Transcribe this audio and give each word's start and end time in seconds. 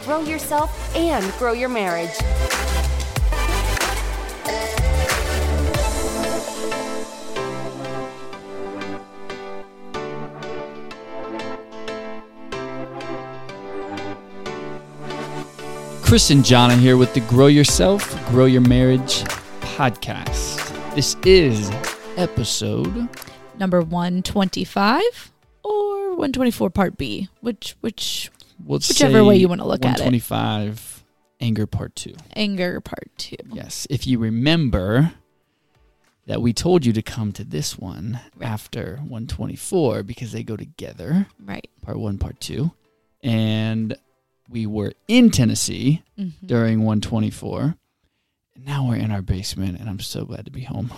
Grow 0.00 0.20
yourself 0.22 0.96
and 0.96 1.30
grow 1.34 1.52
your 1.52 1.68
marriage. 1.68 2.08
Chris 16.02 16.30
and 16.30 16.42
Jonna 16.42 16.78
here 16.78 16.96
with 16.96 17.12
the 17.12 17.20
Grow 17.28 17.48
Yourself, 17.48 18.02
Grow 18.30 18.46
Your 18.46 18.62
Marriage 18.62 19.24
podcast. 19.60 20.94
This 20.94 21.16
is 21.26 21.70
episode 22.16 23.08
number 23.58 23.82
125 23.82 25.32
or 25.62 26.10
124 26.12 26.70
part 26.70 26.96
B, 26.96 27.28
which 27.42 27.76
which 27.82 28.30
we'll 28.64 28.78
Whichever 28.78 29.24
way 29.24 29.36
you 29.36 29.48
wanna 29.48 29.66
look 29.66 29.84
at 29.84 29.98
it. 30.00 30.02
125 30.04 31.04
anger 31.40 31.66
part 31.66 31.94
2. 31.96 32.14
anger 32.34 32.80
part 32.80 33.10
2. 33.18 33.36
Yes, 33.52 33.86
if 33.90 34.06
you 34.06 34.18
remember 34.18 35.12
that 36.26 36.40
we 36.40 36.52
told 36.52 36.86
you 36.86 36.92
to 36.92 37.02
come 37.02 37.32
to 37.32 37.42
this 37.44 37.76
one 37.78 38.20
Right. 38.36 38.48
after 38.48 38.98
124 39.08 40.02
because 40.04 40.30
they 40.32 40.44
go 40.44 40.56
together, 40.56 41.26
Right. 41.44 41.68
part 41.82 41.98
1, 41.98 42.16
part 42.18 42.38
2. 42.40 42.70
And 43.24 43.96
we 44.48 44.66
were 44.66 44.92
in 45.08 45.30
Tennessee 45.30 46.02
Mhm. 46.18 46.32
during 46.46 46.84
124. 46.84 47.76
And 48.54 48.64
now 48.64 48.86
we're 48.88 48.96
in 48.96 49.10
our 49.10 49.22
basement 49.22 49.80
and 49.80 49.88
I'm 49.88 49.98
so 50.00 50.24
glad 50.24 50.44
to 50.44 50.50
be 50.52 50.62
home. 50.62 50.92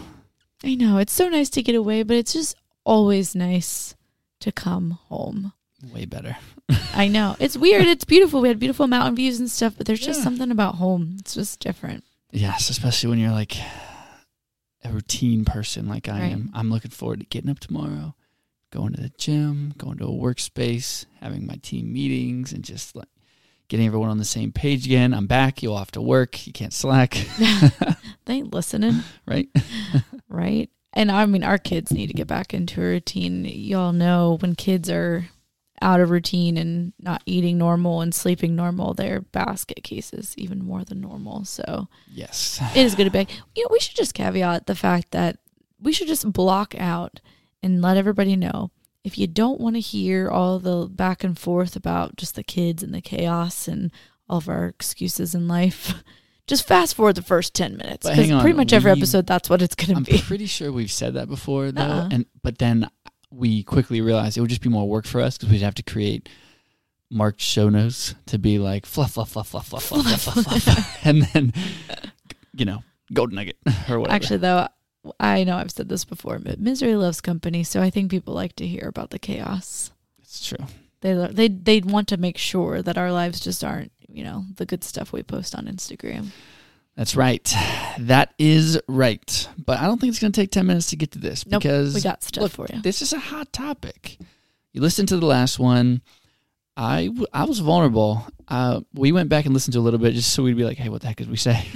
I 0.62 0.74
know 0.74 0.98
it's 0.98 1.12
so 1.12 1.28
nice 1.28 1.48
to 1.50 1.62
get 1.62 1.74
away, 1.74 2.02
but 2.02 2.16
it's 2.16 2.32
just 2.34 2.56
always 2.84 3.34
nice 3.34 3.94
to 4.40 4.52
come 4.52 4.92
home. 5.08 5.52
Way 5.92 6.04
better. 6.04 6.36
I 6.94 7.08
know. 7.08 7.36
It's 7.38 7.56
weird. 7.56 7.86
It's 7.86 8.04
beautiful. 8.04 8.40
We 8.40 8.48
had 8.48 8.58
beautiful 8.58 8.86
mountain 8.86 9.16
views 9.16 9.38
and 9.40 9.50
stuff, 9.50 9.74
but 9.76 9.86
there's 9.86 10.00
just 10.00 10.20
Yeah. 10.20 10.24
something 10.24 10.50
about 10.50 10.76
home. 10.76 11.16
It's 11.20 11.34
just 11.34 11.60
different. 11.60 12.04
Yes, 12.32 12.70
especially 12.70 13.10
when 13.10 13.18
you're 13.18 13.30
like 13.32 13.56
a 14.84 14.90
routine 14.90 15.44
person 15.44 15.88
like 15.88 16.08
I 16.08 16.20
Right. 16.20 16.32
am. 16.32 16.50
I'm 16.54 16.70
looking 16.70 16.90
forward 16.90 17.20
to 17.20 17.26
getting 17.26 17.50
up 17.50 17.58
tomorrow, 17.60 18.14
going 18.70 18.92
to 18.94 19.00
the 19.00 19.12
gym, 19.18 19.74
going 19.78 19.98
to 19.98 20.04
a 20.04 20.08
workspace, 20.10 21.06
having 21.20 21.46
my 21.46 21.56
team 21.62 21.92
meetings, 21.92 22.52
and 22.52 22.64
just 22.64 22.94
like 22.96 23.08
getting 23.68 23.86
everyone 23.86 24.10
on 24.10 24.18
the 24.18 24.24
same 24.24 24.52
page 24.52 24.84
again. 24.86 25.14
I'm 25.14 25.26
back. 25.26 25.62
You'll 25.62 25.78
have 25.78 25.90
to 25.92 26.02
work. 26.02 26.46
You 26.46 26.52
can't 26.52 26.72
slack, 26.72 27.14
They 28.26 28.34
ain't 28.34 28.52
listening, 28.54 29.00
right? 29.26 29.48
right? 30.28 30.70
And 30.92 31.10
I 31.10 31.26
mean, 31.26 31.42
our 31.42 31.58
kids 31.58 31.90
need 31.92 32.06
to 32.08 32.12
get 32.14 32.26
back 32.26 32.54
into 32.54 32.80
a 32.80 32.84
routine. 32.84 33.44
Y'all 33.44 33.92
know 33.92 34.38
when 34.40 34.54
kids 34.54 34.88
are 34.90 35.28
out 35.82 36.00
of 36.00 36.10
routine 36.10 36.56
and 36.56 36.92
not 37.00 37.22
eating 37.26 37.58
normal 37.58 38.00
and 38.00 38.14
sleeping 38.14 38.54
normal, 38.56 38.94
their 38.94 39.20
basket 39.20 39.82
cases 39.82 40.34
even 40.38 40.64
more 40.64 40.84
than 40.84 41.00
normal. 41.00 41.44
So 41.44 41.88
Yes. 42.10 42.60
it 42.74 42.84
is 42.84 42.94
good 42.94 43.04
to 43.04 43.10
be. 43.10 43.26
You 43.54 43.64
know, 43.64 43.68
we 43.70 43.80
should 43.80 43.96
just 43.96 44.14
caveat 44.14 44.66
the 44.66 44.74
fact 44.76 45.10
that 45.10 45.38
we 45.80 45.92
should 45.92 46.08
just 46.08 46.32
block 46.32 46.74
out 46.78 47.20
and 47.62 47.82
let 47.82 47.96
everybody 47.96 48.36
know 48.36 48.70
if 49.02 49.18
you 49.18 49.26
don't 49.26 49.60
want 49.60 49.76
to 49.76 49.80
hear 49.80 50.30
all 50.30 50.58
the 50.58 50.86
back 50.88 51.22
and 51.24 51.38
forth 51.38 51.76
about 51.76 52.16
just 52.16 52.36
the 52.36 52.44
kids 52.44 52.82
and 52.82 52.94
the 52.94 53.02
chaos 53.02 53.68
and 53.68 53.90
all 54.28 54.38
of 54.38 54.48
our 54.48 54.66
excuses 54.66 55.34
in 55.34 55.46
life. 55.48 55.94
Just 56.46 56.66
fast 56.68 56.94
forward 56.94 57.14
the 57.14 57.22
first 57.22 57.54
ten 57.54 57.74
minutes 57.78 58.06
because 58.06 58.28
pretty 58.42 58.52
much 58.54 58.74
every 58.74 58.90
episode 58.90 59.26
that's 59.26 59.48
what 59.48 59.62
it's 59.62 59.74
going 59.74 59.94
to 60.04 60.10
be. 60.10 60.18
I'm 60.18 60.24
pretty 60.26 60.44
sure 60.44 60.70
we've 60.70 60.92
said 60.92 61.14
that 61.14 61.26
before 61.26 61.72
though, 61.72 61.80
Uh-uh. 61.80 62.08
and 62.12 62.26
but 62.42 62.58
then 62.58 62.86
we 63.36 63.62
quickly 63.62 64.00
realized 64.00 64.36
it 64.36 64.40
would 64.40 64.50
just 64.50 64.62
be 64.62 64.68
more 64.68 64.88
work 64.88 65.06
for 65.06 65.20
us 65.20 65.36
because 65.36 65.50
we'd 65.50 65.62
have 65.62 65.74
to 65.74 65.82
create 65.82 66.28
marked 67.10 67.40
show 67.40 67.68
notes 67.68 68.14
to 68.26 68.38
be 68.38 68.58
like 68.58 68.86
fluff, 68.86 69.12
fluff, 69.12 69.30
fluff, 69.30 69.48
fluff, 69.48 69.66
fluff, 69.66 69.84
fluff, 69.84 70.04
fluff, 70.04 70.44
fluff, 70.44 70.62
fluff, 70.62 70.98
and 71.04 71.22
then 71.22 71.52
you 72.52 72.64
know 72.64 72.82
golden 73.12 73.36
nugget 73.36 73.56
or 73.88 74.00
whatever. 74.00 74.14
Actually, 74.14 74.38
though, 74.38 74.68
I 75.20 75.44
know 75.44 75.56
I've 75.56 75.70
said 75.70 75.88
this 75.88 76.04
before, 76.04 76.38
but 76.38 76.60
misery 76.60 76.96
loves 76.96 77.20
company, 77.20 77.64
so 77.64 77.82
I 77.82 77.90
think 77.90 78.10
people 78.10 78.34
like 78.34 78.56
to 78.56 78.66
hear 78.66 78.88
about 78.88 79.10
the 79.10 79.18
chaos. 79.18 79.90
it's 80.20 80.46
true. 80.46 80.66
They 81.00 81.14
they 81.30 81.48
they 81.48 81.80
want 81.80 82.08
to 82.08 82.16
make 82.16 82.38
sure 82.38 82.82
that 82.82 82.96
our 82.96 83.12
lives 83.12 83.40
just 83.40 83.62
aren't 83.62 83.92
you 84.08 84.24
know 84.24 84.44
the 84.56 84.66
good 84.66 84.82
stuff 84.84 85.12
we 85.12 85.22
post 85.22 85.54
on 85.54 85.66
Instagram. 85.66 86.28
That's 86.96 87.16
right. 87.16 87.42
That 87.98 88.34
is 88.38 88.80
right. 88.88 89.48
But 89.58 89.80
I 89.80 89.86
don't 89.86 90.00
think 90.00 90.10
it's 90.10 90.20
going 90.20 90.32
to 90.32 90.40
take 90.40 90.50
10 90.50 90.66
minutes 90.66 90.90
to 90.90 90.96
get 90.96 91.10
to 91.12 91.18
this 91.18 91.44
Nope, 91.46 91.62
because 91.62 91.94
we 91.94 92.00
got 92.00 92.22
stuff 92.22 92.42
look, 92.42 92.52
for 92.52 92.66
you. 92.72 92.80
this 92.82 93.02
is 93.02 93.12
a 93.12 93.18
hot 93.18 93.52
topic. 93.52 94.18
You 94.72 94.80
listened 94.80 95.08
to 95.08 95.16
the 95.16 95.26
last 95.26 95.58
one. 95.58 96.02
I, 96.76 97.06
w- 97.06 97.26
I 97.32 97.44
was 97.44 97.60
vulnerable. 97.60 98.26
Uh, 98.48 98.80
we 98.92 99.12
went 99.12 99.28
back 99.28 99.44
and 99.44 99.54
listened 99.54 99.72
to 99.74 99.78
a 99.78 99.82
little 99.82 99.98
bit 100.00 100.14
just 100.14 100.32
so 100.32 100.42
we'd 100.42 100.56
be 100.56 100.64
like, 100.64 100.78
hey, 100.78 100.88
what 100.88 101.00
the 101.00 101.08
heck 101.08 101.16
did 101.16 101.30
we 101.30 101.36
say? 101.36 101.66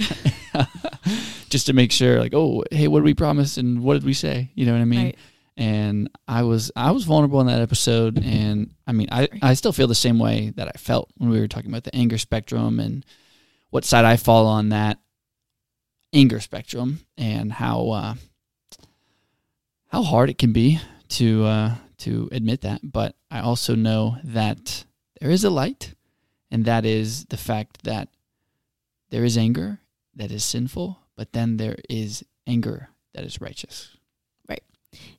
just 1.49 1.67
to 1.67 1.73
make 1.73 1.91
sure, 1.91 2.19
like, 2.19 2.33
oh, 2.33 2.63
hey, 2.71 2.87
what 2.87 2.99
did 2.99 3.05
we 3.05 3.13
promise 3.13 3.57
and 3.57 3.81
what 3.81 3.95
did 3.95 4.03
we 4.03 4.13
say? 4.13 4.51
You 4.55 4.65
know 4.65 4.73
what 4.73 4.81
I 4.81 4.85
mean? 4.85 5.05
Right. 5.05 5.17
And 5.57 6.09
I 6.25 6.43
was 6.43 6.71
I 6.77 6.91
was 6.91 7.03
vulnerable 7.03 7.41
in 7.41 7.47
that 7.47 7.61
episode, 7.61 8.17
and 8.23 8.73
I 8.87 8.93
mean 8.93 9.09
I, 9.11 9.27
I 9.41 9.55
still 9.55 9.73
feel 9.73 9.87
the 9.87 9.95
same 9.95 10.17
way 10.17 10.53
that 10.55 10.69
I 10.69 10.77
felt 10.77 11.09
when 11.17 11.29
we 11.29 11.37
were 11.37 11.49
talking 11.49 11.69
about 11.69 11.83
the 11.83 11.93
anger 11.93 12.17
spectrum 12.17 12.79
and 12.79 13.05
what 13.69 13.83
side 13.83 14.05
I 14.05 14.15
fall 14.15 14.47
on 14.47 14.69
that 14.69 14.99
anger 16.13 16.39
spectrum 16.39 17.01
and 17.17 17.53
how 17.53 17.89
uh, 17.89 18.13
how 19.87 20.03
hard 20.03 20.29
it 20.29 20.37
can 20.37 20.53
be 20.53 20.79
to 21.09 21.45
uh, 21.45 21.75
to 21.99 22.29
admit 22.31 22.61
that. 22.61 22.81
But 22.83 23.15
I 23.29 23.39
also 23.39 23.75
know 23.75 24.17
that 24.23 24.85
there 25.19 25.31
is 25.31 25.43
a 25.43 25.49
light, 25.49 25.93
and 26.49 26.65
that 26.65 26.85
is 26.85 27.25
the 27.25 27.37
fact 27.37 27.83
that 27.83 28.09
there 29.09 29.23
is 29.23 29.37
anger 29.37 29.79
that 30.15 30.31
is 30.31 30.43
sinful, 30.43 30.99
but 31.15 31.33
then 31.33 31.57
there 31.57 31.77
is 31.89 32.23
anger 32.47 32.89
that 33.13 33.23
is 33.23 33.41
righteous. 33.41 33.97
Right. 34.47 34.63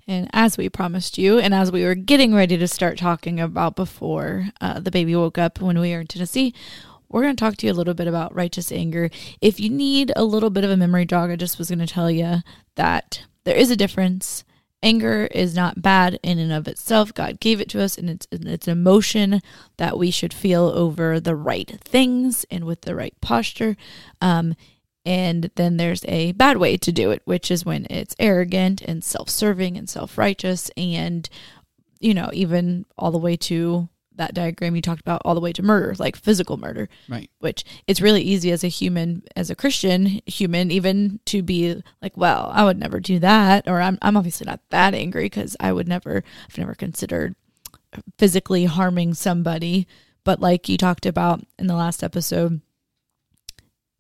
And 0.06 0.29
as 0.33 0.56
we 0.56 0.69
promised 0.69 1.19
you, 1.19 1.39
and 1.39 1.55
as 1.55 1.73
we 1.73 1.84
were 1.84 1.95
getting 1.95 2.34
ready 2.34 2.56
to 2.56 2.69
start 2.69 2.99
talking 2.99 3.41
about 3.41 3.77
before 3.77 4.49
uh, 4.61 4.81
the 4.81 4.91
baby 4.91 5.15
woke 5.17 5.39
up 5.39 5.61
when 5.61 5.79
we 5.79 5.93
were 5.93 6.00
in 6.00 6.06
Tennessee, 6.06 6.55
we're 7.10 7.22
going 7.22 7.37
to 7.37 7.41
talk 7.41 7.56
to 7.56 7.66
you 7.66 7.72
a 7.72 7.75
little 7.75 7.94
bit 7.94 8.06
about 8.06 8.34
righteous 8.34 8.71
anger. 8.71 9.10
If 9.41 9.59
you 9.60 9.69
need 9.69 10.12
a 10.16 10.25
little 10.25 10.50
bit 10.50 10.65
of 10.65 10.71
a 10.71 10.76
memory 10.76 11.04
jog, 11.04 11.31
I 11.31 11.37
just 11.37 11.59
was 11.59 11.69
going 11.69 11.81
to 11.81 11.87
tell 11.87 12.10
you 12.10 12.38
that 12.76 13.22
there 13.44 13.56
is 13.56 13.71
a 13.71 13.76
difference. 13.76 14.44
Anger 14.82 15.26
is 15.26 15.54
not 15.54 15.82
bad 15.82 16.19
in 16.22 16.38
and 16.38 16.53
of 16.53 16.66
itself. 16.66 17.12
God 17.12 17.41
gave 17.41 17.60
it 17.60 17.69
to 17.70 17.82
us, 17.82 17.99
and 17.99 18.09
it's 18.09 18.26
it's 18.31 18.66
an 18.66 18.72
emotion 18.72 19.43
that 19.76 19.99
we 19.99 20.10
should 20.10 20.32
feel 20.32 20.65
over 20.66 21.20
the 21.20 21.37
right 21.37 21.78
things 21.84 22.47
and 22.50 22.65
with 22.65 22.82
the 22.82 22.94
right 22.94 23.15
posture. 23.20 23.76
Um, 24.22 24.54
and 25.04 25.50
then 25.56 25.76
there's 25.76 26.04
a 26.06 26.32
bad 26.32 26.59
way 26.59 26.76
to 26.76 26.93
do 26.93 27.10
it, 27.10 27.22
which 27.25 27.50
is 27.50 27.65
when 27.65 27.87
it's 27.91 28.15
arrogant 28.19 28.81
and 28.82 29.03
self 29.03 29.28
serving 29.28 29.76
and 29.76 29.88
self 29.88 30.16
righteous, 30.16 30.70
and, 30.76 31.28
you 31.99 32.15
know, 32.15 32.31
even 32.32 32.87
all 32.97 33.10
the 33.10 33.19
way 33.19 33.37
to 33.37 33.88
that 34.20 34.34
diagram 34.34 34.76
you 34.76 34.82
talked 34.82 35.00
about, 35.00 35.20
all 35.25 35.34
the 35.34 35.41
way 35.41 35.53
to 35.53 35.62
murder, 35.62 35.94
like 35.98 36.14
physical 36.16 36.56
murder, 36.56 36.88
Right. 37.08 37.28
which 37.41 37.64
it's 37.86 38.00
really 38.00 38.22
easy 38.22 38.53
as 38.53 38.62
a 38.62 38.69
human, 38.69 39.22
as 39.34 39.50
a 39.50 39.56
Christian 39.56 40.20
human, 40.26 40.70
even 40.70 41.19
to 41.26 41.42
be 41.42 41.82
like, 42.00 42.16
well, 42.16 42.50
I 42.54 42.64
would 42.64 42.78
never 42.78 43.00
do 43.00 43.19
that. 43.19 43.66
Or 43.69 43.81
I'm, 43.81 43.98
I'm 44.03 44.16
obviously 44.16 44.44
not 44.47 44.60
that 44.70 44.94
angry 44.94 45.25
because 45.25 45.56
I 45.58 45.72
would 45.72 45.88
never, 45.88 46.22
I've 46.48 46.58
never 46.58 46.75
considered 46.75 47.34
physically 48.19 48.66
harming 48.66 49.14
somebody. 49.14 49.86
But 50.22 50.41
like 50.41 50.69
you 50.69 50.76
talked 50.76 51.06
about 51.06 51.44
in 51.58 51.66
the 51.66 51.75
last 51.75 52.04
episode, 52.04 52.60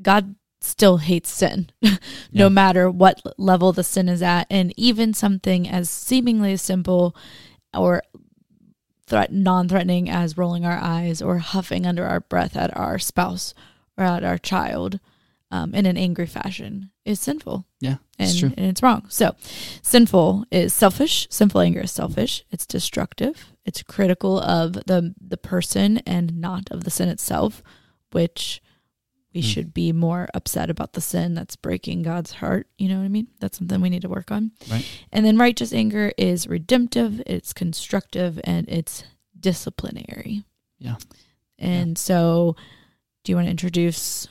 God 0.02 0.34
still 0.60 0.98
hates 0.98 1.30
sin, 1.30 1.70
no 1.82 1.96
Yeah. 2.30 2.48
matter 2.48 2.90
what 2.90 3.20
level 3.38 3.72
the 3.72 3.82
sin 3.84 4.08
is 4.08 4.22
at. 4.22 4.46
And 4.50 4.72
even 4.76 5.14
something 5.14 5.68
as 5.68 5.88
seemingly 5.88 6.56
simple 6.58 7.16
or 7.74 8.02
threat, 9.10 9.32
non-threatening 9.32 10.08
as 10.08 10.38
rolling 10.38 10.64
our 10.64 10.78
eyes 10.80 11.20
or 11.20 11.38
huffing 11.38 11.86
under 11.86 12.06
our 12.06 12.20
breath 12.20 12.56
at 12.56 12.74
our 12.76 12.98
spouse 12.98 13.52
or 13.98 14.04
at 14.04 14.24
our 14.24 14.38
child 14.38 14.98
um, 15.50 15.74
in 15.74 15.84
an 15.84 15.96
angry 15.96 16.26
fashion 16.26 16.90
is 17.04 17.20
sinful 17.20 17.66
Yeah, 17.80 17.96
and, 18.18 18.30
it's 18.30 18.42
and 18.42 18.58
it's 18.58 18.82
wrong. 18.82 19.06
So, 19.08 19.34
sinful 19.82 20.44
is 20.50 20.72
selfish. 20.72 21.26
Sinful 21.30 21.60
anger 21.60 21.80
is 21.80 21.90
selfish. 21.90 22.44
It's 22.50 22.66
destructive. 22.66 23.52
It's 23.64 23.82
critical 23.82 24.38
of 24.38 24.74
the 24.74 25.14
the 25.20 25.36
person 25.36 25.98
and 25.98 26.40
not 26.40 26.70
of 26.70 26.84
the 26.84 26.90
sin 26.90 27.08
itself, 27.08 27.62
which 28.12 28.62
we 29.34 29.40
Hmm. 29.42 29.46
should 29.46 29.74
be 29.74 29.92
more 29.92 30.28
upset 30.34 30.70
about 30.70 30.94
the 30.94 31.00
sin 31.00 31.34
that's 31.34 31.54
breaking 31.56 32.02
God's 32.02 32.32
heart. 32.32 32.66
You 32.78 32.88
know 32.88 32.98
what 32.98 33.04
I 33.04 33.08
mean? 33.08 33.28
That's 33.38 33.58
something 33.58 33.80
we 33.80 33.90
need 33.90 34.02
to 34.02 34.08
work 34.08 34.30
on. 34.30 34.52
Right. 34.70 34.84
And 35.12 35.24
then 35.24 35.36
righteous 35.38 35.72
anger 35.72 36.12
is 36.18 36.46
redemptive. 36.48 37.22
It's 37.26 37.52
constructive 37.52 38.40
and 38.44 38.68
it's 38.68 39.04
disciplinary. 39.38 40.42
Yeah. 40.78 40.96
And 41.58 41.96
so, 41.98 42.56
do 43.24 43.32
you 43.32 43.36
want 43.36 43.46
to 43.46 43.50
introduce? 43.50 44.26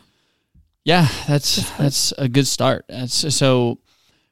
Yeah, 0.83 1.07
that's 1.27 1.69
that's 1.77 2.11
a 2.17 2.27
good 2.27 2.47
start. 2.47 2.85
That's, 2.89 3.35
so 3.35 3.79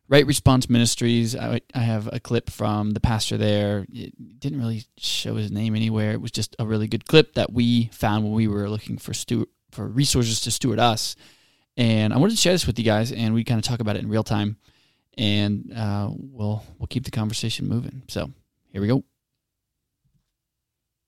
Right 0.10 0.26
Response 0.26 0.70
Ministries. 0.70 1.36
I, 1.36 1.62
I 1.76 1.80
have 1.80 2.10
a 2.12 2.20
clip 2.20 2.50
from 2.50 2.92
the 2.92 3.00
pastor 3.00 3.38
there. 3.38 3.86
It 3.94 4.40
didn't 4.40 4.60
really 4.60 4.86
show 4.98 5.36
his 5.36 5.52
name 5.52 5.76
anywhere. 5.76 6.12
It 6.14 6.22
was 6.22 6.32
just 6.32 6.56
a 6.58 6.66
really 6.66 6.88
good 6.88 7.06
clip 7.06 7.34
that 7.36 7.54
we 7.54 7.90
found 7.94 8.24
when 8.24 8.34
we 8.34 8.48
were 8.48 8.70
looking 8.70 8.98
for 8.98 9.14
steward, 9.14 9.50
for 9.72 9.88
resources 9.88 10.42
to 10.42 10.52
steward 10.52 10.80
us. 10.80 11.16
And 11.76 12.14
I 12.14 12.18
wanted 12.18 12.32
to 12.32 12.38
share 12.38 12.54
this 12.54 12.66
with 12.66 12.80
you 12.80 12.86
guys, 12.86 13.12
and 13.12 13.34
we 13.34 13.44
kind 13.44 13.60
of 13.60 13.64
talk 13.64 13.80
about 13.80 13.96
it 13.96 14.04
in 14.04 14.10
real 14.10 14.24
time, 14.24 14.58
and 15.18 15.72
uh, 15.76 16.10
we'll 16.12 16.64
we'll 16.80 16.88
keep 16.88 17.04
the 17.04 17.12
conversation 17.12 17.68
moving. 17.68 18.02
So 18.08 18.32
here 18.72 18.82
we 18.82 18.88
go. 18.88 18.98
It 18.98 19.04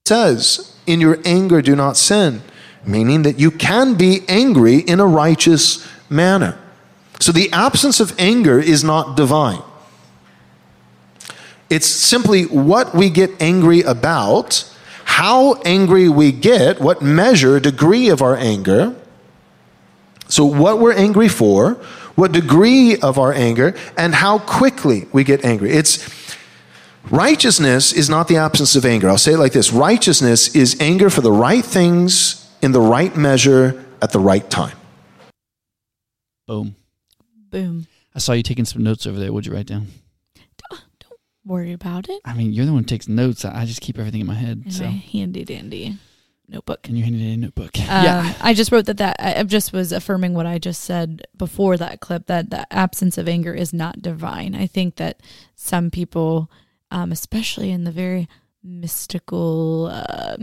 says, 0.06 0.76
"In 0.86 1.00
your 1.00 1.18
anger, 1.24 1.60
do 1.60 1.74
not 1.74 1.96
sin," 1.96 2.42
meaning 2.86 3.22
that 3.22 3.38
you 3.40 3.50
can 3.50 3.94
be 3.94 4.20
angry 4.28 4.76
in 4.76 5.00
a 5.00 5.06
righteous 5.06 5.86
manner. 6.08 6.56
So 7.18 7.32
the 7.32 7.50
absence 7.52 8.00
of 8.00 8.18
anger 8.18 8.60
is 8.60 8.84
not 8.84 9.16
divine. 9.16 9.62
It's 11.68 11.86
simply 11.86 12.44
what 12.44 12.94
we 12.94 13.10
get 13.10 13.30
angry 13.40 13.82
about, 13.82 14.64
how 15.10 15.54
angry 15.64 16.08
we 16.08 16.30
get, 16.30 16.80
what 16.80 17.02
measure, 17.02 17.58
degree 17.58 18.08
of 18.08 18.22
our 18.22 18.36
anger. 18.36 18.94
So, 20.28 20.44
what 20.44 20.78
we're 20.78 20.94
angry 20.94 21.28
for, 21.28 21.74
what 22.14 22.30
degree 22.30 22.96
of 22.96 23.18
our 23.18 23.32
anger, 23.32 23.74
and 23.98 24.14
how 24.14 24.38
quickly 24.38 25.08
we 25.12 25.24
get 25.24 25.44
angry. 25.44 25.72
It's 25.72 26.08
righteousness 27.10 27.92
is 27.92 28.08
not 28.08 28.28
the 28.28 28.36
absence 28.36 28.76
of 28.76 28.86
anger. 28.86 29.08
I'll 29.08 29.18
say 29.18 29.32
it 29.32 29.38
like 29.38 29.52
this 29.52 29.72
righteousness 29.72 30.54
is 30.54 30.80
anger 30.80 31.10
for 31.10 31.22
the 31.22 31.32
right 31.32 31.64
things 31.64 32.48
in 32.62 32.70
the 32.70 32.80
right 32.80 33.14
measure 33.16 33.84
at 34.00 34.12
the 34.12 34.20
right 34.20 34.48
time. 34.48 34.78
Boom. 36.46 36.76
Boom. 37.50 37.88
I 38.14 38.20
saw 38.20 38.32
you 38.32 38.44
taking 38.44 38.64
some 38.64 38.84
notes 38.84 39.08
over 39.08 39.18
there. 39.18 39.32
What'd 39.32 39.46
you 39.46 39.52
write 39.52 39.66
down? 39.66 39.88
Worry 41.44 41.72
about 41.72 42.08
it. 42.08 42.20
I 42.24 42.34
mean, 42.34 42.52
you're 42.52 42.66
the 42.66 42.72
one 42.72 42.82
who 42.82 42.86
takes 42.86 43.08
notes. 43.08 43.44
I 43.44 43.62
I 43.62 43.64
just 43.64 43.80
keep 43.80 43.98
everything 43.98 44.20
in 44.20 44.26
my 44.26 44.34
head. 44.34 44.62
In 44.66 44.70
so, 44.70 44.84
my 44.84 44.90
handy 44.90 45.44
dandy 45.44 45.98
notebook. 46.50 46.82
can 46.82 46.96
you 46.96 47.04
hand 47.04 47.16
it 47.16 47.24
in 47.24 47.32
a 47.32 47.36
notebook? 47.36 47.70
Um, 47.90 48.34
I 48.40 48.54
just 48.54 48.70
wrote 48.72 48.86
that 48.86 48.98
that 48.98 49.16
I 49.18 49.40
I 49.40 49.42
just 49.42 49.72
was 49.72 49.92
affirming 49.92 50.34
what 50.34 50.46
I 50.46 50.58
just 50.58 50.82
said 50.82 51.26
before 51.36 51.76
that 51.76 52.00
clip 52.00 52.26
that 52.26 52.50
the 52.50 52.72
absence 52.72 53.18
of 53.18 53.28
anger 53.28 53.54
is 53.54 53.72
not 53.72 54.02
divine. 54.02 54.54
I 54.54 54.66
think 54.66 54.96
that 54.96 55.20
some 55.56 55.90
people, 55.90 56.50
um, 56.90 57.10
especially 57.10 57.70
in 57.70 57.84
the 57.84 57.90
very 57.90 58.28
mystical, 58.62 59.90
uh, 59.92 60.36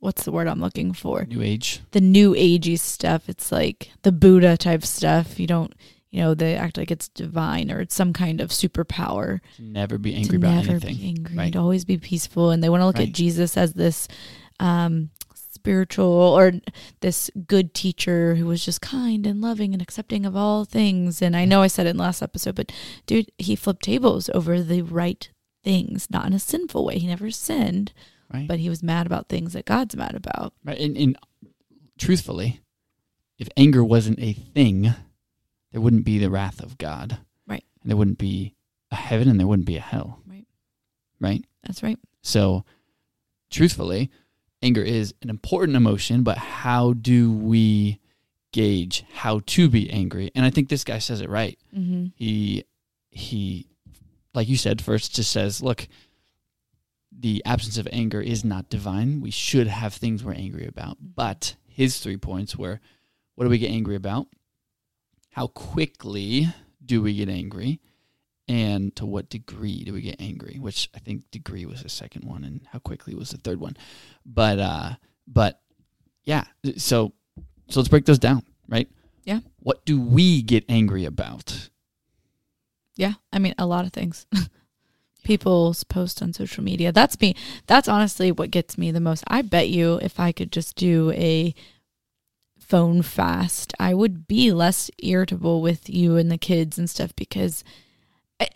what's 0.00 0.24
the 0.24 0.32
word 0.32 0.48
I'm 0.48 0.60
looking 0.60 0.92
for? 0.92 1.24
New 1.24 1.42
age. 1.42 1.80
The 1.90 2.00
new 2.00 2.32
agey 2.32 2.78
stuff. 2.78 3.28
It's 3.28 3.52
like 3.52 3.90
the 4.02 4.12
Buddha 4.12 4.56
type 4.56 4.84
stuff. 4.84 5.38
You 5.38 5.46
don't, 5.46 5.74
you 6.10 6.20
know, 6.20 6.34
they 6.34 6.54
act 6.56 6.78
like 6.78 6.90
it's 6.90 7.08
divine 7.08 7.70
or 7.70 7.80
it's 7.80 7.94
some 7.94 8.12
kind 8.12 8.40
of 8.40 8.50
superpower 8.50 9.40
To 9.56 9.62
never 9.62 9.98
be 9.98 10.12
to 10.12 10.16
angry 10.18 10.36
about 10.36 10.54
never 10.54 10.70
anything. 10.72 10.96
be 10.96 11.06
angry, 11.08 11.36
right? 11.36 11.52
to 11.52 11.58
always 11.58 11.84
be 11.84 11.98
peaceful, 11.98 12.50
and 12.50 12.62
they 12.62 12.68
want 12.68 12.80
to 12.82 12.86
look 12.86 12.96
Right. 12.98 13.08
at 13.08 13.14
Jesus 13.14 13.56
as 13.56 13.74
this 13.74 14.08
um, 14.60 15.10
spiritual 15.34 16.06
or 16.06 16.52
this 17.00 17.30
good 17.46 17.74
teacher 17.74 18.36
who 18.36 18.46
was 18.46 18.64
just 18.64 18.80
kind 18.80 19.26
and 19.26 19.40
loving 19.40 19.72
and 19.72 19.82
accepting 19.82 20.24
of 20.24 20.36
all 20.36 20.64
things. 20.64 21.20
And 21.20 21.36
I 21.36 21.44
know 21.44 21.62
I 21.62 21.66
said 21.66 21.86
it 21.86 21.90
in 21.90 21.96
the 21.96 22.02
last 22.04 22.22
episode, 22.22 22.54
but 22.54 22.70
dude, 23.06 23.30
he 23.38 23.56
flipped 23.56 23.82
tables 23.84 24.30
over 24.32 24.62
the 24.62 24.82
right 24.82 25.28
things, 25.64 26.08
not 26.10 26.26
in 26.26 26.32
a 26.32 26.38
sinful 26.38 26.84
way. 26.84 26.98
He 26.98 27.06
never 27.08 27.30
sinned, 27.30 27.92
Right. 28.32 28.46
but 28.46 28.60
he 28.60 28.68
was 28.68 28.82
mad 28.82 29.06
about 29.06 29.28
things 29.28 29.52
that 29.54 29.64
God's 29.66 29.96
mad 29.96 30.14
about. 30.14 30.52
Right. 30.64 30.78
And, 30.78 30.96
and 30.96 31.18
truthfully, 31.98 32.60
if 33.38 33.48
anger 33.56 33.82
wasn't 33.84 34.20
a 34.20 34.32
thing, 34.32 34.94
there 35.72 35.80
wouldn't 35.80 36.04
be 36.04 36.18
the 36.18 36.30
wrath 36.30 36.62
of 36.62 36.78
God. 36.78 37.18
Right. 37.46 37.64
And 37.82 37.90
there 37.90 37.96
wouldn't 37.96 38.18
be 38.18 38.54
a 38.90 38.96
heaven 38.96 39.28
and 39.28 39.38
there 39.38 39.46
wouldn't 39.46 39.66
be 39.66 39.76
a 39.76 39.80
hell. 39.80 40.20
Right. 40.26 40.46
Right. 41.20 41.44
That's 41.64 41.82
right. 41.82 41.98
So, 42.22 42.64
truthfully, 43.50 44.10
anger 44.62 44.82
is 44.82 45.14
an 45.22 45.30
important 45.30 45.76
emotion, 45.76 46.22
but 46.22 46.38
how 46.38 46.92
do 46.94 47.32
we 47.32 48.00
gauge 48.52 49.04
how 49.12 49.40
to 49.46 49.68
be 49.68 49.90
angry? 49.90 50.30
And 50.34 50.44
I 50.44 50.50
think 50.50 50.68
this 50.68 50.84
guy 50.84 50.98
says 50.98 51.20
it 51.20 51.28
right. 51.28 51.58
Mm-hmm. 51.76 52.06
He 52.16 52.64
he 53.10 53.66
like 54.34 54.48
you 54.48 54.56
said 54.56 54.82
first 54.82 55.14
just 55.14 55.32
says, 55.32 55.62
look, 55.62 55.88
the 57.18 57.42
absence 57.44 57.78
of 57.78 57.88
anger 57.90 58.20
is 58.20 58.44
not 58.44 58.68
divine. 58.68 59.20
We 59.20 59.30
should 59.30 59.66
have 59.66 59.94
things 59.94 60.22
we're 60.22 60.34
angry 60.34 60.66
about. 60.66 60.98
But 61.00 61.56
his 61.66 61.98
three 61.98 62.16
points 62.16 62.56
were 62.56 62.80
what 63.34 63.44
do 63.44 63.50
we 63.50 63.58
get 63.58 63.70
angry 63.70 63.96
about? 63.96 64.26
How 65.36 65.48
quickly 65.48 66.48
do 66.82 67.02
we 67.02 67.14
get 67.14 67.28
angry? 67.28 67.78
And 68.48 68.96
to 68.96 69.04
what 69.04 69.28
degree 69.28 69.84
do 69.84 69.92
we 69.92 70.00
get 70.00 70.18
angry? 70.18 70.56
Which 70.58 70.88
I 70.94 70.98
think 70.98 71.30
degree 71.30 71.66
was 71.66 71.82
the 71.82 71.90
second 71.90 72.24
one 72.24 72.42
and 72.42 72.62
how 72.72 72.78
quickly 72.78 73.14
was 73.14 73.30
the 73.30 73.36
third 73.36 73.60
one. 73.60 73.76
But 74.24 74.58
uh 74.58 74.94
but 75.26 75.60
yeah, 76.24 76.44
so 76.78 77.12
so 77.68 77.80
let's 77.80 77.90
break 77.90 78.06
those 78.06 78.18
down, 78.18 78.44
right? 78.66 78.88
Yeah. 79.24 79.40
What 79.58 79.84
do 79.84 80.00
we 80.00 80.40
get 80.40 80.64
angry 80.70 81.04
about? 81.04 81.68
Yeah, 82.94 83.12
I 83.30 83.38
mean 83.38 83.54
a 83.58 83.66
lot 83.66 83.84
of 83.84 83.92
things. 83.92 84.26
People's 85.22 85.84
post 85.84 86.22
on 86.22 86.32
social 86.32 86.64
media. 86.64 86.92
That's 86.92 87.20
me. 87.20 87.36
That's 87.66 87.88
honestly 87.88 88.32
what 88.32 88.50
gets 88.50 88.78
me 88.78 88.90
the 88.90 89.00
most. 89.00 89.22
I 89.26 89.42
bet 89.42 89.68
you 89.68 89.96
if 89.96 90.18
I 90.18 90.32
could 90.32 90.50
just 90.50 90.76
do 90.76 91.10
a 91.10 91.54
phone 92.66 93.02
fast, 93.02 93.72
I 93.78 93.94
would 93.94 94.26
be 94.26 94.52
less 94.52 94.90
irritable 94.98 95.62
with 95.62 95.88
you 95.88 96.16
and 96.16 96.30
the 96.30 96.38
kids 96.38 96.78
and 96.78 96.88
stuff 96.90 97.14
because 97.16 97.62
I, 98.40 98.48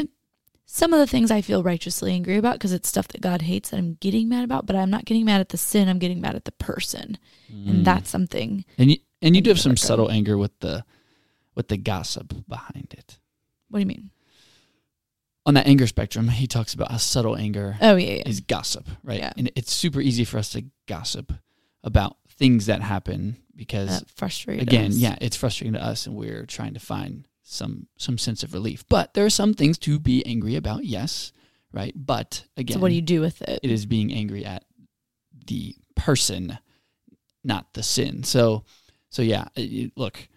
some 0.66 0.92
of 0.92 0.98
the 0.98 1.06
things 1.06 1.30
I 1.30 1.40
feel 1.40 1.62
righteously 1.62 2.12
angry 2.12 2.36
about 2.36 2.54
because 2.54 2.72
it's 2.72 2.88
stuff 2.88 3.08
that 3.08 3.20
God 3.20 3.42
hates 3.42 3.70
that 3.70 3.78
I'm 3.78 3.94
getting 4.00 4.28
mad 4.28 4.44
about, 4.44 4.66
but 4.66 4.76
I'm 4.76 4.90
not 4.90 5.04
getting 5.04 5.24
mad 5.24 5.40
at 5.40 5.48
the 5.50 5.56
sin. 5.56 5.88
I'm 5.88 5.98
getting 5.98 6.20
mad 6.20 6.34
at 6.36 6.44
the 6.44 6.52
person, 6.52 7.18
Mm. 7.52 7.68
and 7.70 7.84
that's 7.84 8.08
something. 8.10 8.64
and 8.78 8.90
you 8.92 8.98
and 9.22 9.34
you 9.36 9.42
do 9.42 9.50
have 9.50 9.60
some 9.60 9.76
subtle 9.76 10.10
anger 10.10 10.38
with 10.38 10.58
the 10.60 10.84
with 11.54 11.68
the 11.68 11.76
gossip 11.76 12.32
behind 12.48 12.94
it. 12.96 13.18
What 13.68 13.78
do 13.78 13.80
you 13.82 13.86
mean? 13.86 14.10
On 15.46 15.54
that 15.54 15.66
anger 15.66 15.86
spectrum, 15.86 16.28
he 16.28 16.46
talks 16.46 16.74
about 16.74 16.90
how 16.90 16.96
subtle 16.98 17.36
anger 17.36 17.76
Oh 17.80 17.96
yeah, 17.96 18.16
yeah. 18.16 18.28
is 18.28 18.40
gossip, 18.40 18.86
right? 19.02 19.18
Yeah. 19.18 19.32
And 19.36 19.50
it's 19.56 19.72
super 19.72 20.00
easy 20.00 20.24
for 20.24 20.38
us 20.38 20.50
to 20.50 20.64
gossip 20.86 21.32
about 21.82 22.16
things 22.40 22.66
that 22.66 22.80
happen 22.82 23.36
because 23.54 24.00
that 24.00 24.10
frustrated. 24.10 24.66
again, 24.66 24.90
us. 24.90 24.96
yeah, 24.96 25.16
it's 25.20 25.36
frustrating 25.36 25.74
to 25.74 25.84
us 25.84 26.06
and 26.06 26.16
we're 26.16 26.46
trying 26.46 26.74
to 26.74 26.80
find 26.80 27.28
some 27.42 27.86
some 27.96 28.16
sense 28.18 28.42
of 28.42 28.54
relief. 28.54 28.84
But 28.88 29.14
there 29.14 29.24
are 29.26 29.30
some 29.30 29.54
things 29.54 29.78
to 29.80 29.98
be 30.00 30.24
angry 30.26 30.56
about, 30.56 30.84
yes, 30.84 31.32
right? 31.72 31.92
But 31.94 32.44
again, 32.56 32.74
So 32.76 32.80
what 32.80 32.88
do 32.88 32.94
you 32.94 33.02
do 33.02 33.20
with 33.20 33.42
it? 33.42 33.60
it 33.62 33.70
is 33.70 33.86
being 33.86 34.12
angry 34.12 34.44
at 34.44 34.64
the 35.46 35.76
person, 35.94 36.58
not 37.44 37.74
the 37.74 37.82
sin. 37.82 38.24
So, 38.24 38.64
so 39.10 39.20
yeah, 39.22 39.44
it- 39.54 39.92
look, 39.96 40.28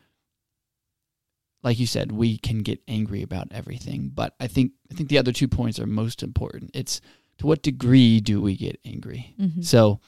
like 1.64 1.80
you 1.80 1.88
said, 1.88 2.12
we 2.12 2.38
can 2.38 2.60
get 2.60 2.82
angry 2.88 3.22
about 3.22 3.48
everything, 3.52 4.12
but 4.14 4.36
I 4.40 4.48
think 4.48 4.74
I 4.92 4.96
think 4.96 5.10
the 5.10 5.18
other 5.18 5.32
two 5.32 5.48
points 5.48 5.80
are 5.80 5.88
most 5.88 6.22
important. 6.24 6.72
It's 6.74 7.00
to 7.38 7.48
what 7.48 7.64
degree 7.64 8.20
do 8.20 8.42
we 8.42 8.56
get 8.58 8.80
angry? 8.86 9.34
Mhm. 9.40 9.64
So, 9.64 10.00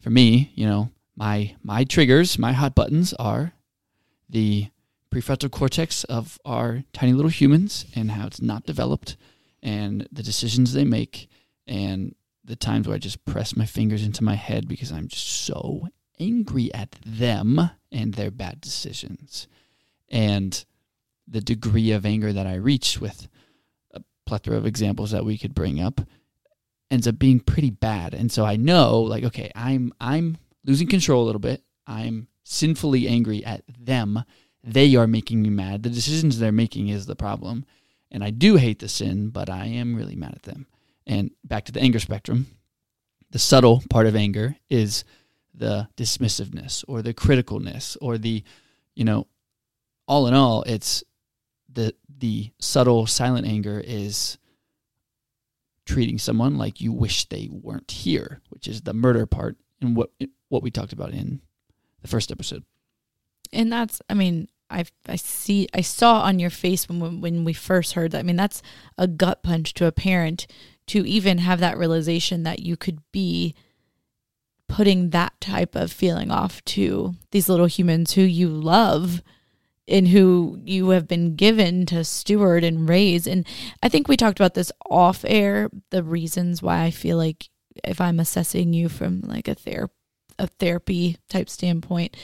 for 0.00 0.10
me, 0.10 0.50
you 0.54 0.66
know, 0.66 0.90
my 1.16 1.54
my 1.62 1.84
triggers, 1.84 2.38
my 2.38 2.52
hot 2.52 2.74
buttons 2.74 3.12
are 3.14 3.52
the 4.28 4.68
prefrontal 5.12 5.50
cortex 5.50 6.04
of 6.04 6.38
our 6.44 6.82
tiny 6.92 7.12
little 7.12 7.30
humans 7.30 7.86
and 7.94 8.10
how 8.10 8.26
it's 8.26 8.42
not 8.42 8.66
developed 8.66 9.16
and 9.62 10.08
the 10.10 10.22
decisions 10.22 10.72
they 10.72 10.84
make 10.84 11.28
and 11.66 12.14
the 12.44 12.56
times 12.56 12.86
where 12.86 12.96
I 12.96 12.98
just 12.98 13.24
press 13.24 13.56
my 13.56 13.64
fingers 13.64 14.04
into 14.04 14.24
my 14.24 14.34
head 14.34 14.68
because 14.68 14.92
I'm 14.92 15.08
just 15.08 15.26
so 15.26 15.88
angry 16.18 16.72
at 16.74 16.96
them 17.04 17.70
and 17.90 18.14
their 18.14 18.30
bad 18.30 18.60
decisions. 18.60 19.48
And 20.10 20.64
the 21.26 21.40
degree 21.40 21.92
of 21.92 22.04
anger 22.04 22.32
that 22.32 22.46
I 22.46 22.56
reach 22.56 23.00
with 23.00 23.28
a 23.92 24.02
plethora 24.26 24.56
of 24.58 24.66
examples 24.66 25.12
that 25.12 25.24
we 25.24 25.38
could 25.38 25.54
bring 25.54 25.80
up 25.80 26.02
ends 26.90 27.08
up 27.08 27.18
being 27.18 27.40
pretty 27.40 27.70
bad. 27.70 28.12
And 28.12 28.30
so 28.30 28.44
I 28.44 28.56
know 28.56 29.00
like 29.00 29.24
okay, 29.24 29.50
I'm 29.54 29.92
I'm 30.00 30.36
losing 30.64 30.88
control 30.88 31.22
a 31.22 31.26
little 31.26 31.40
bit. 31.40 31.62
I'm 31.86 32.28
sinfully 32.44 33.08
angry 33.08 33.44
at 33.44 33.62
them. 33.78 34.24
They 34.62 34.96
are 34.96 35.06
making 35.06 35.42
me 35.42 35.50
mad. 35.50 35.82
The 35.82 35.90
decisions 35.90 36.38
they're 36.38 36.52
making 36.52 36.88
is 36.88 37.06
the 37.06 37.16
problem. 37.16 37.64
And 38.10 38.22
I 38.22 38.30
do 38.30 38.56
hate 38.56 38.78
the 38.78 38.88
sin, 38.88 39.30
but 39.30 39.50
I 39.50 39.66
am 39.66 39.94
really 39.94 40.16
mad 40.16 40.34
at 40.34 40.42
them. 40.42 40.66
And 41.06 41.30
back 41.42 41.64
to 41.66 41.72
the 41.72 41.80
anger 41.80 41.98
spectrum, 41.98 42.46
the 43.30 43.38
subtle 43.38 43.82
part 43.90 44.06
of 44.06 44.16
anger 44.16 44.56
is 44.70 45.04
the 45.54 45.88
dismissiveness 45.96 46.84
or 46.88 47.02
the 47.02 47.14
criticalness 47.14 47.96
or 48.00 48.16
the, 48.16 48.42
you 48.94 49.04
know, 49.04 49.26
all 50.06 50.26
in 50.26 50.34
all, 50.34 50.62
it's 50.62 51.02
the 51.72 51.94
the 52.18 52.52
subtle 52.60 53.06
silent 53.06 53.46
anger 53.46 53.82
is 53.84 54.38
treating 55.86 56.18
someone 56.18 56.56
like 56.56 56.80
you 56.80 56.92
wish 56.92 57.28
they 57.28 57.48
weren't 57.50 57.90
here, 57.90 58.40
which 58.48 58.68
is 58.68 58.82
the 58.82 58.94
murder 58.94 59.26
part 59.26 59.56
and 59.80 59.96
what 59.96 60.10
what 60.54 60.62
we 60.62 60.70
talked 60.70 60.92
about 60.92 61.10
in 61.10 61.40
the 62.00 62.08
first 62.08 62.30
episode. 62.30 62.64
and 63.52 63.72
that's 63.72 64.00
i 64.08 64.14
mean 64.14 64.48
I 64.70 64.84
I 65.06 65.16
see 65.16 65.68
I 65.74 65.82
saw 65.82 66.22
on 66.22 66.38
your 66.38 66.50
face 66.50 66.88
when 66.88 67.20
when 67.20 67.44
we 67.44 67.52
first 67.52 67.92
heard 67.92 68.10
that. 68.12 68.20
I 68.20 68.22
mean, 68.22 68.36
that's 68.36 68.62
a 68.98 69.06
gut 69.06 69.42
punch 69.42 69.74
to 69.74 69.86
a 69.86 69.92
parent 69.92 70.46
to 70.86 71.06
even 71.06 71.38
have 71.38 71.60
that 71.60 71.78
realization 71.78 72.42
that 72.42 72.60
you 72.60 72.76
could 72.76 73.00
be 73.12 73.54
putting 74.68 75.10
that 75.10 75.38
type 75.40 75.74
of 75.74 75.92
feeling 75.92 76.30
off 76.30 76.64
to 76.64 77.14
these 77.30 77.48
little 77.48 77.66
humans 77.66 78.12
who 78.12 78.22
you 78.22 78.48
love 78.48 79.22
and 79.86 80.08
who 80.08 80.58
you 80.64 80.90
have 80.90 81.06
been 81.06 81.36
given 81.36 81.84
to 81.86 82.02
steward 82.02 82.64
and 82.64 82.88
raise. 82.88 83.26
And 83.26 83.46
I 83.82 83.88
think 83.88 84.08
we 84.08 84.16
talked 84.16 84.40
about 84.40 84.54
this 84.54 84.72
off 84.90 85.24
air, 85.28 85.70
the 85.90 86.02
reasons 86.02 86.62
why 86.62 86.82
I 86.82 86.90
feel 86.90 87.18
like 87.18 87.50
if 87.84 88.00
I'm 88.00 88.18
assessing 88.18 88.72
you 88.72 88.88
from 88.88 89.20
like 89.20 89.46
a 89.46 89.54
ther- 89.54 89.90
a 90.38 90.46
therapy 90.46 91.16
type 91.28 91.48
standpoint, 91.48 92.16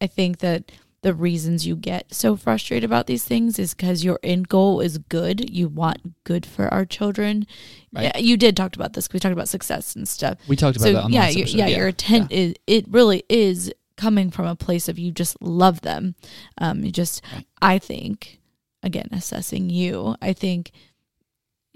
I 0.00 0.06
think 0.06 0.38
that 0.38 0.70
the 1.02 1.14
reasons 1.14 1.66
you 1.66 1.76
get 1.76 2.12
so 2.12 2.34
frustrated 2.36 2.84
about 2.84 3.06
these 3.06 3.24
things 3.24 3.58
is 3.58 3.72
because 3.72 4.04
your 4.04 4.18
end 4.22 4.48
goal 4.48 4.80
is 4.80 4.98
good. 4.98 5.48
You 5.48 5.68
want 5.68 6.24
good 6.24 6.44
for 6.44 6.72
our 6.74 6.84
children. 6.84 7.46
Right. 7.92 8.04
Yeah, 8.04 8.18
you 8.18 8.36
did 8.36 8.56
talk 8.56 8.74
about 8.74 8.94
this. 8.94 9.08
We 9.12 9.20
talked 9.20 9.32
about 9.32 9.48
success 9.48 9.94
and 9.94 10.08
stuff. 10.08 10.38
We 10.48 10.56
talked 10.56 10.76
about 10.76 10.86
so 10.86 10.92
that 10.94 11.04
on 11.04 11.12
yeah, 11.12 11.28
your, 11.28 11.42
episode. 11.42 11.58
yeah, 11.58 11.66
your 11.68 11.88
intent 11.88 12.32
is 12.32 12.54
it 12.66 12.84
really 12.88 13.22
is 13.28 13.72
coming 13.96 14.30
from 14.30 14.46
a 14.46 14.56
place 14.56 14.88
of 14.88 14.98
you 14.98 15.12
just 15.12 15.40
love 15.40 15.82
them. 15.82 16.14
Um, 16.58 16.84
you 16.84 16.90
just 16.90 17.22
Right. 17.32 17.46
I 17.62 17.78
think 17.78 18.40
again 18.82 19.08
assessing 19.12 19.70
you, 19.70 20.16
I 20.20 20.32
think 20.32 20.72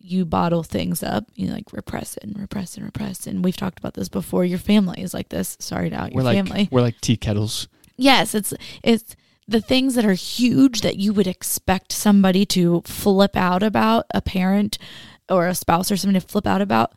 you 0.02 0.24
bottle 0.24 0.62
things 0.62 1.02
up, 1.02 1.24
you 1.34 1.48
like 1.48 1.72
repress 1.72 2.16
it 2.16 2.24
and 2.24 2.38
repress 2.38 2.76
and 2.76 2.84
repress. 2.84 3.26
And 3.26 3.44
we've 3.44 3.56
talked 3.56 3.78
about 3.78 3.94
this 3.94 4.08
before. 4.08 4.44
Your 4.44 4.58
family 4.58 5.00
is 5.02 5.14
like 5.14 5.28
this. 5.28 5.56
Sorry 5.60 5.90
to 5.90 5.96
out 5.96 6.12
We're 6.12 6.22
your 6.22 6.32
like 6.32 6.36
family. 6.36 6.68
we're 6.70 6.82
like 6.82 7.00
tea 7.00 7.16
kettles. 7.16 7.68
Yes, 7.96 8.34
it's 8.34 8.52
it's 8.82 9.16
the 9.46 9.60
things 9.60 9.94
that 9.94 10.04
are 10.04 10.14
huge 10.14 10.80
that 10.80 10.96
you 10.96 11.12
would 11.12 11.26
expect 11.26 11.92
somebody 11.92 12.44
to 12.46 12.82
flip 12.86 13.36
out 13.36 13.62
about, 13.62 14.06
a 14.14 14.20
parent 14.20 14.78
or 15.28 15.46
a 15.46 15.54
spouse 15.54 15.90
or 15.90 15.96
something 15.96 16.20
to 16.20 16.26
flip 16.26 16.46
out 16.46 16.62
about. 16.62 16.92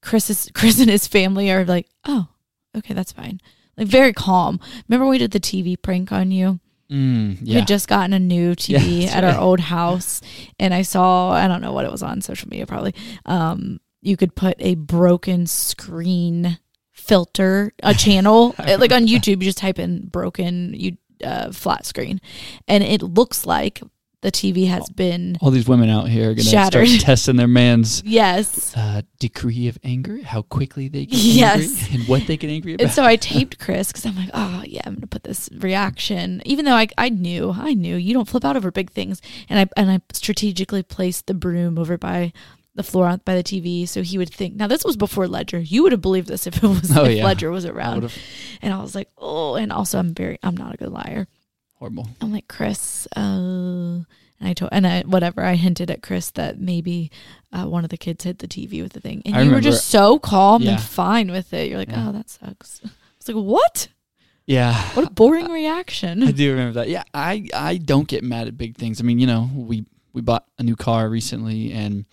Chris 0.00 0.30
is 0.30 0.50
Chris 0.54 0.80
and 0.80 0.90
his 0.90 1.06
family 1.06 1.50
are 1.50 1.64
like, 1.64 1.88
oh, 2.04 2.28
okay, 2.76 2.94
that's 2.94 3.12
fine. 3.12 3.40
Like 3.76 3.88
very 3.88 4.12
calm. 4.12 4.60
Remember 4.88 5.06
we 5.06 5.18
did 5.18 5.32
the 5.32 5.40
TV 5.40 5.80
prank 5.80 6.12
on 6.12 6.30
you? 6.30 6.60
Mm, 6.90 7.40
We 7.40 7.46
yeah. 7.48 7.58
had 7.60 7.68
just 7.68 7.88
gotten 7.88 8.12
a 8.12 8.18
new 8.18 8.54
TV 8.54 9.02
Yeah, 9.04 9.16
at 9.16 9.24
our 9.24 9.38
old 9.40 9.60
house, 9.74 10.20
and 10.58 10.74
I 10.74 10.82
saw 10.82 11.30
I 11.30 11.48
don't 11.48 11.60
know 11.62 11.72
what 11.72 11.84
it 11.84 11.90
was 11.92 12.02
on 12.02 12.20
social 12.20 12.48
media 12.48 12.66
probably. 12.66 12.94
Um, 13.26 13.80
you 14.02 14.16
could 14.16 14.34
put 14.34 14.56
a 14.58 14.74
broken 14.74 15.46
screen 15.46 16.58
filter 16.92 17.72
a 17.82 17.94
channel 18.04 18.54
like 18.58 18.92
on 18.92 19.06
YouTube. 19.06 19.26
You 19.42 19.48
just 19.50 19.58
type 19.58 19.78
in 19.78 20.06
broken 20.08 20.74
you 20.74 20.96
uh, 21.24 21.52
flat 21.52 21.86
screen, 21.86 22.20
and 22.68 22.84
it 22.84 23.02
looks 23.02 23.46
like 23.46 23.80
the 24.24 24.32
TV 24.32 24.66
has 24.66 24.88
been 24.88 25.36
All 25.42 25.50
these 25.50 25.68
women 25.68 25.90
out 25.90 26.08
here 26.08 26.30
are 26.30 26.34
gonna 26.34 26.42
Shattered. 26.48 26.88
start 26.88 27.00
testing 27.04 27.36
their 27.36 27.46
man's 27.46 28.02
yes. 28.06 28.74
uh, 28.76 29.02
degree 29.20 29.68
of 29.68 29.78
anger, 29.84 30.18
how 30.24 30.42
quickly 30.42 30.88
they 30.88 31.04
get 31.06 31.18
Yes. 31.22 31.60
angry, 31.84 31.94
and 32.00 32.08
what 32.08 32.26
they 32.26 32.36
get 32.38 32.48
angry 32.50 32.74
about. 32.74 32.84
And 32.84 32.92
so 32.92 33.04
I 33.04 33.16
taped 33.16 33.58
Chris 33.58 33.88
because 33.92 34.06
I'm 34.06 34.16
like, 34.16 34.30
oh 34.34 34.62
yeah, 34.66 34.80
I'm 34.86 34.94
gonna 34.94 35.06
put 35.06 35.24
this 35.24 35.48
reaction. 35.58 36.40
Even 36.46 36.64
though 36.64 36.74
I, 36.74 36.88
I 36.96 37.10
knew, 37.10 37.52
I 37.54 37.74
knew 37.74 37.96
you 37.96 38.14
don't 38.14 38.26
flip 38.28 38.44
out 38.46 38.56
over 38.56 38.70
big 38.70 38.90
things, 38.90 39.20
and 39.48 39.58
I 39.60 39.68
and 39.80 39.90
I 39.90 40.00
strategically 40.12 40.82
placed 40.82 41.26
the 41.26 41.34
broom 41.34 41.78
over 41.78 41.98
by 41.98 42.32
the 42.74 42.82
floor 42.82 43.06
out 43.06 43.24
by 43.24 43.36
the 43.36 43.44
TV, 43.44 43.86
so 43.86 44.02
he 44.02 44.16
would 44.18 44.32
think. 44.32 44.54
Now 44.56 44.66
this 44.66 44.84
was 44.84 44.96
before 44.96 45.28
Ledger. 45.28 45.58
You 45.60 45.82
would 45.82 45.92
have 45.92 46.00
believed 46.00 46.28
this 46.28 46.46
if 46.46 46.56
it 46.56 46.66
was 46.66 46.96
Oh, 46.96 47.04
if 47.04 47.18
yeah. 47.18 47.24
Ledger 47.24 47.50
was 47.50 47.66
around. 47.66 47.96
would've- 48.02 48.18
And 48.62 48.72
I 48.72 48.80
was 48.80 48.94
like, 48.96 49.08
oh, 49.18 49.54
and 49.54 49.70
also 49.70 49.98
I'm 49.98 50.12
very, 50.14 50.38
I'm 50.42 50.56
not 50.56 50.74
a 50.74 50.76
good 50.78 50.90
liar. 50.90 51.28
Horrible. 51.74 52.08
I'm 52.20 52.32
like 52.32 52.48
Chris, 52.48 53.06
uh, 53.16 53.20
and 53.20 54.06
I 54.40 54.52
told, 54.52 54.70
and 54.72 54.86
I 54.86 55.02
whatever 55.02 55.42
I 55.44 55.54
hinted 55.54 55.90
at 55.90 56.02
Chris 56.02 56.30
that 56.32 56.58
maybe 56.58 57.10
uh, 57.52 57.64
one 57.66 57.84
of 57.84 57.90
the 57.90 57.96
kids 57.96 58.24
hit 58.24 58.38
the 58.40 58.48
TV 58.48 58.82
with 58.82 58.92
the 58.92 59.00
thing, 59.00 59.22
and 59.24 59.34
I 59.36 59.40
you 59.40 59.46
were 59.46 59.56
remember- 59.56 59.70
just 59.70 59.86
so 59.88 60.18
calm 60.18 60.62
Yeah. 60.62 60.72
and 60.72 60.80
fine 60.82 61.30
with 61.30 61.52
it. 61.52 61.68
You're 61.68 61.78
like, 61.78 61.90
Yeah. 61.90 62.08
oh, 62.08 62.12
that 62.12 62.28
sucks. 62.30 62.80
I 62.84 62.88
was 63.18 63.28
like, 63.28 63.36
what? 63.44 63.88
Yeah. 64.46 64.74
What 64.94 65.06
a 65.06 65.10
boring 65.10 65.50
reaction. 65.50 66.22
I 66.22 66.30
do 66.32 66.50
remember 66.50 66.74
that. 66.80 66.88
Yeah, 66.90 67.04
I 67.14 67.48
I 67.54 67.78
don't 67.78 68.06
get 68.08 68.22
mad 68.22 68.46
at 68.48 68.58
big 68.58 68.76
things. 68.76 69.00
I 69.00 69.04
mean, 69.04 69.18
you 69.18 69.26
know, 69.26 69.48
we 69.54 69.86
we 70.12 70.20
bought 70.20 70.44
a 70.58 70.62
new 70.62 70.76
car 70.76 71.08
recently, 71.08 71.72
and 71.72 72.04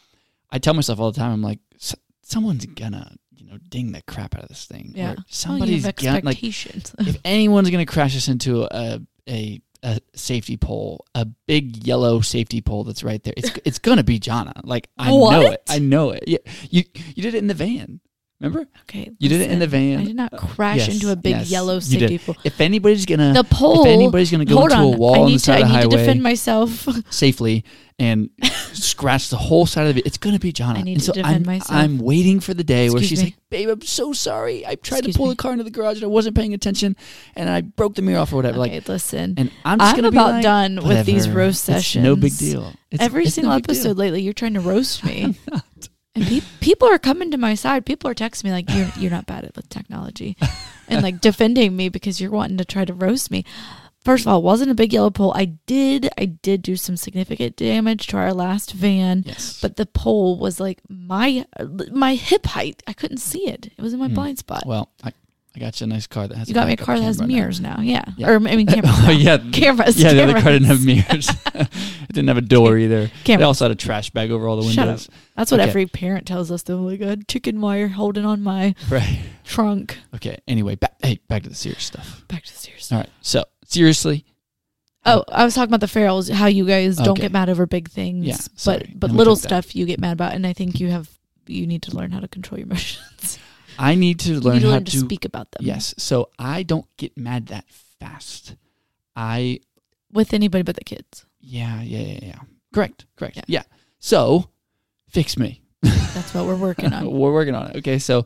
I 0.49 0.57
tell 0.59 0.73
myself 0.73 0.99
all 0.99 1.11
the 1.11 1.19
time, 1.19 1.31
I'm 1.33 1.41
like, 1.41 1.59
"S- 1.75 1.95
someone's 2.21 2.65
gonna 2.65 3.15
you 3.35 3.45
know 3.45 3.57
ding 3.67 3.91
the 3.91 4.01
crap 4.03 4.33
out 4.35 4.43
of 4.43 4.47
this 4.49 4.65
thing. 4.65 4.93
Yeah. 4.95 5.11
Or 5.11 5.15
Oh, 5.19 5.23
somebody's 5.27 5.81
you 5.81 5.87
have 5.87 5.95
gonna 5.97 6.13
like 6.23 6.41
expectations. 6.41 6.95
if 6.99 7.17
anyone's 7.25 7.69
gonna 7.69 7.85
crash 7.85 8.15
us 8.15 8.29
into 8.29 8.63
a 8.63 9.01
a 9.27 9.61
a 9.83 9.99
safety 10.15 10.57
pole, 10.57 11.05
a 11.15 11.25
big 11.25 11.85
yellow 11.87 12.21
safety 12.21 12.61
pole 12.61 12.83
that's 12.83 13.03
right 13.03 13.21
there. 13.23 13.33
It's 13.35 13.51
it's 13.65 13.79
gonna 13.79 14.03
be 14.03 14.19
Jana. 14.19 14.53
Like 14.63 14.89
I 14.97 15.09
know 15.09 15.41
it. 15.41 15.63
I 15.69 15.79
know 15.79 16.11
it. 16.11 16.23
Yeah, 16.27 16.37
you 16.69 16.83
you 17.15 17.23
did 17.23 17.35
it 17.35 17.39
in 17.39 17.47
the 17.47 17.53
van. 17.53 17.99
Remember? 18.41 18.67
okay, 18.83 19.11
You 19.19 19.29
did 19.29 19.41
it 19.41 19.51
in 19.51 19.59
the 19.59 19.67
van. 19.67 19.99
I 19.99 20.03
did 20.05 20.15
not 20.15 20.33
Uh, 20.33 20.37
crash 20.37 20.77
yes, 20.77 20.89
into 20.95 21.11
a 21.11 21.15
big 21.15 21.31
yes, 21.35 21.51
yellow 21.51 21.79
safety 21.79 22.17
pole. 22.17 22.35
If 22.43 22.59
anybody's 22.59 23.05
gonna 23.05 23.33
The 23.33 23.43
pole. 23.43 23.81
if 23.83 23.87
anybody's 23.87 24.31
gonna 24.31 24.45
go 24.45 24.63
into 24.63 24.75
on. 24.75 24.83
a 24.93 24.97
wall 24.97 25.15
I 25.15 25.19
on 25.19 25.25
the 25.27 25.33
to. 25.33 25.39
side 25.39 25.61
I 25.61 25.61
of 25.61 25.67
the 25.69 25.75
need 25.75 25.91
to 25.91 25.97
defend 25.97 26.23
myself. 26.23 26.87
safely 27.11 27.63
and 27.99 28.31
scratch 28.73 29.29
the 29.29 29.37
whole 29.37 29.67
side 29.67 29.85
of 29.87 29.95
it, 29.97 30.07
it's 30.07 30.17
gonna 30.17 30.39
be 30.39 30.51
Jana. 30.51 30.79
I 30.79 30.81
need 30.81 30.93
and 30.93 30.99
to 31.01 31.05
so 31.05 31.13
defend 31.13 31.35
I'm, 31.35 31.43
myself. 31.45 31.71
I'm 31.71 31.99
waiting 31.99 32.39
for 32.39 32.55
the 32.55 32.63
day 32.63 32.89
where 32.89 33.03
she's 33.03 33.19
me. 33.19 33.25
like, 33.25 33.35
"Babe, 33.51 33.69
I'm 33.69 33.81
so 33.83 34.11
sorry. 34.11 34.65
I 34.65 34.73
tried 34.73 34.99
Excuse 34.99 35.13
to 35.15 35.17
pull 35.19 35.27
me. 35.27 35.33
the 35.33 35.35
car 35.35 35.51
into 35.51 35.63
the 35.63 35.69
garage 35.69 35.97
and 35.97 36.05
I 36.05 36.07
wasn't 36.07 36.35
paying 36.35 36.55
attention, 36.55 36.95
and 37.35 37.47
I 37.47 37.61
broke 37.61 37.93
the 37.93 38.01
mirror 38.01 38.19
off 38.21 38.33
or 38.33 38.37
whatever." 38.37 38.59
okay, 38.61 38.77
Like, 38.79 38.87
listen. 38.89 39.35
and 39.37 39.51
I'm 39.63 39.77
just 39.77 39.91
I'm 39.91 39.95
gonna 39.97 40.11
be 40.11 40.17
about 40.17 40.31
like, 40.31 40.43
done 40.43 40.75
with 40.83 41.05
these 41.05 41.27
"Whatever. 41.27 41.37
roast 41.39 41.69
It's 41.69 41.95
no 41.95 42.15
big 42.15 42.35
deal. 42.37 42.73
It's, 42.89 43.03
Every 43.03 43.23
it's 43.25 43.37
no 43.37 43.41
single 43.43 43.59
deal." 43.59 43.63
episode 43.65 43.97
lately, 43.97 44.23
you're 44.23 44.33
trying 44.33 44.55
to 44.55 44.61
roast 44.61 45.03
me. 45.05 45.35
And 46.13 46.25
pe- 46.25 46.41
people 46.59 46.87
are 46.89 46.99
coming 46.99 47.31
to 47.31 47.37
my 47.37 47.55
side. 47.55 47.85
People 47.85 48.09
are 48.09 48.13
texting 48.15 48.45
me 48.45 48.51
like, 48.51 48.69
"You're 48.69 48.91
you're 48.97 49.11
not 49.11 49.25
bad 49.27 49.45
at 49.45 49.55
with 49.55 49.69
technology," 49.69 50.35
and 50.89 51.01
like 51.03 51.21
defending 51.21 51.75
me 51.75 51.87
because 51.89 52.19
you're 52.19 52.31
wanting 52.31 52.57
to 52.57 52.65
try 52.65 52.83
to 52.85 52.93
roast 52.93 53.31
me. 53.31 53.45
First 54.03 54.23
of 54.25 54.29
all, 54.29 54.39
it 54.39 54.43
wasn't 54.43 54.71
a 54.71 54.75
big 54.75 54.91
yellow 54.93 55.11
pole. 55.11 55.31
I 55.35 55.45
did 55.45 56.09
I 56.17 56.25
did 56.25 56.63
do 56.63 56.75
some 56.75 56.97
significant 56.97 57.55
damage 57.55 58.07
to 58.07 58.17
our 58.17 58.33
last 58.33 58.73
van, 58.73 59.23
Yes, 59.25 59.59
but 59.61 59.75
the 59.77 59.85
pole 59.85 60.37
was 60.39 60.59
like 60.59 60.81
my 60.89 61.45
my 61.91 62.15
hip 62.15 62.45
height. 62.47 62.81
I 62.87 62.93
couldn't 62.93 63.19
see 63.19 63.47
it. 63.47 63.67
It 63.77 63.81
was 63.81 63.93
in 63.93 63.99
my 63.99 64.07
Hmm. 64.07 64.15
blind 64.15 64.39
spot. 64.39 64.63
well, 64.65 64.89
I, 65.03 65.13
I 65.53 65.59
got 65.59 65.81
you 65.81 65.83
a 65.83 65.87
nice 65.87 66.07
car 66.07 66.27
that 66.29 66.37
has. 66.37 66.47
you 66.47 66.53
got 66.53 66.65
me 66.67 66.73
a 66.73 66.77
car 66.77 66.97
that 66.97 67.03
has 67.03 67.17
camera 67.17 67.27
now. 67.27 67.35
mirrors 67.35 67.59
now. 67.59 67.79
Yeah. 67.81 68.05
Yeah. 68.15 68.29
or 68.29 68.35
I 68.35 68.55
mean 68.55 68.67
cameras. 68.67 68.93
oh 68.95 69.11
yeah, 69.11 69.37
cameras. 69.51 69.97
yeah. 69.97 70.13
The 70.13 70.23
other 70.23 70.33
car 70.41 70.51
didn't 70.51 70.67
have 70.67 70.85
mirrors. 70.85 71.29
it 71.53 71.67
didn't 72.13 72.29
have 72.29 72.37
a 72.37 72.41
door 72.41 72.77
either. 72.77 73.01
It 73.01 73.11
Cameras. 73.25 73.45
also 73.47 73.65
had 73.65 73.71
a 73.71 73.75
trash 73.75 74.11
bag 74.11 74.31
over 74.31 74.47
all 74.47 74.55
the 74.61 74.65
windows. 74.65 75.09
That's 75.35 75.51
what 75.51 75.59
Okay. 75.59 75.69
every 75.69 75.85
parent 75.87 76.25
tells 76.25 76.51
us. 76.51 76.63
They're 76.63 76.75
like, 76.77 77.01
a 77.01 77.17
chicken 77.27 77.59
wire 77.59 77.89
holding 77.89 78.25
on 78.25 78.41
my 78.41 78.75
Right. 78.89 79.19
trunk. 79.43 79.97
Okay. 80.15 80.37
Anyway, 80.47 80.75
back. 80.75 80.95
Hey, 81.03 81.19
back 81.27 81.43
to 81.43 81.49
the 81.49 81.55
serious 81.55 81.83
stuff. 81.83 82.23
Back 82.29 82.43
to 82.45 82.53
the 82.53 82.57
serious. 82.59 82.89
All 82.91 82.99
right. 82.99 83.09
So 83.21 83.43
seriously, 83.65 84.25
Oh, 85.03 85.23
I 85.29 85.43
was 85.43 85.55
talking 85.55 85.73
about 85.73 85.79
the 85.81 85.87
ferals. 85.99 86.29
How 86.31 86.45
you 86.45 86.63
guys 86.65 86.95
don't 86.95 87.09
Okay. 87.09 87.23
get 87.23 87.31
mad 87.31 87.49
over 87.49 87.65
big 87.65 87.89
things, 87.89 88.25
Yeah, 88.25 88.37
sorry. 88.55 88.91
but 88.95 89.09
but 89.09 89.11
little 89.11 89.35
stuff 89.35 89.75
you 89.75 89.85
get 89.87 89.99
mad 89.99 90.13
about, 90.13 90.33
and 90.33 90.45
I 90.45 90.53
think 90.53 90.79
you 90.79 90.91
have 90.91 91.09
you 91.47 91.65
need 91.67 91.81
to 91.81 91.95
learn 91.97 92.11
how 92.11 92.19
to 92.19 92.27
control 92.27 92.59
your 92.59 92.67
emotions. 92.67 93.39
I 93.81 93.95
need 93.95 94.19
to 94.21 94.39
learn 94.39 94.61
to 94.61 94.71
how 94.71 94.79
to, 94.79 94.83
to 94.85 94.97
speak 94.99 95.25
about 95.25 95.51
them. 95.51 95.65
Yes. 95.65 95.95
So 95.97 96.29
I 96.37 96.63
don't 96.63 96.85
get 96.97 97.17
mad 97.17 97.47
that 97.47 97.65
fast. 97.99 98.55
I 99.15 99.59
with 100.11 100.33
anybody 100.33 100.63
but 100.63 100.75
the 100.75 100.83
kids. 100.83 101.25
yeah, 101.39 101.81
yeah, 101.81 101.99
yeah, 101.99 102.19
yeah. 102.21 102.39
Correct. 102.73 103.05
Correct. 103.15 103.37
Yeah. 103.37 103.43
Yeah. 103.47 103.63
So 103.99 104.49
fix 105.09 105.37
me. 105.37 105.61
That's 105.81 106.33
what 106.33 106.45
we're 106.45 106.55
working 106.55 106.93
on. 106.93 107.09
We're 107.11 107.33
working 107.33 107.55
on 107.55 107.71
it. 107.71 107.77
Okay. 107.77 107.97
So 107.97 108.25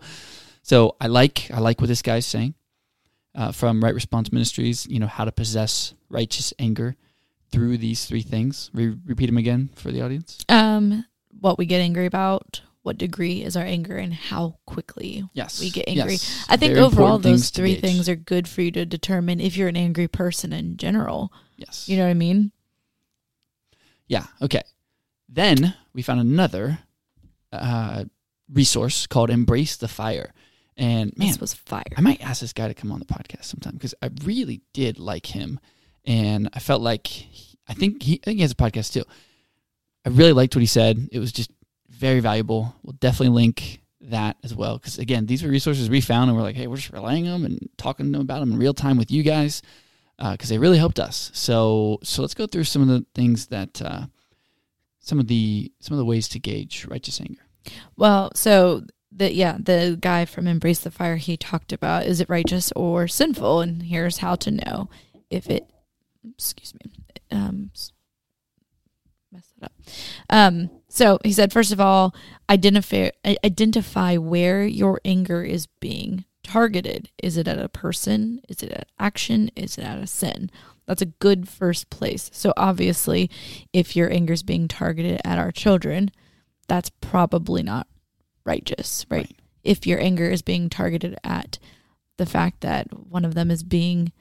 so 0.61 0.95
I 0.99 1.07
like 1.07 1.49
I 1.53 1.59
like 1.59 1.79
what 1.79 1.87
this 1.87 2.01
guy's 2.01 2.25
saying. 2.25 2.55
Uh, 3.33 3.51
from 3.51 3.83
Right 3.83 3.93
Response 3.93 4.31
Ministries, 4.31 4.87
you 4.87 4.97
know, 4.97 5.07
how 5.07 5.25
to 5.25 5.31
possess 5.31 5.93
righteous 6.09 6.53
anger 6.57 6.95
through 7.51 7.77
these 7.77 8.05
three 8.05 8.21
things. 8.21 8.71
Re- 8.73 8.97
repeat 9.05 9.25
them 9.25 9.37
again 9.37 9.69
for 9.75 9.91
the 9.91 10.01
audience. 10.01 10.37
Um, 10.47 11.05
what 11.41 11.57
we 11.57 11.65
get 11.65 11.81
angry 11.81 12.05
about, 12.05 12.61
what 12.85 12.99
degree 12.99 13.41
is 13.41 13.57
our 13.57 13.63
anger, 13.63 13.97
and 13.97 14.13
how 14.13 14.57
quickly. 14.67 15.27
Yes. 15.33 15.59
We 15.59 15.71
get 15.71 15.85
angry. 15.87 16.13
Yes. 16.13 16.45
I 16.47 16.55
think 16.55 16.73
Very 16.73 16.85
overall 16.85 17.17
those 17.17 17.49
three 17.49 17.73
things 17.75 18.07
are 18.07 18.15
good 18.15 18.47
for 18.47 18.61
you 18.61 18.69
to 18.73 18.85
determine 18.85 19.39
if 19.39 19.57
you're 19.57 19.67
an 19.67 19.75
angry 19.75 20.07
person 20.07 20.53
in 20.53 20.77
general. 20.77 21.33
Yes. 21.57 21.89
You 21.89 21.97
know 21.97 22.03
what 22.03 22.11
I 22.11 22.13
mean? 22.13 22.51
Yeah. 24.07 24.27
Okay. 24.39 24.61
Then 25.27 25.73
we 25.93 26.03
found 26.03 26.19
another 26.19 26.77
uh, 27.51 28.05
resource 28.53 29.07
called 29.07 29.31
Embrace 29.31 29.77
the 29.77 29.87
Fire. 29.87 30.31
And 30.77 31.17
man, 31.17 31.29
this 31.29 31.39
was 31.41 31.55
fire. 31.55 31.81
I 31.97 32.01
might 32.01 32.21
ask 32.21 32.39
this 32.41 32.53
guy 32.53 32.67
to 32.67 32.75
come 32.75 32.91
on 32.91 32.99
the 32.99 33.05
podcast 33.05 33.45
sometime 33.45 33.73
because 33.73 33.95
I 34.03 34.11
really 34.23 34.61
did 34.73 34.99
like 34.99 35.25
him, 35.25 35.59
and 36.03 36.49
I 36.53 36.59
felt 36.59 36.81
like 36.81 37.07
he- 37.07 37.57
I 37.67 37.73
think 37.73 38.03
he 38.03 38.19
I 38.21 38.25
think 38.25 38.35
he 38.37 38.41
has 38.43 38.51
a 38.51 38.55
podcast 38.55 38.93
too. 38.93 39.05
I 40.05 40.09
really 40.09 40.33
liked 40.33 40.53
what 40.55 40.61
he 40.61 40.67
said. 40.67 41.09
It 41.11 41.17
was 41.17 41.31
just 41.31 41.49
very 41.97 42.19
valuable. 42.19 42.75
We'll 42.83 42.93
definitely 42.93 43.35
link 43.35 43.81
that 44.01 44.37
as 44.43 44.53
well 44.53 44.77
because 44.77 44.99
again, 44.99 45.25
these 45.25 45.43
were 45.43 45.49
resources 45.49 45.89
we 45.89 46.01
found, 46.01 46.29
and 46.29 46.37
we're 46.37 46.43
like, 46.43 46.55
hey, 46.55 46.67
we're 46.67 46.75
just 46.77 46.91
relaying 46.91 47.25
them 47.25 47.45
and 47.45 47.69
talking 47.77 48.13
about 48.15 48.39
them 48.39 48.53
in 48.53 48.57
real 48.57 48.73
time 48.73 48.97
with 48.97 49.11
you 49.11 49.23
guys. 49.23 49.61
because 50.17 50.49
they 50.49 50.57
really 50.57 50.77
helped 50.77 50.99
us. 50.99 51.31
So 51.33 51.99
so 52.03 52.21
let's 52.21 52.33
go 52.33 52.47
through 52.47 52.65
some 52.65 52.81
of 52.81 52.87
the 52.87 53.05
things 53.13 53.47
that 53.47 53.81
uh, 53.81 54.07
some 54.99 55.19
of 55.19 55.27
the 55.27 55.71
some 55.79 55.93
of 55.93 55.99
the 55.99 56.05
ways 56.05 56.27
to 56.29 56.39
gauge 56.39 56.85
righteous 56.89 57.21
anger. 57.21 57.41
Well, 57.95 58.31
so 58.35 58.83
the 59.11 59.33
yeah, 59.33 59.57
the 59.59 59.97
guy 59.99 60.25
from 60.25 60.47
Embrace 60.47 60.79
the 60.79 60.91
Fire 60.91 61.15
he 61.15 61.37
talked 61.37 61.71
about 61.71 62.05
is 62.05 62.19
it 62.19 62.29
righteous 62.29 62.71
or 62.75 63.07
sinful, 63.07 63.61
and 63.61 63.83
here's 63.83 64.17
how 64.17 64.35
to 64.35 64.51
know 64.51 64.89
if 65.29 65.49
it. 65.49 65.69
Excuse 66.37 66.73
me. 66.73 66.91
Um, 67.31 67.69
mess 69.31 69.51
that 69.59 69.65
up. 69.65 69.73
Um, 70.29 70.69
so 70.95 71.19
he 71.25 71.33
said, 71.33 71.51
first 71.51 71.73
of 71.73 71.81
all, 71.81 72.15
identify 72.49 73.09
identify 73.43 74.15
where 74.15 74.65
your 74.65 75.01
anger 75.03 75.43
is 75.43 75.67
being 75.81 76.23
targeted. 76.41 77.09
Is 77.21 77.35
it 77.35 77.49
at 77.49 77.59
a 77.59 77.67
person? 77.67 78.39
Is 78.47 78.63
it 78.63 78.71
at 78.71 78.87
action? 78.97 79.51
Is 79.57 79.77
it 79.77 79.83
at 79.83 79.97
a 79.97 80.07
sin? 80.07 80.49
That's 80.85 81.01
a 81.01 81.07
good 81.07 81.49
first 81.49 81.89
place. 81.89 82.29
So 82.31 82.53
obviously, 82.55 83.29
if 83.73 83.97
your 83.97 84.09
anger 84.09 84.31
is 84.31 84.43
being 84.43 84.69
targeted 84.69 85.19
at 85.25 85.37
our 85.37 85.51
children, 85.51 86.11
that's 86.69 86.91
probably 87.01 87.61
not 87.61 87.87
righteous, 88.45 89.05
right? 89.09 89.17
Right. 89.17 89.35
If 89.65 89.85
your 89.85 89.99
anger 89.99 90.29
is 90.29 90.43
being 90.43 90.69
targeted 90.69 91.17
at 91.25 91.59
the 92.15 92.25
fact 92.25 92.61
that 92.61 92.87
one 92.93 93.25
of 93.25 93.35
them 93.35 93.51
is 93.51 93.63
being 93.63 94.13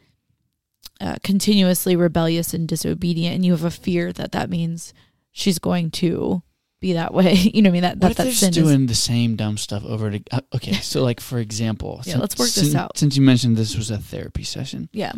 uh, 1.01 1.19
continuously 1.23 1.95
rebellious 1.95 2.53
and 2.53 2.67
disobedient, 2.67 3.37
and 3.37 3.45
you 3.47 3.53
have 3.53 3.63
a 3.63 3.71
fear 3.71 4.13
that 4.13 4.33
that 4.33 4.51
means 4.51 4.93
she's 5.31 5.61
going 5.61 5.93
to 5.93 6.43
be 6.89 6.93
that 6.95 7.13
way, 7.15 7.33
you 7.55 7.63
know, 7.63 7.71
what 7.71 7.73
I 7.73 7.73
mean 7.73 7.83
that 7.83 7.97
What 7.97 8.01
that 8.01 8.11
if 8.13 8.17
that 8.19 8.23
they're 8.25 8.33
sin 8.33 8.53
just 8.53 8.59
is 8.59 8.65
doing 8.69 8.87
the 8.87 8.95
same 8.95 9.37
dumb 9.37 9.57
stuff 9.57 9.85
over 9.85 10.07
and 10.07 10.17
ag- 10.17 10.29
uh, 10.31 10.41
Okay, 10.57 10.75
so 10.75 11.03
like 11.03 11.21
for 11.21 11.39
example, 11.39 12.03
Yeah, 12.05 12.13
sin- 12.15 12.21
let's 12.21 12.39
work 12.39 12.51
this 12.51 12.71
sin- 12.71 12.77
out. 12.81 12.97
Since 12.99 13.17
you 13.17 13.23
mentioned 13.23 13.57
this 13.57 13.77
was 13.77 13.91
a 13.91 13.99
therapy 13.99 14.45
session, 14.45 14.89
yeah, 14.93 15.13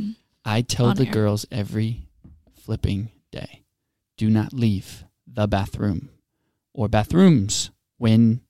I 0.44 0.62
tell 0.62 0.86
On 0.86 0.96
the 0.96 1.06
air. 1.06 1.12
girls 1.12 1.44
every 1.50 2.06
flipping 2.64 3.10
day, 3.32 3.62
do 4.16 4.30
not 4.30 4.52
leave 4.52 5.04
the 5.26 5.46
bathroom 5.46 6.10
or 6.72 6.88
bathrooms 6.88 7.70
when 7.98 8.40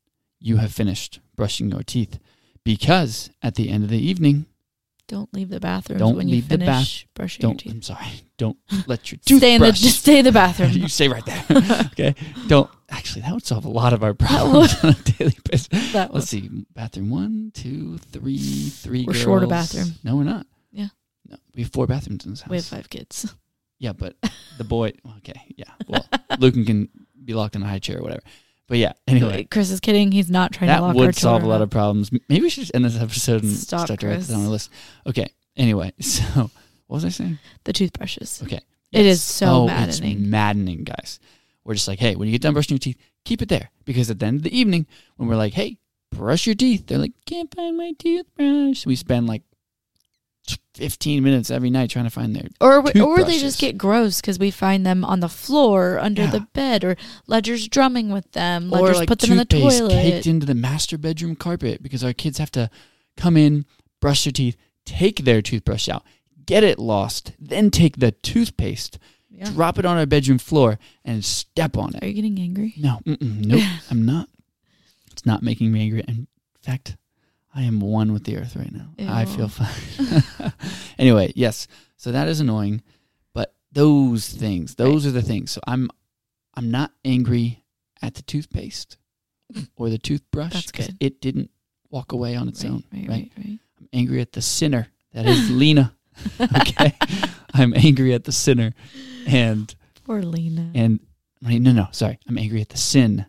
you 0.41 0.57
have 0.59 0.73
finished 0.73 1.21
brushing 1.35 1.71
your 1.71 1.83
teeth, 1.83 2.19
because 2.65 3.31
at 3.43 3.55
the 3.55 3.69
end 3.71 3.85
of 3.85 3.91
the 3.91 3.99
evening, 4.11 4.47
don't 5.09 5.33
leave 5.33 5.51
the 5.51 5.61
bathroom 5.61 5.99
Don't 6.01 6.17
when 6.17 6.29
you 6.29 6.35
leave 6.37 6.49
the 6.49 6.59
bath- 6.59 7.05
brushing 7.15 7.41
don't. 7.43 7.59
teeth. 7.59 7.73
I'm 7.73 7.83
sorry. 7.83 8.07
Don't 8.39 8.59
let 8.87 9.11
your 9.11 9.19
Stay 9.23 9.55
in 9.55 9.61
the 9.63 9.69
toothbrush. 9.69 9.81
just 9.81 9.99
stay 10.05 10.19
in 10.19 10.25
the 10.27 10.33
bathroom. 10.33 10.73
you 10.73 10.89
stay 10.89 11.09
right 11.09 11.25
there. 11.25 11.43
okay. 11.93 12.15
Don't. 12.49 12.69
Actually, 12.89 13.23
that 13.23 13.33
would 13.33 13.45
solve 13.45 13.65
a 13.65 13.71
lot 13.71 13.93
of 13.93 14.05
our 14.05 14.15
problems 14.15 14.83
on 14.85 14.91
a 14.91 14.95
daily 14.95 15.37
basis. 15.51 15.93
that 15.93 16.15
Let's 16.15 16.29
see. 16.29 16.49
Bathroom 16.75 17.11
one, 17.11 17.53
two, 17.55 17.99
three, 17.99 18.69
three. 18.69 19.05
We're 19.05 19.15
short 19.15 19.43
a 19.43 19.47
bathroom. 19.47 19.95
No, 20.05 20.17
we're 20.17 20.25
not. 20.25 20.47
Yeah. 20.73 20.89
No, 21.29 21.37
we 21.55 21.63
have 21.63 21.73
four 21.73 21.87
bathrooms 21.87 22.25
in 22.25 22.33
this 22.33 22.43
house. 22.43 22.51
we 22.51 22.57
have 22.57 22.65
five 22.65 22.89
kids. 22.89 23.35
Yeah, 23.79 23.93
but 23.93 24.17
the 24.59 24.65
boy. 24.65 24.93
Okay. 25.19 25.55
Yeah. 25.57 25.71
Well, 25.87 26.07
Lucan 26.39 26.65
can 26.65 26.89
be 27.25 27.35
locked 27.35 27.57
in 27.57 27.63
a 27.63 27.67
high 27.67 27.79
chair 27.79 27.99
or 27.99 28.03
whatever. 28.03 28.23
But 28.69 28.79
yeah. 28.79 28.93
Anyway, 29.07 29.45
Chris 29.45 29.71
is 29.71 29.81
kidding. 29.81 30.13
He's 30.13 30.31
not 30.31 30.53
trying 30.53 30.69
to 30.69 30.75
that 30.75 30.83
lock 30.83 30.97
our 30.97 31.07
would 31.07 31.17
solve 31.17 31.43
a 31.43 31.49
lot 31.49 31.63
of 31.63 31.71
problems. 31.71 32.11
Maybe 32.29 32.43
we 32.43 32.51
should 32.51 32.63
just 32.63 32.75
end 32.75 32.85
this 32.85 33.01
episode 33.01 33.43
and 33.43 33.53
Stop, 33.53 33.87
start 33.87 34.01
to 34.01 34.07
write 34.07 34.15
Chris. 34.15 34.27
this 34.29 34.37
on 34.37 34.45
the 34.45 34.51
list. 34.51 34.71
Okay. 35.07 35.29
Anyway, 35.57 35.93
so 36.01 36.23
what 36.87 36.97
was 36.97 37.05
I 37.05 37.11
saying? 37.11 37.39
the 37.65 37.73
toothbrushes. 37.73 38.43
Okay. 38.43 38.61
It 38.93 39.07
is 39.07 39.23
so 39.23 39.47
oh, 39.47 39.67
maddening. 39.67 40.19
It's 40.19 40.27
maddening, 40.27 40.85
guys. 40.85 41.21
We're 41.67 41.75
just 41.75 41.89
like, 41.89 41.99
hey, 41.99 42.15
when 42.15 42.29
you 42.29 42.33
get 42.33 42.43
done 42.43 42.53
brushing 42.55 42.75
your 42.77 42.79
teeth, 42.81 42.97
keep 43.25 43.43
it 43.43 43.49
there. 43.49 43.71
Because 43.85 44.09
at 44.09 44.19
the 44.21 44.27
end 44.27 44.37
of 44.39 44.43
the 44.45 44.57
evening, 44.57 44.87
when 45.17 45.29
we're 45.29 45.37
like, 45.37 45.55
hey, 45.55 45.79
brush 46.13 46.47
your 46.47 46.55
teeth, 46.55 46.87
they're 46.87 46.99
like, 46.99 47.13
can't 47.27 47.53
find 47.55 47.77
my 47.77 47.93
toothbrush. 47.99 48.87
We 48.87 48.95
spend 48.95 49.27
like 49.27 49.43
15 50.75 51.25
minutes 51.25 51.51
every 51.51 51.71
night 51.71 51.91
trying 51.91 52.05
to 52.05 52.11
find 52.11 52.37
their. 52.37 52.45
Or 52.61 52.79
or 53.03 53.25
they 53.25 53.39
just 53.41 53.59
get 53.59 53.77
gross 53.77 54.21
because 54.21 54.39
we 54.39 54.51
find 54.53 54.87
them 54.87 55.05
on 55.05 55.21
the 55.21 55.29
floor 55.29 55.99
under 55.99 56.23
Yeah. 56.23 56.31
the 56.31 56.41
bed, 56.53 56.85
or 56.85 56.97
Ledger's 57.27 57.67
drumming 57.67 58.11
with 58.11 58.31
them. 58.33 58.73
or 58.73 58.81
Ledger's 58.83 58.99
like 58.99 59.09
put 59.09 59.19
them 59.19 59.33
in 59.33 59.39
the 59.39 59.45
toilet. 59.45 59.91
caked 59.91 60.27
into 60.27 60.47
the 60.47 60.55
master 60.55 60.97
bedroom 60.99 61.35
carpet 61.35 61.83
because 61.83 62.05
our 62.05 62.13
kids 62.13 62.39
have 62.39 62.53
to 62.53 62.71
come 63.17 63.37
in, 63.37 63.65
brush 64.01 64.25
their 64.25 64.33
teeth, 64.33 64.57
take 64.85 65.25
their 65.25 65.43
toothbrush 65.43 65.89
out, 65.89 66.05
get 66.45 66.63
it 66.63 66.79
lost, 66.79 67.33
then 67.41 67.71
take 67.71 67.97
the 67.97 68.13
toothpaste, 68.13 68.99
Yeah. 69.37 69.51
drop 69.51 69.79
it 69.79 69.85
on 69.85 69.97
our 69.99 70.07
bedroom 70.07 70.39
floor, 70.39 70.79
and 71.05 71.25
step 71.25 71.77
on 71.77 71.95
it. 71.95 72.03
Are 72.03 72.07
you 72.07 72.15
getting 72.15 72.39
angry? 72.39 72.75
No, 72.79 73.01
nope, 73.07 73.63
I'm 73.91 74.05
not. 74.07 74.29
It's 75.13 75.27
not 75.27 75.43
making 75.43 75.71
me 75.73 75.83
angry. 75.83 76.05
In 76.09 76.27
fact, 76.63 76.97
I 77.55 77.63
am 77.63 77.81
one 77.81 78.13
with 78.13 78.25
the 78.25 78.37
earth 78.39 78.57
right 78.57 78.73
now. 78.73 78.89
I 78.99 79.25
feel 79.25 79.49
fine. 79.49 80.53
anyway, 80.99 81.33
yes. 81.35 81.69
So 81.97 82.13
that 82.13 82.29
is 82.29 82.41
annoying, 82.41 82.83
but 83.33 83.55
those 83.73 84.29
things, 84.29 84.75
those 84.75 85.07
are 85.07 85.11
the 85.11 85.23
things. 85.23 85.51
So 85.53 85.61
I'm, 85.67 85.91
I'm 86.55 86.71
not 86.71 86.93
angry 87.05 87.63
at 88.03 88.15
the 88.15 88.23
toothpaste 88.23 88.97
or 89.77 89.89
the 89.91 89.99
toothbrush 89.99 90.53
That's 90.53 90.71
good. 90.73 90.97
it 91.01 91.21
didn't 91.21 91.51
walk 91.91 92.13
away 92.13 92.37
on 92.37 92.49
its 92.49 92.63
Right, 92.65 92.71
own. 92.73 92.85
right, 92.93 93.09
right? 93.09 93.09
right, 93.09 93.33
right. 93.39 93.59
I'm 93.81 93.89
angry 93.93 94.21
at 94.21 94.33
the 94.33 94.43
sinner 94.43 94.89
that 95.15 95.25
is 95.27 95.51
Lena. 95.51 95.95
okay, 96.41 96.95
I'm 97.59 97.75
angry 97.75 98.13
at 98.15 98.25
the 98.25 98.33
sinner, 98.33 98.73
and 99.27 99.75
Poor 100.05 100.23
Lena. 100.23 100.71
and 100.75 101.01
wait, 101.43 101.61
no, 101.61 101.73
no, 101.73 101.89
sorry, 101.93 102.19
I'm 102.29 102.39
angry 102.39 102.61
at 102.61 102.69
the 102.71 102.77
sin 102.77 103.27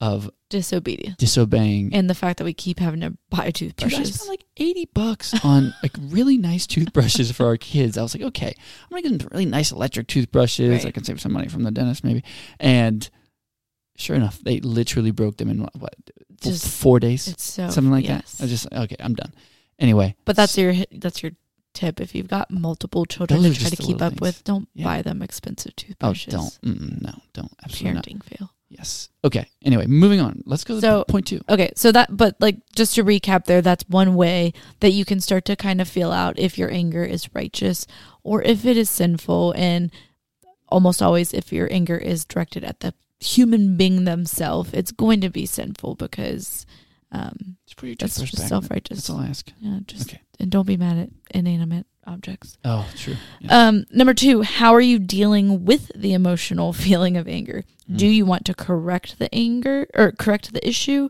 of 0.00 0.30
Disobedience. 0.50 1.16
disobeying. 1.18 1.92
And 1.92 2.08
the 2.08 2.14
fact 2.14 2.38
that 2.38 2.44
we 2.44 2.54
keep 2.54 2.78
having 2.78 3.00
to 3.00 3.16
buy 3.30 3.50
Dude, 3.50 3.74
I 3.78 3.82
toothbrushes. 3.82 4.14
spent 4.14 4.28
like 4.30 4.44
eighty 4.56 4.88
bucks 4.94 5.34
on 5.44 5.74
like 5.82 5.92
really 6.00 6.38
nice 6.38 6.66
toothbrushes 6.66 7.32
for 7.32 7.46
our 7.46 7.56
kids. 7.56 7.98
I 7.98 8.02
was 8.02 8.14
like, 8.14 8.22
okay, 8.28 8.54
I'm 8.56 8.88
gonna 8.90 9.02
get 9.02 9.18
them 9.18 9.28
really 9.32 9.44
nice 9.46 9.72
electric 9.72 10.06
toothbrushes. 10.06 10.70
Right. 10.70 10.86
I 10.86 10.90
can 10.92 11.04
save 11.04 11.20
some 11.20 11.32
money 11.32 11.48
from 11.48 11.64
the 11.64 11.70
dentist, 11.70 12.04
maybe. 12.04 12.22
And 12.60 13.08
sure 13.96 14.14
enough, 14.16 14.38
they 14.38 14.60
literally 14.60 15.10
broke 15.10 15.36
them 15.38 15.50
in 15.50 15.60
what, 15.62 15.74
what 15.76 15.94
Just- 16.40 16.68
four 16.68 17.00
days, 17.00 17.26
it's 17.28 17.42
so 17.44 17.68
something 17.68 17.90
like 17.90 18.06
yes. 18.06 18.32
that. 18.38 18.42
I 18.42 18.44
was 18.44 18.50
just 18.52 18.72
okay, 18.72 18.96
I'm 19.00 19.14
done. 19.14 19.34
Anyway, 19.80 20.14
But 20.24 20.36
that's 20.36 20.56
your 20.56 20.74
that's 20.92 21.22
your 21.22 21.32
tip. 21.78 22.00
If 22.00 22.14
you've 22.14 22.28
got 22.28 22.50
multiple 22.50 23.04
children 23.06 23.42
Those 23.42 23.54
to 23.56 23.60
try 23.62 23.70
to 23.70 23.76
keep 23.76 24.02
up 24.02 24.12
things. 24.14 24.20
with, 24.20 24.44
don't 24.44 24.68
Yeah. 24.74 24.84
buy 24.84 25.02
them 25.02 25.22
expensive 25.22 25.74
toothbrushes. 25.76 26.34
oh, 26.34 26.38
don't, 26.38 26.58
mm-mm, 26.78 27.02
no, 27.02 27.14
don't, 27.32 27.52
absolutely 27.64 27.94
not. 27.94 28.04
Parenting 28.04 28.22
fail. 28.24 28.50
Yes. 28.70 29.08
Okay. 29.24 29.46
Anyway, 29.64 29.86
moving 29.86 30.20
on. 30.20 30.42
Let's 30.44 30.62
go 30.64 30.74
to 30.74 30.80
So- 30.80 31.04
point 31.08 31.26
two. 31.26 31.40
Okay, 31.48 31.70
so 31.74 31.90
that, 31.92 32.14
but 32.14 32.36
like, 32.38 32.56
just 32.74 32.94
to 32.96 33.04
recap 33.04 33.46
there, 33.46 33.62
that's 33.62 33.84
one 33.88 34.14
way 34.14 34.52
that 34.80 34.90
you 34.92 35.04
can 35.06 35.20
start 35.20 35.44
to 35.46 35.56
kind 35.56 35.80
of 35.80 35.88
feel 35.88 36.12
out 36.12 36.38
if 36.38 36.58
your 36.58 36.70
anger 36.70 37.02
is 37.04 37.34
righteous 37.34 37.86
or 38.22 38.42
if 38.42 38.66
it 38.66 38.76
is 38.76 38.90
sinful. 38.90 39.52
And 39.56 39.90
almost 40.68 41.00
always, 41.00 41.32
if 41.32 41.50
your 41.50 41.72
anger 41.72 41.96
is 41.96 42.26
directed 42.26 42.62
at 42.62 42.80
the 42.80 42.92
human 43.20 43.76
being 43.78 44.04
themselves, 44.04 44.70
it's 44.74 44.92
going 44.92 45.20
to 45.22 45.30
be 45.30 45.46
sinful 45.46 45.94
because 45.94 46.66
um, 47.10 47.56
put 47.74 47.86
your 47.86 47.96
that's 47.98 48.20
just 48.20 48.48
self 48.48 48.70
righteous. 48.70 48.98
That's 48.98 49.08
all 49.10 49.20
I 49.20 49.28
ask. 49.28 49.50
Yeah, 49.60 49.78
just 49.86 50.10
Okay. 50.10 50.20
And 50.38 50.50
don't 50.50 50.66
be 50.66 50.76
mad 50.76 50.98
at 50.98 51.10
inanimate 51.30 51.86
objects. 52.06 52.56
Oh, 52.64 52.88
true. 52.96 53.16
Yes. 53.40 53.52
Um, 53.52 53.84
number 53.90 54.14
two, 54.14 54.42
how 54.42 54.72
are 54.74 54.80
you 54.80 54.98
dealing 54.98 55.64
with 55.64 55.90
the 55.94 56.14
emotional 56.14 56.72
feeling 56.84 57.16
of 57.16 57.28
anger? 57.28 57.64
Do 57.90 58.06
Mm. 58.06 58.14
you 58.14 58.24
want 58.26 58.44
to 58.46 58.54
correct 58.54 59.18
the 59.18 59.34
anger 59.34 59.86
or 59.94 60.12
correct 60.12 60.52
the 60.52 60.66
issue, 60.66 61.08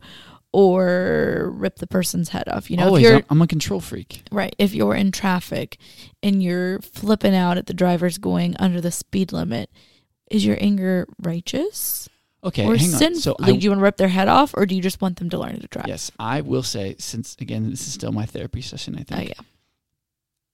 or 0.53 1.51
rip 1.55 1.77
the 1.77 1.87
person's 1.87 2.31
head 2.31 2.49
off? 2.49 2.71
You 2.71 2.77
know, 2.79 2.87
Always. 2.87 3.05
if 3.05 3.11
you're 3.11 3.23
I'm 3.31 3.43
a 3.43 3.47
control 3.47 3.81
freak. 3.81 4.23
right, 4.33 4.55
if 4.59 4.75
you're 4.75 4.95
in 4.95 5.13
traffic 5.13 5.79
and 6.23 6.43
you're 6.43 6.81
flipping 6.81 7.35
out 7.35 7.59
at 7.59 7.67
the 7.67 7.75
drivers 7.75 8.19
going 8.19 8.57
under 8.59 8.81
the 8.81 8.91
speed 8.91 9.33
limit, 9.33 9.71
is 10.31 10.45
your 10.45 10.57
anger 10.61 11.07
righteous 11.23 12.09
Okay, 12.45 12.65
or 12.65 12.77
hang 12.77 12.93
on. 12.93 12.99
sinful? 12.99 13.21
So 13.21 13.37
like, 13.39 13.55
I, 13.55 13.57
do 13.57 13.65
you 13.65 13.71
want 13.71 13.81
to 13.81 13.85
rip 13.85 13.97
their 13.97 14.09
head 14.09 14.29
off, 14.29 14.55
or 14.57 14.65
do 14.65 14.75
you 14.77 14.83
just 14.83 15.01
want 15.01 15.19
them 15.19 15.29
to 15.31 15.39
learn 15.39 15.61
to 15.61 15.67
drive? 15.67 15.89
yes, 15.89 16.11
I 16.19 16.41
will 16.41 16.63
say, 16.63 16.95
since 16.99 17.37
again, 17.41 17.71
this 17.71 17.87
is 17.87 17.93
still 17.93 18.13
my 18.13 18.27
therapy 18.27 18.61
session. 18.61 18.95
I 18.95 19.03
think. 19.03 19.21
Oh 19.21 19.25
yeah. 19.25 19.47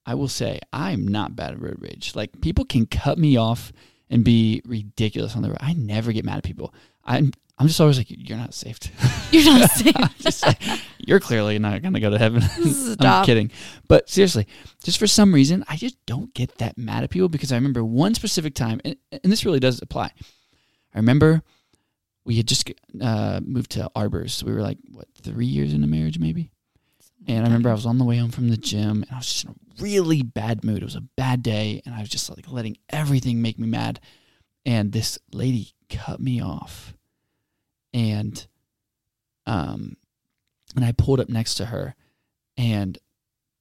I 0.07 0.15
will 0.15 0.29
say 0.29 0.61
I'm 0.73 1.07
not 1.09 1.35
bad 1.37 1.53
at 1.53 1.61
road 1.61 1.79
rage. 1.81 2.15
Like 2.15 2.41
people 2.41 2.65
can 2.65 2.87
cut 2.87 3.19
me 3.19 3.37
off 3.37 3.73
and 4.11 4.25
be 4.25 4.63
ridiculous 4.65 5.35
on 5.35 5.43
the 5.43 5.49
road. 5.49 5.59
I 5.61 5.73
never 5.73 6.13
get 6.13 6.25
mad 6.25 6.39
at 6.39 6.45
people. 6.45 6.75
I'm 7.05 7.33
I'm 7.59 7.69
just 7.69 7.81
always 7.81 7.99
like, 7.99 8.09
you're 8.09 8.39
not 8.39 8.53
saved. 8.53 8.91
You're 9.31 9.59
not 9.59 9.71
safe. 9.71 10.43
Like, 10.45 10.81
you're 10.99 11.21
clearly 11.21 11.59
not 11.59 11.83
going 11.83 11.95
to 11.95 12.01
go 12.01 12.11
to 12.11 12.19
heaven. 12.19 12.43
I'm 13.01 13.25
kidding. 13.25 13.51
But 13.87 14.09
seriously, 14.09 14.47
just 14.83 14.99
for 14.99 15.07
some 15.07 15.33
reason, 15.33 15.65
I 15.69 15.77
just 15.77 15.97
don't 16.07 16.33
get 16.35 16.59
that 16.59 16.77
mad 16.77 17.05
at 17.05 17.11
people 17.11 17.29
because 17.29 17.53
I 17.53 17.57
remember 17.57 17.85
one 17.85 18.15
specific 18.15 18.55
time, 18.55 18.81
and, 18.85 18.97
and 19.13 19.31
this 19.31 19.45
really 19.45 19.61
does 19.61 19.81
apply. 19.83 20.07
I 20.95 20.99
remember 20.99 21.43
we 22.25 22.37
had 22.37 22.49
just 22.49 22.71
uh, 23.01 23.41
moved 23.45 23.73
to 23.73 23.91
Arbors. 23.95 24.43
We 24.43 24.53
were 24.53 24.63
like, 24.63 24.79
what, 24.91 25.09
three 25.23 25.47
years 25.47 25.75
into 25.75 25.87
marriage, 25.87 26.19
maybe? 26.19 26.51
And 27.27 27.41
I 27.41 27.49
remember 27.49 27.71
I 27.71 27.75
was 27.75 27.87
on 27.87 27.99
the 27.99 28.05
way 28.05 28.19
home 28.19 28.31
from 28.31 28.49
the 28.49 28.57
gym 28.57 29.03
and 29.03 29.09
I 29.11 29.17
was 29.17 29.27
just 29.27 29.45
in 29.45 29.51
a 29.51 29.83
really 29.83 30.23
bad 30.23 30.63
mood. 30.63 30.83
It 30.83 30.85
was 30.85 30.97
a 30.97 31.01
bad 31.01 31.43
day 31.43 31.81
and 31.85 31.95
I 31.95 32.01
was 32.01 32.09
just 32.09 32.29
like 32.29 32.51
letting 32.51 32.77
everything 32.91 33.41
make 33.41 33.59
me 33.59 33.67
mad. 33.67 34.01
And 34.67 34.93
this 34.93 35.19
lady 35.33 35.73
cut 35.89 36.21
me 36.21 36.43
off. 36.43 36.95
And 37.93 38.47
um 39.47 39.97
and 40.77 40.85
I 40.85 40.93
pulled 40.93 41.21
up 41.21 41.29
next 41.29 41.55
to 41.57 41.67
her 41.67 41.95
and 42.57 42.99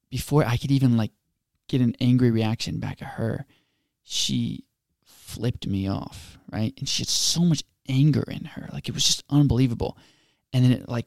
before 0.10 0.46
I 0.46 0.58
could 0.58 0.72
even 0.72 0.98
like 0.98 1.12
get 1.68 1.82
an 1.82 1.96
angry 2.02 2.32
reaction 2.32 2.80
back 2.80 3.02
at 3.02 3.10
her, 3.10 3.46
she 4.04 4.66
flipped 5.06 5.68
me 5.68 5.88
off, 5.88 6.38
right? 6.52 6.74
And 6.78 6.88
she 6.88 7.02
had 7.04 7.08
so 7.10 7.42
much 7.42 7.64
anger 7.88 8.24
in 8.28 8.46
her. 8.46 8.70
Like 8.72 8.90
it 8.90 8.94
was 8.94 9.06
just 9.06 9.24
unbelievable. 9.30 9.98
And 10.52 10.64
then 10.64 10.72
it 10.72 10.90
like 10.90 11.06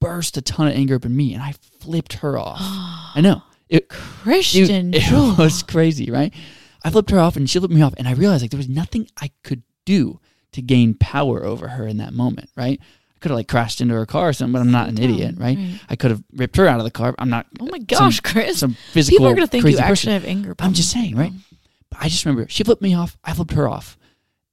burst 0.00 0.36
a 0.36 0.42
ton 0.42 0.68
of 0.68 0.74
anger 0.74 0.96
up 0.96 1.04
in 1.04 1.16
me 1.16 1.34
and 1.34 1.42
I 1.42 1.54
flipped 1.80 2.14
her 2.14 2.38
off. 2.38 2.58
I 2.60 3.20
know. 3.20 3.42
It, 3.68 3.88
Christian 3.88 4.90
Dude, 4.90 5.02
it 5.02 5.38
was 5.38 5.62
crazy, 5.62 6.10
right? 6.10 6.34
I 6.84 6.90
flipped 6.90 7.10
her 7.10 7.18
off 7.18 7.36
and 7.36 7.48
she 7.48 7.58
flipped 7.58 7.72
me 7.72 7.80
off, 7.80 7.94
and 7.96 8.06
I 8.06 8.12
realized 8.12 8.42
like 8.42 8.50
there 8.50 8.58
was 8.58 8.68
nothing 8.68 9.08
I 9.20 9.30
could 9.42 9.62
do 9.84 10.20
to 10.52 10.60
gain 10.60 10.94
power 10.94 11.42
over 11.44 11.68
her 11.68 11.86
in 11.86 11.96
that 11.98 12.12
moment, 12.12 12.50
right? 12.56 12.78
I 12.80 13.18
could 13.20 13.30
have 13.30 13.36
like 13.36 13.48
crashed 13.48 13.80
into 13.80 13.94
her 13.94 14.04
car 14.04 14.28
or 14.28 14.32
something, 14.32 14.52
but 14.52 14.60
I'm 14.60 14.70
not 14.70 14.88
an 14.88 14.98
idiot, 14.98 15.36
right? 15.38 15.56
right. 15.56 15.80
I 15.88 15.96
could 15.96 16.10
have 16.10 16.22
ripped 16.34 16.56
her 16.56 16.66
out 16.66 16.80
of 16.80 16.84
the 16.84 16.90
car. 16.90 17.14
I'm 17.18 17.30
not. 17.30 17.46
Oh 17.60 17.68
my 17.70 17.78
gosh, 17.78 18.20
Chris. 18.20 18.58
Some 18.58 18.76
physical. 18.92 19.18
People 19.18 19.28
are 19.28 19.34
going 19.34 19.46
to 19.46 19.50
think 19.50 19.64
you 19.64 19.70
person. 19.72 19.84
actually 19.84 20.12
have 20.14 20.24
anger. 20.24 20.54
I'm 20.58 20.74
just 20.74 20.90
saying, 20.90 21.16
right? 21.16 21.32
But 21.88 22.00
I 22.02 22.08
just 22.08 22.24
remember 22.24 22.48
she 22.50 22.64
flipped 22.64 22.82
me 22.82 22.94
off. 22.94 23.16
I 23.24 23.32
flipped 23.32 23.52
her 23.52 23.68
off, 23.68 23.96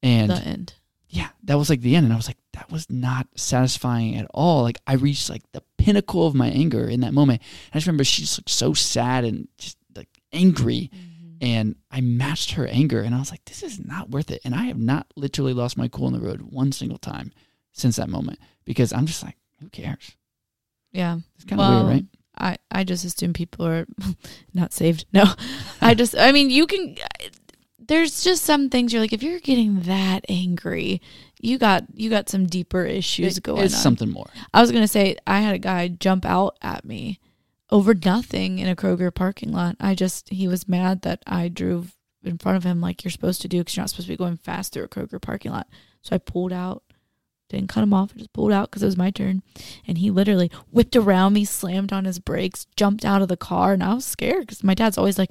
and 0.02 0.30
The 0.30 0.36
end. 0.36 0.74
Yeah, 1.12 1.28
that 1.44 1.58
was 1.58 1.68
like 1.68 1.80
the 1.80 1.96
end. 1.96 2.04
And 2.04 2.12
I 2.12 2.16
was 2.16 2.28
like, 2.28 2.38
that 2.52 2.70
was 2.70 2.88
not 2.88 3.26
satisfying 3.34 4.16
at 4.16 4.28
all. 4.32 4.62
Like 4.62 4.78
I 4.86 4.94
reached 4.94 5.28
like 5.28 5.42
the 5.52 5.62
pinnacle 5.76 6.26
of 6.26 6.36
my 6.36 6.48
anger 6.48 6.88
in 6.88 7.00
that 7.00 7.12
moment. 7.12 7.42
And 7.42 7.70
I 7.74 7.78
just 7.78 7.86
remember 7.88 8.04
she 8.04 8.22
just 8.22 8.38
looked 8.38 8.50
so 8.50 8.74
sad 8.74 9.24
and 9.24 9.48
just 9.58 9.76
like 9.96 10.08
angry. 10.32 10.90
Mm-hmm. 10.94 11.06
And 11.42 11.74
I 11.90 12.00
matched 12.00 12.52
her 12.52 12.66
anger 12.66 13.00
and 13.00 13.14
I 13.14 13.18
was 13.18 13.30
like, 13.30 13.44
this 13.46 13.62
is 13.64 13.84
not 13.84 14.10
worth 14.10 14.30
it. 14.30 14.40
And 14.44 14.54
I 14.54 14.64
have 14.64 14.78
not 14.78 15.08
literally 15.16 15.52
lost 15.52 15.76
my 15.76 15.88
cool 15.88 16.06
on 16.06 16.12
the 16.12 16.20
road 16.20 16.42
one 16.42 16.70
single 16.70 16.98
time 16.98 17.32
since 17.72 17.96
that 17.96 18.08
moment 18.08 18.38
because 18.64 18.92
I'm 18.92 19.06
just 19.06 19.24
like, 19.24 19.36
who 19.60 19.68
cares? 19.68 20.16
Yeah. 20.92 21.18
It's 21.34 21.44
kind 21.44 21.60
of 21.60 21.66
Well, 21.66 21.84
weird, 21.86 21.96
right? 21.96 22.04
I, 22.38 22.56
I 22.70 22.84
just 22.84 23.04
assume 23.04 23.32
people 23.32 23.66
are 23.66 23.86
not 24.54 24.72
saved. 24.72 25.06
No, 25.12 25.24
I 25.80 25.94
just, 25.94 26.16
I 26.16 26.30
mean, 26.30 26.50
you 26.50 26.66
can, 26.66 26.96
there's 27.90 28.22
just 28.22 28.44
some 28.44 28.70
things 28.70 28.92
you're 28.92 29.02
like, 29.02 29.12
if 29.12 29.22
you're 29.22 29.40
getting 29.40 29.80
that 29.82 30.24
angry, 30.28 31.02
you 31.40 31.58
got, 31.58 31.84
you 31.94 32.08
got 32.08 32.28
some 32.28 32.46
deeper 32.46 32.84
issues 32.84 33.36
It- 33.36 33.42
going 33.42 33.64
it's 33.64 33.74
on. 33.74 33.80
something 33.80 34.10
more. 34.10 34.30
I 34.54 34.60
was 34.60 34.70
going 34.70 34.84
to 34.84 34.88
say, 34.88 35.16
I 35.26 35.40
had 35.40 35.54
a 35.56 35.58
guy 35.58 35.88
jump 35.88 36.24
out 36.24 36.56
at 36.62 36.84
me 36.84 37.18
over 37.68 37.92
nothing 37.92 38.60
in 38.60 38.68
a 38.68 38.76
Kroger 38.76 39.12
parking 39.12 39.52
lot. 39.52 39.74
I 39.80 39.94
just, 39.96 40.28
he 40.28 40.46
was 40.46 40.68
mad 40.68 41.02
that 41.02 41.22
I 41.26 41.48
drove 41.48 41.96
in 42.22 42.38
front 42.38 42.56
of 42.58 42.64
him 42.64 42.80
like 42.80 43.02
you're 43.02 43.10
supposed 43.10 43.42
to 43.42 43.48
do 43.48 43.58
because 43.58 43.76
you're 43.76 43.82
not 43.82 43.90
supposed 43.90 44.06
to 44.06 44.12
be 44.12 44.16
going 44.16 44.36
fast 44.36 44.72
through 44.72 44.84
a 44.84 44.88
Kroger 44.88 45.20
parking 45.20 45.50
lot. 45.50 45.66
So 46.02 46.14
I 46.14 46.18
pulled 46.18 46.52
out, 46.52 46.84
didn't 47.48 47.70
cut 47.70 47.82
him 47.82 47.92
off. 47.94 48.12
I 48.14 48.18
just 48.18 48.32
pulled 48.32 48.52
out 48.52 48.70
because 48.70 48.82
it 48.84 48.86
was 48.86 48.96
my 48.96 49.10
turn. 49.10 49.42
And 49.86 49.98
he 49.98 50.10
literally 50.12 50.50
whipped 50.70 50.94
around 50.94 51.32
me, 51.32 51.44
slammed 51.44 51.92
on 51.92 52.04
his 52.04 52.20
brakes, 52.20 52.66
jumped 52.76 53.04
out 53.04 53.22
of 53.22 53.28
the 53.28 53.36
car. 53.36 53.72
And 53.72 53.82
I 53.82 53.94
was 53.94 54.04
scared 54.04 54.42
because 54.46 54.62
my 54.62 54.74
dad's 54.74 54.96
always 54.98 55.18
like, 55.18 55.30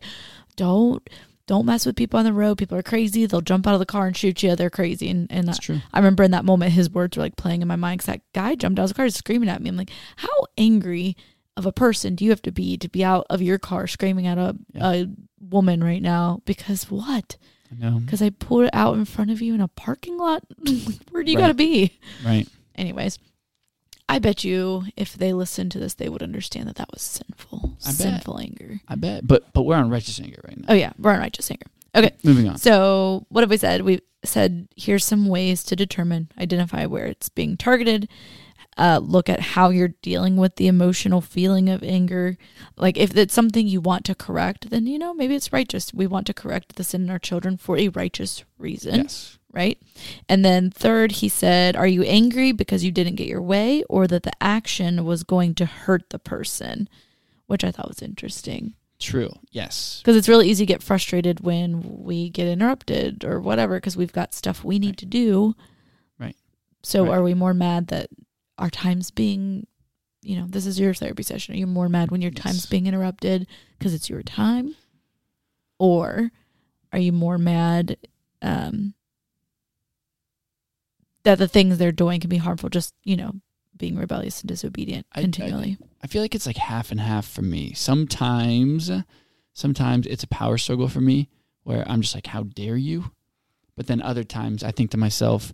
don't. 0.57 1.07
Don't 1.49 1.65
mess 1.65 1.83
with 1.83 1.95
people 1.95 2.19
on 2.19 2.25
the 2.25 2.31
road. 2.31 2.59
People 2.59 2.77
are 2.77 2.83
crazy. 2.83 3.25
They'll 3.25 3.41
jump 3.41 3.65
out 3.65 3.73
of 3.73 3.79
the 3.79 3.85
car 3.87 4.05
and 4.05 4.15
shoot 4.15 4.43
you. 4.43 4.55
They're 4.55 4.69
crazy. 4.69 5.09
And 5.09 5.25
and 5.31 5.49
It's 5.49 5.57
true. 5.57 5.79
I 5.91 5.97
remember 5.97 6.21
in 6.21 6.29
that 6.29 6.45
moment, 6.45 6.73
his 6.73 6.91
words 6.91 7.17
were 7.17 7.23
like 7.23 7.37
playing 7.37 7.63
in 7.63 7.67
my 7.67 7.75
mind 7.75 7.97
because 8.01 8.05
that 8.13 8.21
guy 8.33 8.53
jumped 8.53 8.77
out 8.77 8.83
of 8.83 8.89
the 8.89 8.93
car 8.93 9.09
screaming 9.09 9.49
at 9.49 9.59
me. 9.59 9.69
I'm 9.69 9.75
like, 9.75 9.89
how 10.17 10.45
angry 10.59 11.17
of 11.57 11.65
a 11.65 11.71
person 11.71 12.13
do 12.13 12.23
you 12.23 12.29
have 12.29 12.43
to 12.43 12.51
be 12.51 12.77
to 12.77 12.87
be 12.87 13.03
out 13.03 13.25
of 13.31 13.41
your 13.41 13.57
car 13.57 13.87
screaming 13.87 14.27
at 14.27 14.37
a, 14.37 14.55
Yeah. 14.73 14.91
a 14.91 15.05
woman 15.41 15.83
right 15.83 16.03
now? 16.03 16.43
Because 16.45 16.83
what? 16.91 17.35
I. 17.83 17.89
Because 17.99 18.21
I 18.21 18.29
pulled 18.29 18.65
it 18.65 18.69
out 18.73 18.95
in 18.97 19.05
front 19.05 19.31
of 19.31 19.41
you 19.41 19.55
in 19.55 19.61
a 19.61 19.67
parking 19.67 20.17
lot? 20.19 20.43
Where 21.09 21.23
do 21.23 21.31
you 21.31 21.37
Right. 21.39 21.43
got 21.43 21.47
to 21.47 21.53
be? 21.55 21.97
Right. 22.23 22.47
Anyways, 22.75 23.17
I 24.09 24.19
bet 24.19 24.43
you 24.43 24.85
if 24.97 25.13
they 25.13 25.33
listened 25.33 25.71
to 25.73 25.79
this, 25.79 25.93
they 25.93 26.09
would 26.09 26.23
understand 26.23 26.67
that 26.67 26.75
that 26.77 26.89
was 26.91 27.01
sinful. 27.01 27.77
I 27.85 27.89
bet. 27.89 27.95
sinful 27.95 28.39
anger. 28.39 28.81
I 28.87 28.95
bet. 28.95 29.25
But 29.25 29.53
but 29.53 29.63
we're 29.63 29.75
on 29.75 29.89
righteous 29.89 30.19
anger 30.19 30.41
right 30.43 30.57
now. 30.57 30.65
Oh, 30.69 30.73
yeah. 30.73 30.93
We're 30.97 31.13
on 31.13 31.19
righteous 31.19 31.49
anger. 31.51 31.67
Okay. 31.95 32.11
Moving 32.23 32.47
on. 32.49 32.57
So, 32.57 33.25
what 33.29 33.41
have 33.41 33.49
we 33.49 33.57
said? 33.57 33.83
We 33.83 33.99
said 34.23 34.67
here's 34.75 35.05
some 35.05 35.27
ways 35.27 35.63
to 35.65 35.75
determine, 35.75 36.29
identify 36.37 36.85
where 36.85 37.05
it's 37.05 37.29
being 37.29 37.55
targeted. 37.55 38.09
Uh, 38.77 38.99
look 39.01 39.27
at 39.27 39.39
how 39.41 39.69
you're 39.69 39.93
dealing 40.01 40.37
with 40.37 40.55
the 40.55 40.67
emotional 40.67 41.19
feeling 41.21 41.67
of 41.69 41.83
anger. 41.83 42.37
Like, 42.77 42.97
if 42.97 43.15
it's 43.17 43.33
something 43.33 43.67
you 43.67 43.81
want 43.81 44.05
to 44.05 44.15
correct, 44.15 44.69
then, 44.69 44.87
you 44.87 44.97
know, 44.97 45.13
maybe 45.13 45.35
it's 45.35 45.51
righteous. 45.51 45.93
We 45.93 46.07
want 46.07 46.27
to 46.27 46.33
correct 46.33 46.75
the 46.75 46.83
sin 46.83 47.03
in 47.03 47.09
our 47.09 47.19
children 47.19 47.57
for 47.57 47.77
a 47.77 47.89
righteous 47.89 48.45
reason, 48.57 48.95
Yes. 48.95 49.38
Right? 49.51 49.77
And 50.27 50.43
then, 50.45 50.69
third, 50.71 51.13
he 51.13 51.29
said, 51.29 51.75
Are 51.75 51.87
you 51.87 52.03
angry 52.03 52.51
because 52.51 52.83
you 52.83 52.91
didn't 52.91 53.15
get 53.15 53.27
your 53.27 53.41
way 53.41 53.83
or 53.89 54.07
that 54.07 54.23
the 54.23 54.31
action 54.43 55.05
was 55.05 55.23
going 55.23 55.55
to 55.55 55.65
hurt 55.65 56.09
the 56.09 56.19
person? 56.19 56.87
Which 57.47 57.63
I 57.63 57.71
thought 57.71 57.87
was 57.87 58.01
interesting 58.03 58.75
True. 58.99 59.31
Yes. 59.51 59.99
because 60.03 60.15
it's 60.15 60.29
really 60.29 60.49
easy 60.49 60.65
to 60.65 60.71
get 60.73 60.83
frustrated 60.83 61.39
when 61.39 62.03
we 62.03 62.29
get 62.29 62.47
interrupted 62.47 63.23
or 63.25 63.39
whatever 63.39 63.77
because 63.77 63.97
we've 63.97 64.13
got 64.13 64.33
stuff 64.35 64.63
we 64.63 64.77
need 64.77 64.97
to 64.97 65.05
do 65.07 65.55
Right. 66.19 66.35
so 66.83 67.05
Right. 67.05 67.11
are 67.17 67.23
we 67.23 67.33
more 67.33 67.53
mad 67.55 67.87
that 67.87 68.09
our 68.59 68.69
time's 68.69 69.09
being 69.09 69.65
you 70.21 70.35
know 70.37 70.45
this 70.47 70.65
is 70.67 70.79
your 70.79 70.93
therapy 70.93 71.23
session 71.23 71.55
are 71.55 71.57
you 71.57 71.65
more 71.65 71.87
mad 71.89 72.11
when 72.11 72.21
your 72.21 72.29
time's 72.29 72.65
being 72.65 72.85
interrupted 72.87 73.47
because 73.79 73.93
it's 73.95 74.09
your 74.09 74.21
time 74.21 74.75
or 75.79 76.29
are 76.91 76.99
you 76.99 77.11
more 77.11 77.37
mad 77.37 77.97
um 78.41 78.93
that 81.23 81.37
the 81.37 81.47
things 81.47 81.77
they're 81.77 81.91
doing 81.91 82.19
can 82.19 82.29
be 82.29 82.37
harmful 82.37 82.69
just 82.69 82.93
you 83.03 83.15
know 83.17 83.33
being 83.77 83.95
rebellious 83.97 84.41
and 84.41 84.47
disobedient 84.49 85.05
I- 85.13 85.19
I- 85.19 85.23
continually 85.23 85.77
I 86.01 86.07
feel 86.07 86.21
like 86.21 86.33
it's 86.35 86.45
like 86.47 86.55
half 86.57 86.91
and 86.91 86.99
half 87.01 87.27
for 87.27 87.41
me. 87.41 87.73
Sometimes, 87.73 88.89
sometimes 89.53 90.07
it's 90.07 90.23
a 90.23 90.27
power 90.27 90.57
struggle 90.57 90.87
for 90.87 91.01
me 91.01 91.27
where 91.63 91.83
I'm 91.89 91.99
just 92.01 92.15
like, 92.15 92.27
how 92.27 92.43
dare 92.43 92.77
you? 92.77 93.11
But 93.75 93.87
then 93.87 94.01
other 94.01 94.23
times 94.23 94.63
I 94.63 94.71
think 94.71 94.91
to 94.91 94.97
myself, 94.97 95.53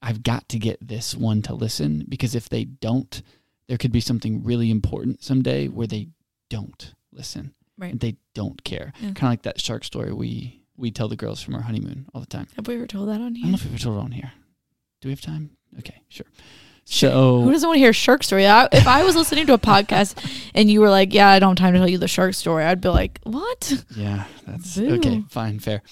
I've 0.00 0.22
got 0.22 0.48
to 0.50 0.58
get 0.60 0.86
this 0.86 1.16
one 1.16 1.42
to 1.42 1.54
listen 1.54 2.04
because 2.08 2.34
if 2.36 2.48
they 2.48 2.64
don't, 2.64 3.20
there 3.66 3.78
could 3.78 3.90
be 3.92 4.00
something 4.00 4.44
really 4.44 4.70
important 4.70 5.22
someday 5.24 5.66
where 5.68 5.86
they 5.88 6.08
don't 6.48 6.94
listen 7.12 7.52
right 7.76 7.90
and 7.92 8.00
they 8.00 8.16
don't 8.34 8.62
care. 8.64 8.92
Yeah. 9.00 9.06
Kind 9.08 9.18
of 9.24 9.30
like 9.30 9.42
that 9.42 9.60
shark 9.60 9.82
story 9.84 10.12
we 10.12 10.62
we 10.76 10.90
tell 10.92 11.08
the 11.08 11.16
girls 11.16 11.42
from 11.42 11.54
our 11.56 11.62
honeymoon 11.62 12.06
all 12.14 12.20
the 12.20 12.26
time. 12.28 12.46
have 12.56 12.66
we 12.68 12.76
ever 12.76 12.86
told 12.86 13.08
that 13.08 13.20
on 13.20 13.34
here? 13.34 13.42
I 13.42 13.50
don't 13.50 13.50
know 13.50 13.54
if 13.56 13.64
we've 13.64 13.72
ever 13.74 13.82
told 13.82 13.98
it 13.98 14.04
on 14.04 14.12
here. 14.12 14.32
Do 15.00 15.08
we 15.08 15.12
have 15.12 15.20
time? 15.20 15.50
Okay, 15.78 16.02
sure. 16.08 16.26
So 16.84 17.42
Who 17.42 17.52
doesn't 17.52 17.68
want 17.68 17.76
to 17.76 17.80
hear 17.80 17.90
a 17.90 17.94
shark 17.94 18.24
story? 18.24 18.46
I, 18.46 18.68
if 18.72 18.86
I 18.86 19.04
was 19.04 19.14
listening 19.14 19.46
to 19.46 19.54
a 19.54 19.58
podcast 19.58 20.16
and 20.54 20.70
you 20.70 20.80
were 20.80 20.90
like, 20.90 21.14
"Yeah, 21.14 21.28
I 21.28 21.38
don't 21.38 21.58
have 21.58 21.66
time 21.66 21.74
to 21.74 21.78
tell 21.78 21.88
you 21.88 21.98
the 21.98 22.08
shark 22.08 22.34
story," 22.34 22.64
I'd 22.64 22.80
be 22.80 22.88
like, 22.88 23.20
"What?" 23.22 23.84
Yeah, 23.96 24.24
that's 24.46 24.76
Boo. 24.76 24.96
okay. 24.96 25.22
Fine, 25.28 25.60
fair. 25.60 25.82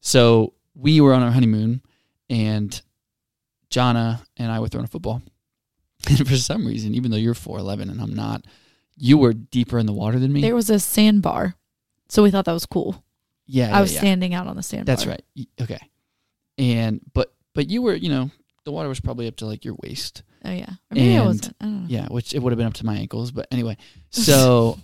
So 0.00 0.54
we 0.74 1.00
were 1.00 1.14
on 1.14 1.22
our 1.22 1.30
honeymoon, 1.30 1.82
and 2.28 2.80
Jana 3.70 4.22
and 4.36 4.50
I 4.50 4.58
were 4.60 4.68
throwing 4.68 4.84
a 4.84 4.88
football. 4.88 5.22
And 6.08 6.26
for 6.26 6.36
some 6.36 6.66
reason, 6.66 6.94
even 6.94 7.10
though 7.10 7.18
you're 7.18 7.34
four 7.34 7.58
eleven 7.58 7.90
and 7.90 8.00
I'm 8.00 8.14
not, 8.14 8.46
you 8.96 9.18
were 9.18 9.34
deeper 9.34 9.78
in 9.78 9.84
the 9.84 9.92
water 9.92 10.18
than 10.18 10.32
me. 10.32 10.40
There 10.40 10.54
was 10.54 10.70
a 10.70 10.80
sandbar, 10.80 11.56
so 12.08 12.22
we 12.22 12.30
thought 12.30 12.46
that 12.46 12.52
was 12.52 12.64
cool. 12.64 13.04
yeah, 13.46 13.76
I 13.76 13.82
was 13.82 13.92
yeah, 13.92 13.96
yeah. 13.96 14.00
standing 14.00 14.34
out 14.34 14.46
on 14.46 14.56
the 14.56 14.62
sandbar. 14.62 14.86
That's 14.86 15.06
right. 15.06 15.22
Okay, 15.60 15.78
and 16.56 17.02
but 17.12 17.34
but 17.54 17.68
you 17.68 17.82
were 17.82 17.94
you 17.94 18.08
know 18.08 18.30
the 18.64 18.72
water 18.72 18.88
was 18.88 19.00
probably 19.00 19.26
up 19.28 19.36
to 19.36 19.46
like 19.46 19.64
your 19.64 19.76
waist. 19.82 20.22
Oh 20.44 20.50
yeah, 20.50 20.70
or 20.70 20.94
maybe 20.94 21.14
And- 21.14 21.26
wasn't. 21.26 21.56
I 21.60 21.64
don't 21.64 21.80
know. 21.82 21.86
Yeah, 21.88 22.08
which 22.08 22.34
it 22.34 22.38
would 22.42 22.52
have 22.52 22.58
been 22.58 22.66
up 22.66 22.74
to 22.74 22.86
my 22.86 22.96
ankles, 22.96 23.30
but 23.30 23.46
anyway. 23.50 23.76
So 24.10 24.78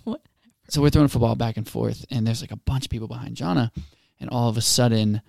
so 0.69 0.81
we're 0.81 0.89
throwing 0.89 1.05
a 1.05 1.09
football 1.09 1.35
back 1.35 1.57
and 1.57 1.67
forth, 1.67 2.05
and 2.11 2.25
there's 2.27 2.41
like 2.41 2.51
a 2.51 2.57
bunch 2.57 2.85
of 2.85 2.89
people 2.89 3.07
behind 3.07 3.35
Jonna, 3.37 3.71
and 4.19 4.29
all 4.29 4.49
of 4.49 4.57
a 4.57 4.61
sudden, 4.61 5.21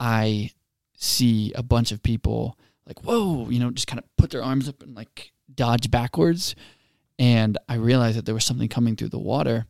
I 0.00 0.50
see 0.96 1.52
a 1.54 1.62
bunch 1.62 1.92
of 1.92 2.02
people 2.02 2.58
like 2.86 3.02
whoa, 3.04 3.48
you 3.50 3.58
know, 3.60 3.70
just 3.70 3.86
kind 3.86 3.98
of 3.98 4.04
put 4.16 4.30
their 4.30 4.42
arms 4.42 4.68
up 4.68 4.82
and 4.82 4.94
like 4.94 5.32
dodge 5.54 5.90
backwards, 5.90 6.54
and 7.18 7.58
I 7.68 7.74
realized 7.76 8.16
that 8.18 8.24
there 8.26 8.34
was 8.34 8.44
something 8.44 8.68
coming 8.68 8.94
through 8.96 9.08
the 9.10 9.18
water, 9.18 9.66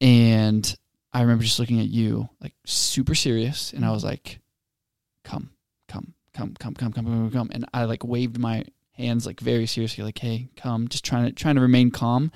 and 0.00 0.76
I 1.12 1.20
remember 1.22 1.44
just 1.44 1.58
looking 1.58 1.80
at 1.80 1.86
you 1.86 2.28
like 2.40 2.54
super 2.66 3.14
serious, 3.14 3.72
and 3.72 3.84
I 3.84 3.90
was 3.92 4.04
like, 4.04 4.40
come, 5.24 5.50
come, 6.34 6.54
come, 6.58 6.74
come, 6.74 6.92
come, 6.92 7.04
come, 7.04 7.30
come, 7.30 7.50
and 7.52 7.64
I 7.72 7.84
like 7.84 8.04
waved 8.04 8.38
my 8.38 8.64
hands 8.92 9.26
like 9.26 9.40
very 9.40 9.66
seriously, 9.66 10.04
like, 10.04 10.18
hey, 10.18 10.48
come, 10.56 10.88
just 10.88 11.04
trying 11.04 11.26
to 11.26 11.32
trying 11.32 11.54
to 11.54 11.60
remain 11.60 11.90
calm, 11.90 12.30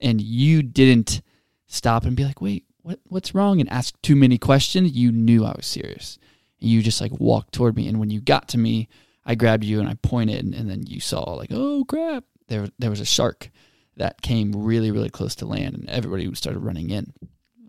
and 0.00 0.20
you 0.20 0.62
didn't 0.62 1.22
stop 1.66 2.04
and 2.04 2.16
be 2.16 2.24
like, 2.24 2.40
wait, 2.40 2.64
what 2.82 3.00
what's 3.04 3.34
wrong, 3.34 3.60
and 3.60 3.70
ask 3.70 4.00
too 4.02 4.16
many 4.16 4.38
questions. 4.38 4.92
You 4.92 5.10
knew 5.10 5.44
I 5.44 5.54
was 5.56 5.66
serious, 5.66 6.18
and 6.60 6.70
you 6.70 6.82
just 6.82 7.00
like 7.00 7.12
walked 7.18 7.52
toward 7.52 7.76
me, 7.76 7.88
and 7.88 7.98
when 7.98 8.10
you 8.10 8.20
got 8.20 8.48
to 8.48 8.58
me, 8.58 8.88
I 9.24 9.34
grabbed 9.34 9.64
you 9.64 9.80
and 9.80 9.88
I 9.88 9.94
pointed, 9.94 10.44
and, 10.44 10.54
and 10.54 10.70
then 10.70 10.86
you 10.86 11.00
saw 11.00 11.32
like, 11.32 11.50
oh 11.52 11.84
crap, 11.86 12.24
there 12.48 12.68
there 12.78 12.90
was 12.90 13.00
a 13.00 13.06
shark 13.06 13.50
that 13.96 14.22
came 14.22 14.52
really 14.52 14.90
really 14.90 15.10
close 15.10 15.34
to 15.36 15.46
land, 15.46 15.74
and 15.74 15.88
everybody 15.90 16.32
started 16.34 16.60
running 16.60 16.90
in. 16.90 17.12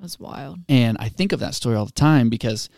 Was 0.02 0.18
wild. 0.18 0.60
And 0.70 0.98
I 0.98 1.10
think 1.10 1.34
of 1.34 1.42
that 1.42 1.56
story 1.56 1.76
all 1.76 1.86
the 1.86 1.92
time 1.92 2.30
because 2.30 2.70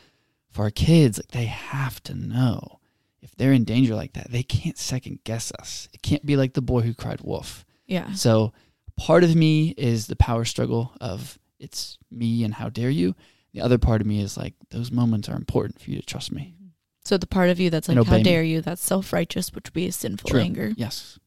for 0.49 0.63
our 0.63 0.71
kids, 0.71 1.19
like 1.19 1.27
they 1.27 1.45
have 1.45 2.01
to 2.03 2.15
know 2.15 2.79
if 3.21 3.35
they're 3.35 3.53
in 3.53 3.63
danger 3.63 3.95
like 3.95 4.13
that, 4.13 4.31
they 4.31 4.43
can't 4.43 4.77
second 4.77 5.19
guess 5.23 5.51
us. 5.59 5.87
It 5.93 6.01
can't 6.01 6.25
be 6.25 6.35
like 6.35 6.53
the 6.53 6.61
boy 6.61 6.81
who 6.81 6.93
cried 6.93 7.21
wolf. 7.21 7.65
Yeah, 7.87 8.13
So 8.13 8.53
part 8.97 9.23
of 9.23 9.35
me 9.35 9.69
is 9.77 10.07
the 10.07 10.15
power 10.15 10.45
struggle 10.45 10.93
of 11.01 11.37
it's 11.59 11.97
me 12.09 12.43
and 12.43 12.53
how 12.53 12.69
dare 12.69 12.89
you. 12.89 13.15
The 13.53 13.61
other 13.61 13.77
part 13.77 13.99
of 14.01 14.07
me 14.07 14.21
is 14.21 14.37
like 14.37 14.53
those 14.69 14.91
moments 14.91 15.27
are 15.27 15.35
important 15.35 15.79
for 15.81 15.91
you 15.91 15.99
to 15.99 16.05
trust 16.05 16.31
me. 16.31 16.55
So 17.03 17.17
the 17.17 17.27
part 17.27 17.49
of 17.49 17.59
you 17.59 17.69
that's 17.69 17.87
like, 17.89 17.95
how 17.97 18.01
obey 18.01 18.17
me. 18.17 18.23
dare 18.23 18.43
you? 18.43 18.61
That's 18.61 18.81
self 18.83 19.11
righteous, 19.11 19.51
which 19.53 19.65
would 19.65 19.73
be 19.73 19.87
a 19.87 19.91
sinful 19.91 20.29
True. 20.29 20.39
anger. 20.39 20.71
Yes. 20.77 21.19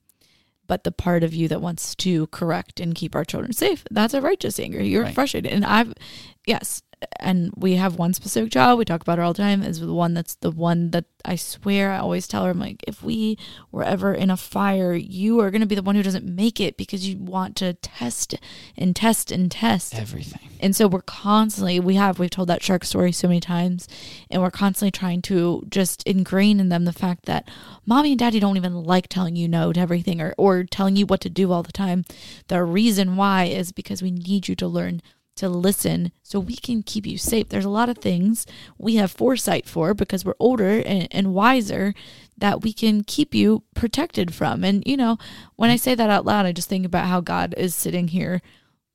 But 0.66 0.84
the 0.84 0.92
part 0.92 1.22
of 1.22 1.34
you 1.34 1.46
that 1.48 1.60
wants 1.60 1.94
to 1.96 2.26
correct 2.28 2.80
and 2.80 2.94
keep 2.94 3.14
our 3.14 3.24
children 3.24 3.52
safe, 3.52 3.84
that's 3.90 4.14
a 4.14 4.22
righteous 4.22 4.58
anger. 4.58 4.82
You're 4.82 5.02
Right. 5.02 5.14
frustrated. 5.14 5.52
And 5.52 5.64
I've, 5.66 5.92
yes. 6.46 6.80
And 7.20 7.52
we 7.56 7.74
have 7.74 7.96
one 7.96 8.14
specific 8.14 8.52
child, 8.52 8.78
we 8.78 8.84
talk 8.84 9.02
about 9.02 9.18
her 9.18 9.24
all 9.24 9.32
the 9.32 9.42
time, 9.42 9.62
is 9.62 9.80
the 9.80 9.92
one 9.92 10.14
that's 10.14 10.34
the 10.36 10.50
one 10.50 10.90
that 10.90 11.06
I 11.24 11.36
swear 11.36 11.90
I 11.90 11.98
always 11.98 12.28
tell 12.28 12.44
her, 12.44 12.50
I'm 12.50 12.58
like, 12.58 12.84
if 12.86 13.02
we 13.02 13.38
were 13.72 13.82
ever 13.82 14.12
in 14.12 14.30
a 14.30 14.36
fire, 14.36 14.94
you 14.94 15.40
are 15.40 15.50
going 15.50 15.62
to 15.62 15.66
be 15.66 15.74
the 15.74 15.82
one 15.82 15.94
who 15.94 16.02
doesn't 16.02 16.26
make 16.26 16.60
it 16.60 16.76
because 16.76 17.08
you 17.08 17.16
want 17.16 17.56
to 17.56 17.74
test 17.74 18.34
and 18.76 18.94
test 18.94 19.32
and 19.32 19.50
test. 19.50 19.94
Everything. 19.94 20.50
And 20.60 20.76
so 20.76 20.86
we're 20.86 21.00
constantly, 21.02 21.80
we 21.80 21.94
have, 21.94 22.18
we've 22.18 22.30
told 22.30 22.48
that 22.48 22.62
shark 22.62 22.84
story 22.84 23.12
so 23.12 23.28
many 23.28 23.40
times, 23.40 23.88
and 24.30 24.42
we're 24.42 24.50
constantly 24.50 24.90
trying 24.90 25.22
to 25.22 25.64
just 25.68 26.02
ingrain 26.06 26.60
in 26.60 26.68
them 26.68 26.84
the 26.84 26.92
fact 26.92 27.24
that 27.26 27.48
mommy 27.86 28.12
and 28.12 28.18
daddy 28.18 28.40
don't 28.40 28.56
even 28.56 28.82
like 28.84 29.08
telling 29.08 29.36
you 29.36 29.48
no 29.48 29.72
to 29.72 29.80
everything 29.80 30.20
or, 30.20 30.34
or 30.36 30.64
telling 30.64 30.96
you 30.96 31.06
what 31.06 31.20
to 31.22 31.30
do 31.30 31.52
all 31.52 31.62
the 31.62 31.72
time. 31.72 32.04
The 32.48 32.62
reason 32.62 33.16
why 33.16 33.44
is 33.44 33.72
because 33.72 34.02
we 34.02 34.10
need 34.10 34.48
you 34.48 34.54
to 34.56 34.66
learn 34.66 35.00
to 35.36 35.48
listen 35.48 36.12
so 36.22 36.38
we 36.38 36.56
can 36.56 36.82
keep 36.82 37.06
you 37.06 37.18
safe. 37.18 37.48
There's 37.48 37.64
a 37.64 37.70
lot 37.70 37.88
of 37.88 37.98
things 37.98 38.46
we 38.78 38.96
have 38.96 39.10
foresight 39.10 39.66
for 39.66 39.94
because 39.94 40.24
we're 40.24 40.34
older 40.38 40.80
and, 40.80 41.08
and 41.10 41.34
wiser 41.34 41.94
that 42.38 42.62
we 42.62 42.72
can 42.72 43.02
keep 43.02 43.34
you 43.34 43.64
protected 43.74 44.34
from. 44.34 44.64
And, 44.64 44.82
you 44.86 44.96
know, 44.96 45.18
when 45.56 45.70
I 45.70 45.76
say 45.76 45.94
that 45.94 46.10
out 46.10 46.24
loud, 46.24 46.46
I 46.46 46.52
just 46.52 46.68
think 46.68 46.86
about 46.86 47.06
how 47.06 47.20
God 47.20 47.54
is 47.56 47.74
sitting 47.74 48.08
here 48.08 48.42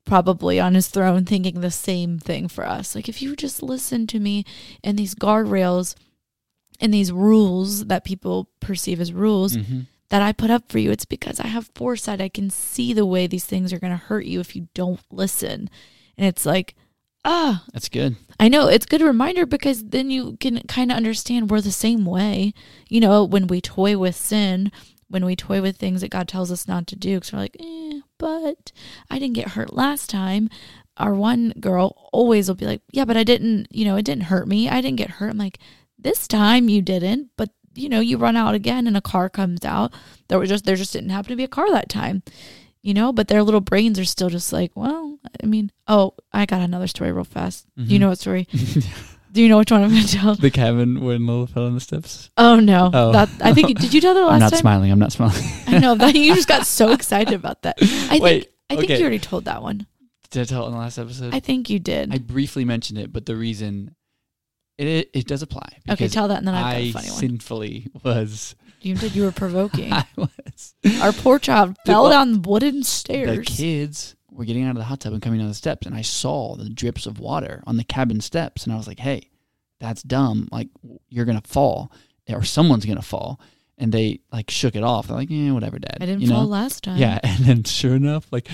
probably 0.05 0.59
on 0.59 0.73
his 0.73 0.87
throne 0.87 1.25
thinking 1.25 1.61
the 1.61 1.71
same 1.71 2.19
thing 2.19 2.47
for 2.47 2.65
us. 2.65 2.95
Like, 2.95 3.07
if 3.07 3.21
you 3.21 3.35
just 3.35 3.61
listen 3.61 4.07
to 4.07 4.19
me 4.19 4.43
and 4.83 4.97
these 4.97 5.15
guardrails 5.15 5.95
and 6.79 6.93
these 6.93 7.11
rules 7.11 7.85
that 7.85 8.05
people 8.05 8.49
perceive 8.59 8.99
as 8.99 9.13
rules 9.13 9.55
hmm 9.55 9.81
that 10.09 10.23
I 10.23 10.31
put 10.31 10.49
up 10.49 10.71
for 10.71 10.79
you, 10.79 10.89
it's 10.89 11.05
because 11.05 11.39
I 11.39 11.45
have 11.45 11.69
foresight. 11.75 12.19
I 12.19 12.29
can 12.29 12.49
see 12.49 12.93
the 12.93 13.05
way 13.05 13.27
these 13.27 13.45
things 13.45 13.71
are 13.71 13.77
going 13.77 13.93
to 13.93 14.05
hurt 14.05 14.25
you 14.25 14.39
if 14.39 14.55
you 14.55 14.67
don't 14.73 14.99
listen. 15.11 15.69
And 16.19 16.27
it's 16.27 16.45
like, 16.45 16.75
ah, 17.23 17.63
That's 17.71 17.87
good. 17.87 18.17
I 18.41 18.49
know 18.49 18.67
it's 18.67 18.85
a 18.85 18.89
good 18.89 19.01
reminder 19.01 19.45
because 19.45 19.85
then 19.85 20.11
you 20.11 20.35
can 20.41 20.61
kind 20.67 20.91
of 20.91 20.97
understand 20.97 21.49
we're 21.49 21.61
the 21.61 21.71
same 21.71 22.03
way. 22.05 22.53
You 22.89 22.99
know, 22.99 23.23
when 23.23 23.47
we 23.47 23.61
toy 23.61 23.97
with 23.97 24.17
sin, 24.17 24.69
when 25.07 25.23
we 25.23 25.37
toy 25.37 25.61
with 25.61 25.77
things 25.77 26.01
that 26.01 26.11
God 26.11 26.27
tells 26.27 26.51
us 26.51 26.67
not 26.67 26.87
to 26.87 26.97
do, 26.97 27.15
because 27.15 27.31
we're 27.31 27.39
like, 27.39 27.55
eh, 27.57 28.01
but 28.17 28.73
I 29.09 29.17
didn't 29.17 29.35
get 29.35 29.49
hurt 29.51 29.73
last 29.73 30.09
time. 30.09 30.49
Our 30.97 31.13
one 31.13 31.53
girl 31.57 32.09
always 32.11 32.49
will 32.49 32.55
be 32.55 32.65
like, 32.65 32.81
yeah, 32.91 33.05
but 33.05 33.15
I 33.15 33.23
didn't, 33.23 33.67
you 33.71 33.85
know, 33.85 33.95
it 33.95 34.03
didn't 34.03 34.23
hurt 34.23 34.45
me. 34.45 34.67
I 34.67 34.81
didn't 34.81 34.97
get 34.97 35.11
hurt. 35.11 35.29
I'm 35.29 35.37
like, 35.37 35.59
this 35.97 36.27
time 36.27 36.67
you 36.67 36.81
didn't, 36.81 37.29
but 37.37 37.49
you 37.75 37.87
know, 37.87 38.01
you 38.01 38.17
run 38.17 38.35
out 38.35 38.55
again 38.55 38.87
and 38.87 38.97
a 38.97 39.01
car 39.01 39.29
comes 39.29 39.63
out. 39.63 39.93
There 40.27 40.37
was 40.37 40.49
just 40.49 40.65
there 40.65 40.75
just 40.75 40.91
didn't 40.91 41.11
happen 41.11 41.29
to 41.29 41.37
be 41.37 41.45
a 41.45 41.47
car 41.47 41.71
that 41.71 41.87
time. 41.87 42.23
You 42.81 42.93
know, 42.93 43.11
but 43.11 43.27
their 43.27 43.43
little 43.43 43.61
brains 43.61 43.99
are 43.99 44.05
still 44.05 44.29
just 44.29 44.53
like, 44.53 44.71
well, 44.73 45.19
I 45.43 45.45
mean, 45.45 45.71
oh, 45.87 46.13
I 46.31 46.45
got 46.45 46.61
another 46.61 46.87
story 46.87 47.11
real 47.11 47.25
fast. 47.25 47.67
Do 47.75 47.83
you 47.83 47.87
mm-hmm. 47.87 48.01
know 48.01 48.09
what 48.09 48.19
story? 48.19 48.47
Do 49.31 49.43
you 49.43 49.49
know 49.49 49.59
which 49.59 49.71
one 49.71 49.83
I'm 49.83 49.89
going 49.91 50.05
to 50.05 50.17
tell? 50.17 50.35
the 50.35 50.49
cabin 50.49 51.01
when 51.01 51.27
Lola 51.27 51.47
fell 51.47 51.65
on 51.65 51.75
the 51.75 51.81
steps. 51.81 52.31
Oh 52.37 52.59
no, 52.59 52.89
Oh. 52.91 53.11
that 53.11 53.29
I 53.41 53.53
think 53.53 53.77
did 53.79 53.93
you 53.93 54.01
tell 54.01 54.13
the 54.13 54.21
last 54.25 54.29
time? 54.29 54.33
I'm 54.33 54.39
not 54.39 54.51
time? 54.51 54.59
smiling. 54.59 54.91
I'm 54.91 54.99
not 54.99 55.11
smiling. 55.11 55.43
I 55.67 55.77
know 55.77 55.95
that 55.95 56.15
you 56.15 56.33
just 56.33 56.47
got 56.47 56.65
so 56.65 56.91
excited 56.93 57.33
about 57.33 57.61
that. 57.61 57.77
I 58.09 58.19
Wait, 58.19 58.43
think 58.43 58.53
I 58.69 58.75
think 58.75 58.85
okay. 58.85 58.97
you 58.97 59.01
already 59.01 59.19
told 59.19 59.45
that 59.45 59.61
one. 59.61 59.85
Did 60.31 60.41
I 60.41 60.45
tell 60.45 60.63
it 60.63 60.67
in 60.67 60.73
the 60.73 60.79
last 60.79 60.97
episode? 60.97 61.33
I 61.33 61.39
think 61.39 61.69
you 61.69 61.79
did. 61.79 62.13
I 62.13 62.17
briefly 62.17 62.65
mentioned 62.65 62.99
it, 62.99 63.11
but 63.13 63.25
the 63.25 63.35
reason 63.35 63.95
it 64.79 64.87
it, 64.87 65.09
it 65.13 65.27
does 65.27 65.41
apply 65.43 65.77
okay, 65.89 66.07
tell 66.07 66.27
that, 66.29 66.39
and 66.39 66.47
then 66.47 66.55
I've 66.55 66.63
got 66.63 66.75
I 66.75 66.79
a 66.79 66.91
funny 66.91 67.09
one. 67.09 67.19
sinfully 67.19 67.87
was 68.03 68.55
You 68.81 68.95
did. 68.95 69.15
You 69.15 69.23
were 69.23 69.31
provoking. 69.31 69.93
I 69.93 70.05
was 70.15 70.75
Our 71.01 71.11
poor 71.11 71.39
child 71.39 71.77
fell 71.85 72.03
well, 72.03 72.11
down 72.11 72.41
wooden 72.41 72.83
stairs. 72.83 73.37
the 73.37 73.43
kids 73.43 74.15
were 74.31 74.45
getting 74.45 74.63
out 74.63 74.71
of 74.71 74.77
the 74.77 74.83
hot 74.83 75.01
tub 75.01 75.13
and 75.13 75.21
coming 75.21 75.39
down 75.39 75.47
the 75.47 75.53
steps, 75.53 75.85
and 75.85 75.95
I 75.95 76.01
saw 76.01 76.55
the 76.55 76.69
drips 76.69 77.05
of 77.05 77.19
water 77.19 77.63
on 77.67 77.77
the 77.77 77.83
cabin 77.83 78.21
steps, 78.21 78.63
and 78.63 78.73
I 78.73 78.77
was 78.77 78.87
like, 78.87 78.99
"Hey, 78.99 79.29
that's 79.79 80.03
dumb! 80.03 80.47
Like 80.51 80.69
you're 81.09 81.25
gonna 81.25 81.41
fall, 81.45 81.91
or 82.29 82.43
someone's 82.43 82.85
gonna 82.85 83.01
fall." 83.01 83.39
And 83.77 83.91
they 83.93 84.19
like 84.31 84.51
shook 84.51 84.75
it 84.75 84.83
off. 84.83 85.07
They're 85.07 85.17
like, 85.17 85.29
"Yeah, 85.29 85.51
whatever, 85.51 85.79
Dad." 85.79 85.97
I 86.01 86.05
didn't 86.05 86.21
you 86.21 86.27
fall 86.27 86.43
know? 86.43 86.47
last 86.47 86.83
time. 86.83 86.97
Yeah, 86.97 87.19
and 87.23 87.45
then 87.45 87.63
sure 87.63 87.95
enough, 87.95 88.27
like 88.31 88.47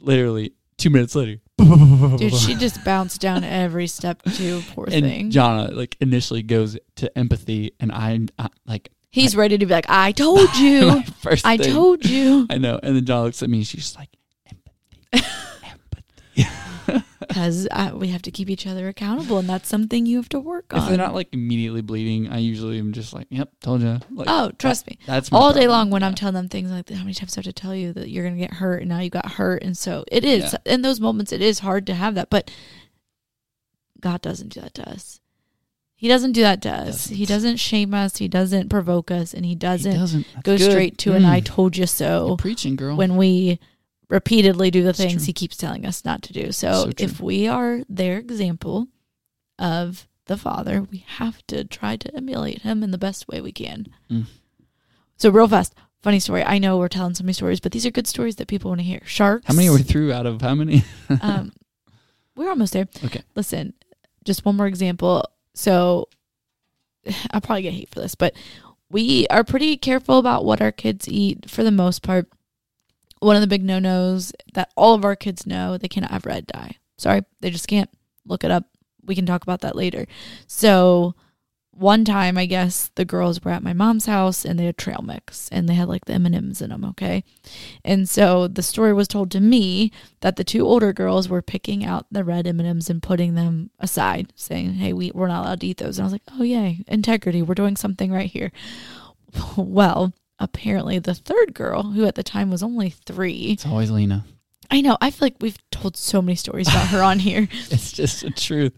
literally 0.00 0.52
two 0.76 0.90
minutes 0.90 1.14
later, 1.14 1.40
Dude, 2.16 2.34
she 2.34 2.54
just 2.54 2.82
bounced 2.84 3.20
down 3.20 3.44
every 3.44 3.86
step 3.86 4.22
too. 4.22 4.62
Poor 4.74 4.86
and 4.90 5.04
thing. 5.04 5.30
Jonna 5.30 5.74
like 5.74 5.96
initially 6.00 6.42
goes 6.42 6.78
to 6.96 7.18
empathy, 7.18 7.72
and 7.78 7.92
I, 7.92 8.20
I 8.38 8.48
like 8.66 8.90
He's 9.10 9.34
ready 9.34 9.58
to 9.58 9.66
be 9.66 9.72
like, 9.72 9.86
I 9.88 10.12
told 10.12 10.54
you. 10.56 11.02
first 11.20 11.44
I 11.44 11.56
thing- 11.56 11.72
told 11.72 12.04
you. 12.06 12.46
I 12.48 12.58
know. 12.58 12.78
And 12.82 12.94
then 12.96 13.04
John 13.04 13.24
looks 13.24 13.42
at 13.42 13.50
me. 13.50 13.64
She's 13.64 13.96
like, 13.96 14.08
empathy, 14.46 15.26
empathy. 15.64 17.04
Because 17.20 17.68
we 17.94 18.08
have 18.08 18.22
to 18.22 18.32
keep 18.32 18.50
each 18.50 18.66
other 18.66 18.88
accountable, 18.88 19.38
and 19.38 19.48
that's 19.48 19.68
something 19.68 20.04
you 20.04 20.16
have 20.16 20.28
to 20.30 20.40
work 20.40 20.74
on. 20.74 20.80
If 20.82 20.88
they're 20.88 20.96
not 20.98 21.14
like 21.14 21.28
immediately 21.32 21.80
bleeding, 21.80 22.28
I 22.28 22.38
usually 22.38 22.78
am 22.80 22.92
just 22.92 23.12
like, 23.12 23.28
"Yep, 23.30 23.50
told 23.60 23.82
you." 23.82 24.00
Like, 24.10 24.26
oh, 24.28 24.50
trust 24.58 24.88
me. 24.88 24.98
That's 25.06 25.30
my 25.30 25.38
all 25.38 25.50
day 25.52 25.60
problem. 25.66 25.70
long 25.70 25.90
when 25.90 26.02
I'm 26.02 26.16
telling 26.16 26.34
them 26.34 26.48
things 26.48 26.72
like, 26.72 26.88
how 26.90 26.96
many 26.98 27.14
times 27.14 27.36
I 27.36 27.38
have 27.38 27.44
to 27.44 27.52
tell 27.52 27.72
you 27.72 27.92
that 27.92 28.08
you're 28.10 28.24
going 28.24 28.34
to 28.34 28.40
get 28.40 28.54
hurt 28.54 28.80
and 28.80 28.88
now 28.88 28.98
you 28.98 29.10
got 29.10 29.32
hurt? 29.32 29.62
And 29.62 29.78
so 29.78 30.04
it 30.10 30.24
is. 30.24 30.52
Yeah. 30.54 30.72
In 30.72 30.82
those 30.82 30.98
moments, 30.98 31.30
it 31.30 31.40
is 31.40 31.60
hard 31.60 31.86
to 31.86 31.94
have 31.94 32.16
that. 32.16 32.30
But 32.30 32.50
God 34.00 34.22
doesn't 34.22 34.48
do 34.48 34.60
that 34.62 34.74
to 34.74 34.90
us. 34.90 35.19
He 36.00 36.08
doesn't 36.08 36.32
do 36.32 36.40
that 36.40 36.62
to 36.62 36.70
us. 36.70 36.86
Doesn't. 36.86 37.16
He 37.16 37.26
doesn't 37.26 37.56
shame 37.58 37.92
us. 37.92 38.16
He 38.16 38.26
doesn't 38.26 38.70
provoke 38.70 39.10
us. 39.10 39.34
And 39.34 39.44
he 39.44 39.50
He 39.50 39.54
doesn't, 39.54 39.92
doesn't 39.94 40.26
go 40.42 40.56
good. 40.56 40.70
straight 40.70 40.96
to 40.98 41.12
an 41.12 41.24
Mm. 41.24 41.28
I 41.28 41.40
told 41.40 41.76
you 41.76 41.82
You're 41.82 41.86
so 41.88 42.36
preaching, 42.38 42.74
girl. 42.74 42.96
when 42.96 43.16
we 43.18 43.58
repeatedly 44.08 44.70
do 44.70 44.80
the 44.80 44.86
That's 44.86 44.98
things 44.98 45.12
true. 45.16 45.26
he 45.26 45.32
keeps 45.34 45.58
telling 45.58 45.84
us 45.84 46.02
not 46.02 46.22
to 46.22 46.32
do. 46.32 46.52
So, 46.52 46.84
So 46.84 46.92
if 46.96 47.20
we 47.20 47.46
are 47.46 47.82
their 47.88 48.16
example 48.18 48.88
of 49.58 50.08
the 50.24 50.38
Father, 50.38 50.80
we 50.90 51.04
have 51.18 51.46
to 51.48 51.64
try 51.64 51.96
to 51.96 52.16
emulate 52.16 52.62
him 52.62 52.82
in 52.82 52.92
the 52.92 52.98
best 52.98 53.28
way 53.28 53.42
we 53.42 53.52
can. 53.52 53.86
Mm. 54.10 54.24
So, 55.18 55.28
real 55.28 55.48
fast, 55.48 55.74
funny 56.02 56.18
story. 56.18 56.42
I 56.42 56.56
know 56.58 56.78
we're 56.78 56.88
telling 56.88 57.14
so 57.14 57.24
many 57.24 57.34
stories, 57.34 57.60
but 57.60 57.72
these 57.72 57.84
are 57.84 57.90
good 57.90 58.06
stories 58.06 58.36
that 58.36 58.48
people 58.48 58.70
want 58.70 58.80
to 58.80 58.84
hear. 58.86 59.02
Sharks. 59.04 59.46
how 59.48 59.52
many 59.54 59.68
were 59.68 59.78
through 59.80 60.14
out 60.14 60.24
of 60.24 60.40
how 60.40 60.54
many? 60.54 60.82
um, 61.20 61.52
we're 62.36 62.48
almost 62.48 62.72
there. 62.72 62.88
Okay. 63.04 63.20
Listen, 63.36 63.74
just 64.24 64.46
one 64.46 64.56
more 64.56 64.66
example. 64.66 65.26
So 65.54 66.08
I'll 67.30 67.40
probably 67.40 67.62
get 67.62 67.74
hate 67.74 67.90
for 67.90 68.00
this, 68.00 68.14
but 68.14 68.34
we 68.90 69.26
are 69.28 69.44
pretty 69.44 69.76
careful 69.76 70.18
about 70.18 70.44
what 70.44 70.60
our 70.60 70.72
kids 70.72 71.08
eat 71.08 71.48
for 71.48 71.62
the 71.62 71.70
most 71.70 72.02
part. 72.02 72.28
One 73.20 73.36
of 73.36 73.42
the 73.42 73.46
big 73.46 73.62
no 73.62 73.78
nos 73.78 74.32
that 74.54 74.72
all 74.76 74.94
of 74.94 75.04
our 75.04 75.16
kids 75.16 75.46
know 75.46 75.76
they 75.76 75.88
cannot 75.88 76.10
have 76.10 76.26
red 76.26 76.46
dye. 76.46 76.76
Sorry, 76.96 77.22
they 77.40 77.50
just 77.50 77.68
can't. 77.68 77.90
Look 78.26 78.44
it 78.44 78.50
up. 78.50 78.64
We 79.04 79.14
can 79.14 79.26
talk 79.26 79.42
about 79.42 79.62
that 79.62 79.76
later. 79.76 80.06
So 80.46 81.14
one 81.72 82.04
time, 82.04 82.36
I 82.36 82.46
guess 82.46 82.90
the 82.96 83.04
girls 83.04 83.42
were 83.42 83.52
at 83.52 83.62
my 83.62 83.72
mom's 83.72 84.06
house 84.06 84.44
and 84.44 84.58
they 84.58 84.66
had 84.66 84.76
trail 84.76 85.02
mix 85.02 85.48
and 85.50 85.68
they 85.68 85.74
had 85.74 85.88
like 85.88 86.04
the 86.04 86.12
M 86.12 86.26
and 86.26 86.34
M's 86.34 86.60
in 86.60 86.70
them. 86.70 86.84
Okay, 86.84 87.24
and 87.84 88.08
so 88.08 88.48
the 88.48 88.62
story 88.62 88.92
was 88.92 89.08
told 89.08 89.30
to 89.30 89.40
me 89.40 89.90
that 90.20 90.36
the 90.36 90.44
two 90.44 90.66
older 90.66 90.92
girls 90.92 91.28
were 91.28 91.42
picking 91.42 91.84
out 91.84 92.06
the 92.10 92.24
red 92.24 92.46
M&Ms 92.46 92.90
and 92.90 93.02
putting 93.02 93.34
them 93.34 93.70
aside, 93.78 94.32
saying, 94.36 94.74
"Hey, 94.74 94.92
we 94.92 95.10
we're 95.14 95.28
not 95.28 95.44
allowed 95.44 95.60
to 95.60 95.66
eat 95.68 95.78
those." 95.78 95.98
And 95.98 96.04
I 96.04 96.06
was 96.06 96.12
like, 96.12 96.22
"Oh 96.32 96.42
yay, 96.42 96.84
integrity! 96.86 97.40
We're 97.42 97.54
doing 97.54 97.76
something 97.76 98.12
right 98.12 98.30
here." 98.30 98.52
Well, 99.56 100.12
apparently 100.40 100.98
the 100.98 101.14
third 101.14 101.54
girl, 101.54 101.92
who 101.92 102.04
at 102.04 102.16
the 102.16 102.22
time 102.24 102.50
was 102.50 102.62
only 102.64 102.90
three, 102.90 103.52
It's 103.52 103.64
always 103.64 103.90
Lena. 103.90 104.24
I 104.72 104.80
know 104.80 104.96
I 105.00 105.10
feel 105.10 105.26
like 105.26 105.36
we've 105.40 105.58
told 105.70 105.96
so 105.96 106.22
many 106.22 106.36
stories 106.36 106.68
about 106.68 106.88
her 106.88 107.02
on 107.02 107.18
here. 107.28 107.48
It's 107.70 107.92
just 107.92 108.22
the 108.22 108.30
truth. 108.30 108.72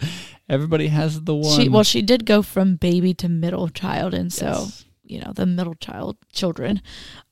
Everybody 0.53 0.89
has 0.89 1.23
the 1.23 1.35
one. 1.35 1.59
She 1.59 1.69
well, 1.71 1.83
she 1.83 2.03
did 2.03 2.27
go 2.27 2.43
from 2.43 2.77
baby 2.77 3.15
to 3.15 3.29
middle 3.29 3.69
child, 3.71 4.13
and 4.13 4.31
so 4.31 4.69
you 5.03 5.19
know 5.19 5.33
the 5.35 5.47
middle 5.47 5.75
child 5.75 6.19
children. 6.31 6.83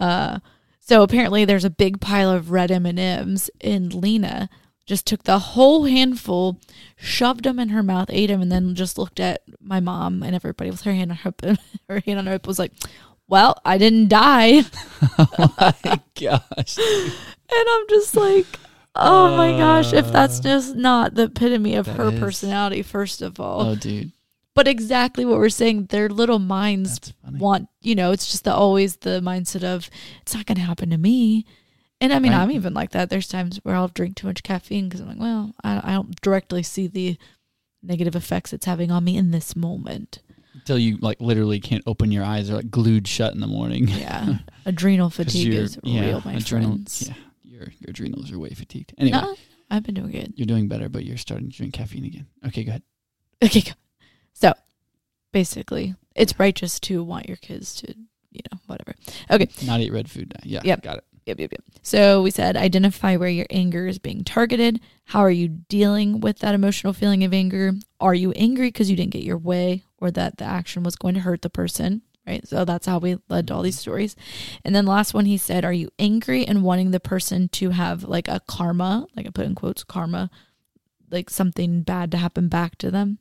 Uh, 0.01 0.39
so 0.81 1.03
apparently 1.03 1.45
there's 1.45 1.67
a 1.67 1.71
big 1.71 2.01
pile 2.01 2.31
of 2.31 2.51
red 2.51 2.71
M 2.71 2.87
and 2.87 2.99
M's, 2.99 3.51
and 3.61 3.93
Lena 3.93 4.49
just 4.87 5.07
took 5.07 5.25
the 5.25 5.39
whole 5.39 5.85
handful, 5.85 6.59
shoved 6.97 7.45
them 7.45 7.59
in 7.59 7.69
her 7.69 7.83
mouth, 7.83 8.09
ate 8.09 8.29
them, 8.29 8.41
and 8.41 8.51
then 8.51 8.75
just 8.75 8.97
looked 8.97 9.21
at 9.21 9.43
my 9.61 9.81
mom 9.81 10.23
and 10.23 10.35
everybody 10.35 10.71
with 10.71 10.81
her 10.81 10.95
hand 10.95 11.11
on 11.11 11.19
her 11.19 11.35
her 11.91 12.01
hand 12.01 12.19
on 12.19 12.25
her 12.27 12.33
hip 12.33 12.47
was 12.47 12.59
like, 12.59 12.73
"Well, 13.29 13.61
I 13.67 13.77
didn't 13.77 14.09
die," 14.09 14.63
oh 15.19 15.55
my 15.61 15.75
gosh. 16.19 16.79
and 16.79 17.13
I'm 17.69 17.89
just 17.91 18.17
like. 18.17 18.47
Oh 18.95 19.37
my 19.37 19.53
gosh, 19.53 19.93
if 19.93 20.11
that's 20.11 20.41
uh, 20.41 20.43
just 20.43 20.75
not 20.75 21.15
the 21.15 21.25
epitome 21.25 21.75
of 21.77 21.87
That 21.87 21.97
her 21.97 22.09
is. 22.13 22.19
personality, 22.21 22.83
first 22.83 23.23
of 23.23 23.39
all. 23.39 23.63
Oh, 23.63 23.75
dude, 23.77 24.11
But 24.55 24.67
exactly 24.67 25.25
what 25.25 25.39
we're 25.39 25.49
saying, 25.49 25.87
their 25.87 26.09
little 26.09 26.39
minds 26.41 26.99
that's 26.99 27.13
funny. 27.25 27.39
want, 27.39 27.69
you 27.81 27.95
know, 27.95 28.11
it's 28.11 28.31
just 28.31 28.45
the 28.45 28.53
always 28.55 28.97
the 28.97 29.21
mindset 29.21 29.63
of 29.63 29.89
it's 30.23 30.35
not 30.35 30.47
going 30.47 30.57
to 30.57 30.63
happen 30.63 30.91
to 30.91 30.99
me. 30.99 31.47
And 32.01 32.13
I 32.13 32.19
mean, 32.19 32.33
Right. 32.33 32.41
I'm 32.43 32.51
even 32.51 32.75
like 32.75 32.91
that. 32.91 33.11
There's 33.11 33.29
times 33.29 33.59
where 33.63 33.77
I'll 33.77 33.89
drink 33.89 34.17
too 34.17 34.27
much 34.27 34.43
caffeine 34.43 34.89
because 34.89 35.01
I'm 35.01 35.09
like, 35.09 35.21
well, 35.21 35.53
I, 35.63 35.81
I 35.85 35.93
don't 35.93 36.19
directly 36.21 36.63
see 36.63 36.87
the 36.89 37.17
negative 37.83 38.17
effects 38.17 38.53
it's 38.53 38.67
having 38.67 38.91
on 38.91 39.05
me 39.05 39.17
in 39.17 39.31
this 39.31 39.55
moment. 39.55 40.19
Until 40.55 40.79
you 40.79 40.97
like 40.99 41.21
literally 41.21 41.61
can't 41.61 41.85
open 41.87 42.11
your 42.11 42.25
eyes; 42.25 42.49
they're 42.49 42.57
like 42.57 42.71
glued 42.71 43.07
shut 43.07 43.33
in 43.35 43.41
the 43.41 43.47
morning. 43.47 43.87
Yeah, 43.89 44.39
adrenal 44.67 45.09
'Cause 45.09 45.17
fatigue 45.17 45.47
you're- 45.53 45.57
is 45.65 45.79
real, 45.85 46.23
my 46.25 46.39
friends. 46.41 47.05
Yeah, 47.09 47.15
your 47.61 47.73
your 47.79 47.91
adrenals 47.91 48.33
are 48.33 48.39
way 48.39 48.51
fatigued. 48.51 48.95
Anyway, 48.99 49.19
No, 49.21 49.37
I've 49.71 49.83
been 49.85 49.95
doing 49.95 50.11
good. 50.11 50.33
you're 50.37 50.47
doing 50.47 50.69
better, 50.69 50.89
but 50.89 51.05
you're 51.05 51.17
starting 51.17 51.51
to 51.51 51.57
drink 51.57 51.75
caffeine 51.75 52.05
again. 52.05 52.27
Okay, 52.47 52.65
go 52.65 52.71
ahead. 52.71 52.83
Okay, 53.43 53.61
go. 53.61 53.73
so 54.33 54.53
basically, 55.33 55.95
it's 56.15 56.39
righteous 56.39 56.81
to 56.81 57.03
want 57.03 57.29
your 57.29 57.37
kids 57.37 57.75
to, 57.77 57.95
you 58.31 58.41
know, 58.53 58.59
whatever. 58.67 58.95
Okay, 59.31 59.49
Not 59.65 59.81
eat 59.81 59.93
red 59.93 60.11
food. 60.11 60.35
Yeah, 60.43 60.61
Yep. 60.65 60.83
got 60.83 60.99
it. 60.99 61.05
Yep, 61.27 61.39
yep, 61.39 61.53
yep. 61.53 61.63
So 61.83 62.23
we 62.23 62.31
said 62.31 62.57
identify 62.57 63.17
where 63.17 63.29
your 63.29 63.47
anger 63.51 63.87
is 63.87 63.99
being 63.99 64.25
targeted. 64.25 64.81
How 65.05 65.21
are 65.21 65.31
you 65.31 65.49
dealing 65.49 66.21
with 66.21 66.39
that 66.41 66.55
emotional 66.55 66.93
feeling 66.93 67.25
of 67.25 67.33
anger? 67.35 67.73
Are 68.01 68.15
you 68.15 68.33
angry 68.33 68.69
because 68.69 68.91
you 68.91 68.97
didn't 68.97 69.13
get 69.13 69.23
your 69.23 69.37
way 69.39 69.85
or 69.99 70.11
that 70.13 70.39
the 70.39 70.45
action 70.45 70.83
was 70.83 70.97
going 70.97 71.15
to 71.15 71.21
hurt 71.21 71.43
the 71.43 71.51
person? 71.51 72.03
Right. 72.31 72.47
So 72.47 72.65
that's 72.65 72.87
how 72.87 72.99
we 72.99 73.19
led 73.29 73.49
to 73.49 73.55
all 73.55 73.63
these 73.63 73.79
stories. 73.79 74.15
And 74.65 74.73
then 74.75 74.87
last 74.87 75.15
one, 75.15 75.25
he 75.27 75.37
said, 75.37 75.65
Are 75.65 75.73
you 75.73 75.91
angry 75.99 76.47
and 76.47 76.63
wanting 76.63 76.93
the 76.93 77.01
person 77.01 77.49
to 77.51 77.71
have 77.71 78.05
like 78.05 78.29
a 78.29 78.41
karma, 78.47 79.07
like 79.17 79.27
I 79.27 79.31
put 79.31 79.47
in 79.47 79.55
quotes, 79.57 79.83
karma, 79.83 80.31
like 81.11 81.29
something 81.29 81.83
bad 81.83 82.11
to 82.13 82.19
happen 82.19 82.49
back 82.49 82.79
to 82.79 82.91
them? 82.91 83.19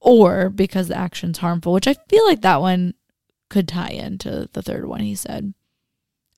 Or 0.00 0.48
because 0.50 0.88
the 0.88 0.96
action's 0.96 1.38
harmful, 1.38 1.72
which 1.72 1.88
I 1.88 1.94
feel 2.08 2.24
like 2.26 2.42
that 2.42 2.60
one 2.60 2.94
could 3.50 3.66
tie 3.66 3.90
into 3.90 4.48
the 4.52 4.62
third 4.62 4.86
one 4.86 5.00
he 5.00 5.14
said 5.14 5.54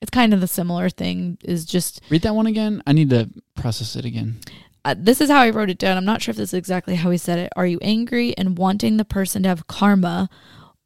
it's 0.00 0.10
kind 0.10 0.32
of 0.32 0.40
the 0.40 0.46
similar 0.46 0.88
thing 0.88 1.36
is 1.42 1.64
just 1.66 2.00
Read 2.08 2.22
that 2.22 2.34
one 2.36 2.46
again. 2.46 2.82
I 2.86 2.92
need 2.92 3.10
to 3.10 3.28
process 3.56 3.96
it 3.96 4.04
again. 4.04 4.38
uh, 4.84 4.94
this 4.96 5.20
is 5.20 5.28
how 5.28 5.40
i 5.40 5.50
wrote 5.50 5.68
it 5.68 5.76
down 5.78 5.96
i'm 5.98 6.04
not 6.06 6.22
sure 6.22 6.30
if 6.30 6.36
this 6.38 6.50
is 6.50 6.54
exactly 6.54 6.94
how 6.94 7.10
he 7.10 7.18
said 7.18 7.38
it 7.38 7.52
are 7.56 7.66
you 7.66 7.78
angry 7.82 8.32
and 8.38 8.56
wanting 8.56 8.96
the 8.96 9.04
person 9.04 9.42
to 9.42 9.48
have 9.50 9.66
karma 9.66 10.30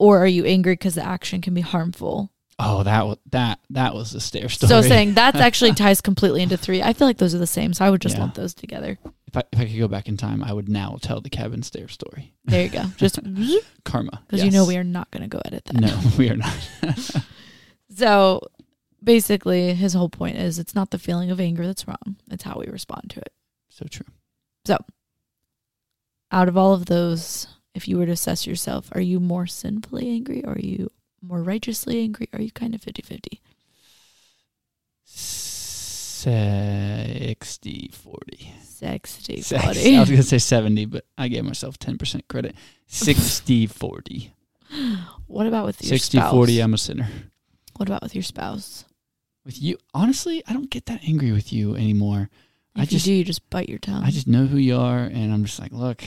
or 0.04 0.18
are 0.18 0.26
you 0.26 0.44
angry 0.44 0.74
because 0.74 0.94
the 0.94 1.04
action 1.04 1.40
can 1.40 1.54
be 1.54 1.60
harmful 1.62 2.30
Oh, 2.58 2.84
that 2.84 3.18
that 3.32 3.58
that 3.70 3.94
was 3.94 4.12
the 4.12 4.20
stair 4.20 4.48
story. 4.48 4.68
so 4.68 4.80
saying 4.82 5.14
that 5.14 5.34
actually 5.48 5.72
ties 5.72 6.00
completely 6.00 6.40
into 6.42 6.56
three 6.56 6.80
i 6.82 6.92
feel 6.92 7.06
like 7.08 7.18
those 7.18 7.34
are 7.34 7.38
the 7.38 7.46
same 7.58 7.72
so 7.74 7.84
i 7.84 7.90
would 7.90 8.00
just 8.00 8.14
Yeah. 8.16 8.22
lump 8.22 8.34
those 8.34 8.54
together 8.54 8.98
if 9.26 9.36
I 9.36 9.42
if 9.52 9.58
I 9.60 9.64
could 9.66 9.78
go 9.78 9.88
back 9.88 10.06
in 10.08 10.16
time, 10.16 10.44
I 10.44 10.52
would 10.52 10.68
now 10.68 10.96
tell 11.02 11.20
the 11.20 11.28
cabin 11.30 11.62
stair 11.64 11.88
story. 11.88 12.34
there 12.44 12.62
you 12.62 12.68
go 12.70 12.84
just 12.96 13.18
karma, 13.84 14.22
because 14.26 14.40
Karma, 14.40 14.44
you 14.44 14.50
know 14.52 14.64
we 14.64 14.76
are 14.76 14.84
not 14.84 15.10
going 15.10 15.22
to 15.28 15.28
go 15.36 15.40
edit 15.44 15.64
that 15.64 15.74
No, 15.74 16.00
we 16.18 16.30
are 16.30 16.36
not. 16.36 16.56
so 17.90 18.40
basically 19.02 19.74
his 19.74 19.92
whole 19.94 20.08
point 20.08 20.36
is 20.36 20.58
it's 20.60 20.74
not 20.76 20.90
the 20.90 20.98
feeling 20.98 21.30
of 21.32 21.40
anger 21.40 21.66
that's 21.66 21.86
wrong 21.88 22.16
it's 22.30 22.44
how 22.44 22.56
we 22.58 22.66
respond 22.66 23.10
to 23.10 23.18
it 23.20 23.32
so 23.70 23.86
true. 23.90 24.06
So, 24.66 24.78
out 26.30 26.48
of 26.48 26.56
all 26.56 26.72
of 26.74 26.86
those, 26.86 27.48
if 27.74 27.88
you 27.88 27.98
were 27.98 28.06
to 28.06 28.12
assess 28.12 28.46
yourself, 28.46 28.88
are 28.92 29.00
you 29.00 29.18
more 29.20 29.46
sinfully 29.46 30.08
angry? 30.08 30.44
Or 30.44 30.52
are 30.52 30.58
you 30.58 30.90
more 31.20 31.42
righteously 31.42 32.00
angry? 32.02 32.28
Are 32.32 32.40
you 32.40 32.50
kind 32.52 32.74
of 32.74 32.82
50 32.82 33.02
50? 33.02 33.40
60 36.24 37.90
40. 37.92 38.52
60 38.62 39.40
Sex- 39.42 39.64
40. 39.64 39.96
I 39.96 40.00
was 40.00 40.08
going 40.10 40.20
to 40.22 40.26
say 40.26 40.38
70, 40.38 40.87
but 40.87 41.04
I 41.18 41.28
gave 41.28 41.44
myself 41.44 41.78
10% 41.78 42.22
credit. 42.28 42.54
60 42.87 43.66
40. 43.66 44.32
What 45.26 45.46
about 45.46 45.64
with 45.66 45.82
your 45.82 45.88
60 45.88 46.18
spouse? 46.18 46.30
40, 46.30 46.60
I'm 46.60 46.74
a 46.74 46.78
sinner. 46.78 47.08
What 47.76 47.88
about 47.88 48.02
with 48.02 48.14
your 48.14 48.22
spouse? 48.22 48.84
With 49.44 49.60
you, 49.60 49.78
honestly, 49.94 50.42
I 50.46 50.52
don't 50.52 50.70
get 50.70 50.87
that 50.87 51.02
angry 51.02 51.32
with 51.32 51.52
you 51.52 51.74
anymore. 51.76 52.28
If 52.76 52.80
I 52.80 52.82
you 52.82 52.87
just- 52.87 53.04
do, 53.06 53.12
you 53.12 53.24
just 53.24 53.48
bite 53.50 53.68
your 53.68 53.78
tongue. 53.78 54.04
I 54.04 54.10
just 54.10 54.26
know 54.28 54.46
who 54.46 54.58
you 54.58 54.76
are, 54.76 54.98
and 55.00 55.32
I'm 55.32 55.44
just 55.44 55.58
like, 55.58 55.72
look, 55.72 56.04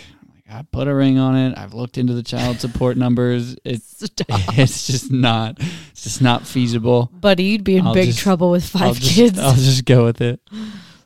I 0.49 0.61
put 0.71 0.87
a 0.87 0.95
ring 0.95 1.17
on 1.19 1.35
it. 1.35 1.57
I've 1.57 1.73
looked 1.73 1.97
into 1.97 2.13
the 2.13 2.23
child 2.23 2.59
support 2.61 2.95
numbers. 3.05 3.55
It's 3.65 3.85
Stop. 4.05 4.57
it's 4.57 4.87
just 4.87 5.11
not 5.11 5.57
it's 5.91 6.03
just 6.03 6.21
not 6.21 6.45
feasible. 6.47 7.09
Buddy, 7.13 7.43
you'd 7.43 7.63
be 7.63 7.77
in 7.77 7.85
I'll 7.87 7.93
big 7.93 8.07
just- 8.07 8.19
trouble 8.19 8.51
with 8.51 8.67
5 8.67 8.81
I'll 8.81 8.93
just, 8.93 9.15
kids. 9.15 9.39
I'll 9.39 9.53
just 9.55 9.85
go 9.85 10.03
with 10.05 10.21
it. 10.21 10.39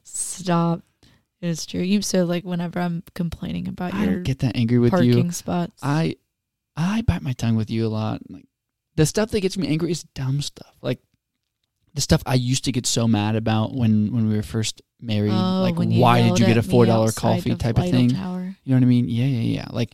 Stop. 0.04 0.82
It's 1.42 1.66
true. 1.66 1.82
You 1.82 2.02
so 2.02 2.24
like 2.26 2.44
whenever 2.44 2.80
I'm 2.80 3.04
complaining 3.16 3.68
about 3.68 3.94
I 3.96 4.06
your 4.06 4.20
get 4.22 4.40
that 4.40 4.56
angry 4.56 4.78
with 4.78 4.92
parking 4.92 5.26
you. 5.26 5.32
spots. 5.32 5.80
I 5.82 6.18
I 6.76 7.02
bite 7.02 7.24
my 7.24 7.34
tongue 7.34 7.56
with 7.56 7.70
you 7.72 7.88
a 7.88 7.90
lot. 7.90 8.22
Like 8.30 8.46
the 8.96 9.06
stuff 9.06 9.32
that 9.32 9.40
gets 9.42 9.58
me 9.58 9.68
angry 9.68 9.92
is 9.92 10.04
dumb 10.14 10.42
stuff. 10.42 10.74
Like 10.82 11.00
the 11.94 12.02
stuff 12.02 12.22
I 12.26 12.36
used 12.36 12.66
to 12.66 12.72
get 12.72 12.86
so 12.86 13.08
mad 13.08 13.36
about 13.36 13.74
when 13.74 14.12
when 14.14 14.28
we 14.28 14.36
were 14.36 14.44
first 14.44 14.82
married. 15.00 15.32
Oh, 15.34 15.62
like 15.62 15.76
why 15.76 16.22
did 16.22 16.40
you 16.40 16.46
get 16.46 16.58
a 16.58 16.64
four 16.64 16.86
dollar 16.86 17.12
coffee 17.12 17.52
of 17.52 17.60
type 17.60 17.78
of 17.78 17.90
thing? 17.90 18.10
Tower. 18.10 18.56
You 18.64 18.72
know 18.72 18.78
what 18.78 18.84
I 18.84 18.88
mean? 18.88 19.10
Yeah, 19.10 19.26
yeah, 19.26 19.62
yeah. 19.62 19.68
Like 19.72 19.94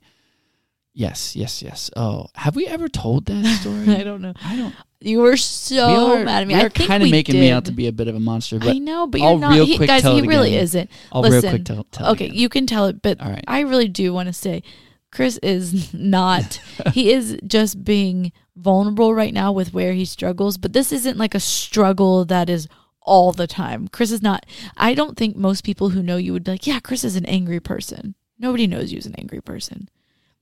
yes, 0.93 1.35
yes, 1.35 1.61
yes. 1.61 1.89
Oh, 1.95 2.27
have 2.35 2.55
we 2.55 2.67
ever 2.67 2.87
told 2.87 3.25
that 3.25 3.45
story? 3.61 3.95
I 3.95 4.03
don't 4.03 4.21
know. 4.21 4.33
I 4.43 4.55
don't. 4.55 4.75
You 4.99 5.19
were 5.19 5.37
so 5.37 5.87
we 5.87 6.21
are, 6.21 6.25
mad 6.25 6.41
at 6.41 6.47
me. 6.47 6.55
Are 6.55 6.69
kind 6.69 7.03
of 7.03 7.11
making 7.11 7.33
did. 7.33 7.41
me 7.41 7.51
out 7.51 7.65
to 7.65 7.71
be 7.71 7.87
a 7.87 7.91
bit 7.91 8.07
of 8.07 8.15
a 8.15 8.19
monster, 8.19 8.57
but 8.57 8.69
I 8.69 8.79
know, 8.79 9.05
but 9.05 9.21
you're 9.21 9.29
I'll 9.29 9.37
not. 9.37 9.53
he, 9.55 9.77
guys, 9.77 10.03
he 10.03 10.21
really 10.21 10.49
again. 10.49 10.63
isn't. 10.63 10.89
I'll 11.11 11.21
real 11.21 11.41
quick 11.41 11.65
tell. 11.65 11.85
tell 11.91 12.07
it 12.07 12.11
Okay, 12.13 12.29
you 12.31 12.49
can 12.49 12.65
tell 12.65 12.87
it, 12.87 13.01
but 13.03 13.21
All 13.21 13.29
right. 13.29 13.43
I 13.47 13.61
really 13.61 13.87
do 13.87 14.11
want 14.11 14.25
to 14.27 14.33
say 14.33 14.63
Chris 15.11 15.37
is 15.43 15.93
not. 15.93 16.59
he 16.93 17.11
is 17.11 17.37
just 17.45 17.83
being 17.83 18.31
vulnerable 18.57 19.13
right 19.13 19.33
now 19.33 19.51
with 19.51 19.73
where 19.73 19.93
he 19.93 20.05
struggles, 20.05 20.57
but 20.57 20.73
this 20.73 20.91
isn't 20.91 21.17
like 21.17 21.35
a 21.35 21.39
struggle 21.39 22.25
that 22.25 22.49
is 22.49 22.67
all 23.01 23.31
the 23.31 23.47
time. 23.47 23.87
Chris 23.87 24.11
is 24.11 24.21
not. 24.21 24.45
I 24.75 24.93
don't 24.93 25.17
think 25.17 25.35
most 25.35 25.63
people 25.63 25.89
who 25.89 26.03
know 26.03 26.17
you 26.17 26.33
would 26.33 26.43
be 26.43 26.51
like, 26.51 26.67
yeah, 26.67 26.79
Chris 26.79 27.03
is 27.03 27.15
an 27.15 27.25
angry 27.25 27.59
person. 27.59 28.15
Nobody 28.37 28.67
knows 28.67 28.91
you 28.91 28.97
as 28.97 29.05
an 29.05 29.15
angry 29.17 29.41
person. 29.41 29.89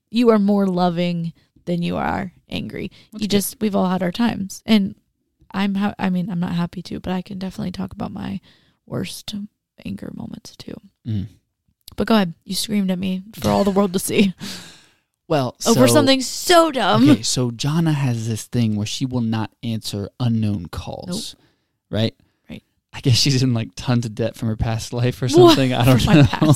You 0.10 0.30
are 0.30 0.39
more 0.39 0.65
loving 0.67 1.34
than 1.65 1.82
you 1.82 1.95
are 1.97 2.34
angry. 2.49 2.91
That's 3.12 3.21
you 3.21 3.28
good. 3.28 3.32
just 3.32 3.62
we've 3.62 3.75
all 3.75 3.89
had 3.89 4.04
our 4.04 4.12
times, 4.12 4.62
and 4.65 4.95
I'm. 5.51 5.75
Ha- 5.75 5.95
I 5.99 6.10
mean, 6.10 6.30
I'm 6.30 6.39
not 6.39 6.54
happy 6.54 6.82
to, 6.84 6.99
but 6.99 7.13
I 7.13 7.21
can 7.21 7.39
definitely 7.39 7.71
talk 7.71 7.93
about 7.93 8.12
my 8.12 8.39
worst 8.86 9.36
anger 9.86 10.12
moments 10.13 10.56
too. 10.56 10.75
Mm. 11.08 11.28
But 11.95 12.08
go 12.08 12.15
ahead. 12.15 12.34
You 12.43 12.56
screamed 12.56 12.91
at 12.91 12.99
me 12.99 13.23
for 13.39 13.49
all 13.49 13.63
the 13.63 13.71
world 13.71 13.93
to 13.93 13.99
see 13.99 14.34
Well, 15.27 15.55
over 15.65 15.88
so- 15.88 15.93
something 15.93 16.21
so 16.21 16.71
dumb. 16.71 17.09
Okay, 17.09 17.21
so 17.23 17.49
Jonna 17.51 17.93
has 17.93 18.27
this 18.27 18.43
thing 18.45 18.75
where 18.75 18.85
she 18.85 19.05
will 19.05 19.21
not 19.21 19.51
answer 19.63 20.09
unknown 20.19 20.67
calls. 20.67 21.35
Right? 21.89 22.15
Right. 22.49 22.63
I 22.93 22.99
guess 23.01 23.15
she's 23.15 23.41
in 23.43 23.53
like 23.53 23.69
tons 23.75 24.05
of 24.05 24.13
debt 24.15 24.35
from 24.35 24.49
her 24.49 24.55
past 24.55 24.93
life 24.93 25.21
or 25.21 25.25
What? 25.27 25.31
something. 25.31 25.73
I 25.73 25.83
don't 25.85 26.01
From 26.01 26.15
know. 26.17 26.53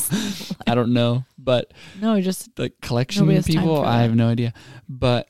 I 0.67 0.75
don't 0.75 0.93
know. 0.93 1.25
But 1.37 1.73
No, 1.99 2.19
just 2.21 2.55
the 2.55 2.71
collection 2.81 3.21
Nobody 3.23 3.35
has 3.37 3.45
time 3.45 3.55
people, 3.55 3.81
I 3.83 4.01
have 4.03 4.15
no 4.15 4.27
idea. 4.29 4.53
But 4.87 5.29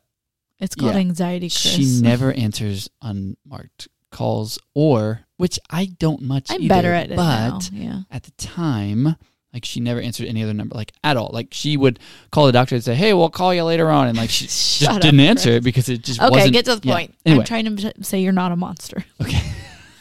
it's 0.60 0.76
called 0.76 0.94
Yeah. 0.94 1.00
anxiety, 1.00 1.48
Chris. 1.48 1.56
she 1.62 2.02
never 2.02 2.34
answers 2.46 2.90
unmarked 3.02 3.88
calls 4.12 4.60
or 4.74 5.22
which 5.38 5.60
I 5.70 5.86
don't 5.86 6.22
much 6.24 6.48
I'm 6.52 6.62
either, 6.62 6.68
better 6.70 6.94
at 6.94 7.12
it 7.12 7.16
but 7.16 7.50
now. 7.50 7.60
Yeah. 7.72 8.00
at 8.12 8.24
the 8.24 8.32
time 8.32 9.16
like 9.54 9.66
she 9.66 9.80
never 9.80 10.00
answered 10.00 10.28
any 10.28 10.44
other 10.44 10.54
number 10.54 10.76
like 10.76 10.92
at 11.04 11.18
all 11.18 11.30
like 11.34 11.48
she 11.52 11.76
would 11.78 12.00
call 12.32 12.46
the 12.46 12.52
doctor 12.52 12.76
and 12.76 12.84
say 12.84 12.94
hey 12.96 13.14
we'll 13.14 13.30
call 13.30 13.54
you 13.54 13.64
later 13.64 13.90
on 13.90 14.08
and 14.08 14.18
like 14.18 14.30
she 14.30 14.46
just 14.48 14.84
up, 14.84 15.02
didn't 15.02 15.20
answer 15.22 15.50
Chris. 15.50 15.58
it 15.58 15.64
because 15.64 15.90
it 15.90 16.04
just 16.04 16.22
Okay, 16.22 16.30
wasn't 16.30 16.54
get 16.54 16.66
to 16.66 16.76
the 16.76 16.88
yeah. 16.88 16.94
point. 16.94 17.16
anyway 17.26 17.42
I'm 17.42 17.46
trying 17.46 17.76
to 17.78 18.04
say 18.04 18.20
you're 18.22 18.32
not 18.32 18.52
a 18.52 18.56
monster. 18.56 19.04
okay 19.22 19.42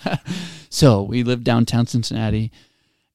so 0.71 1.03
we 1.03 1.23
lived 1.23 1.45
downtown 1.45 1.87
cincinnati 1.87 2.51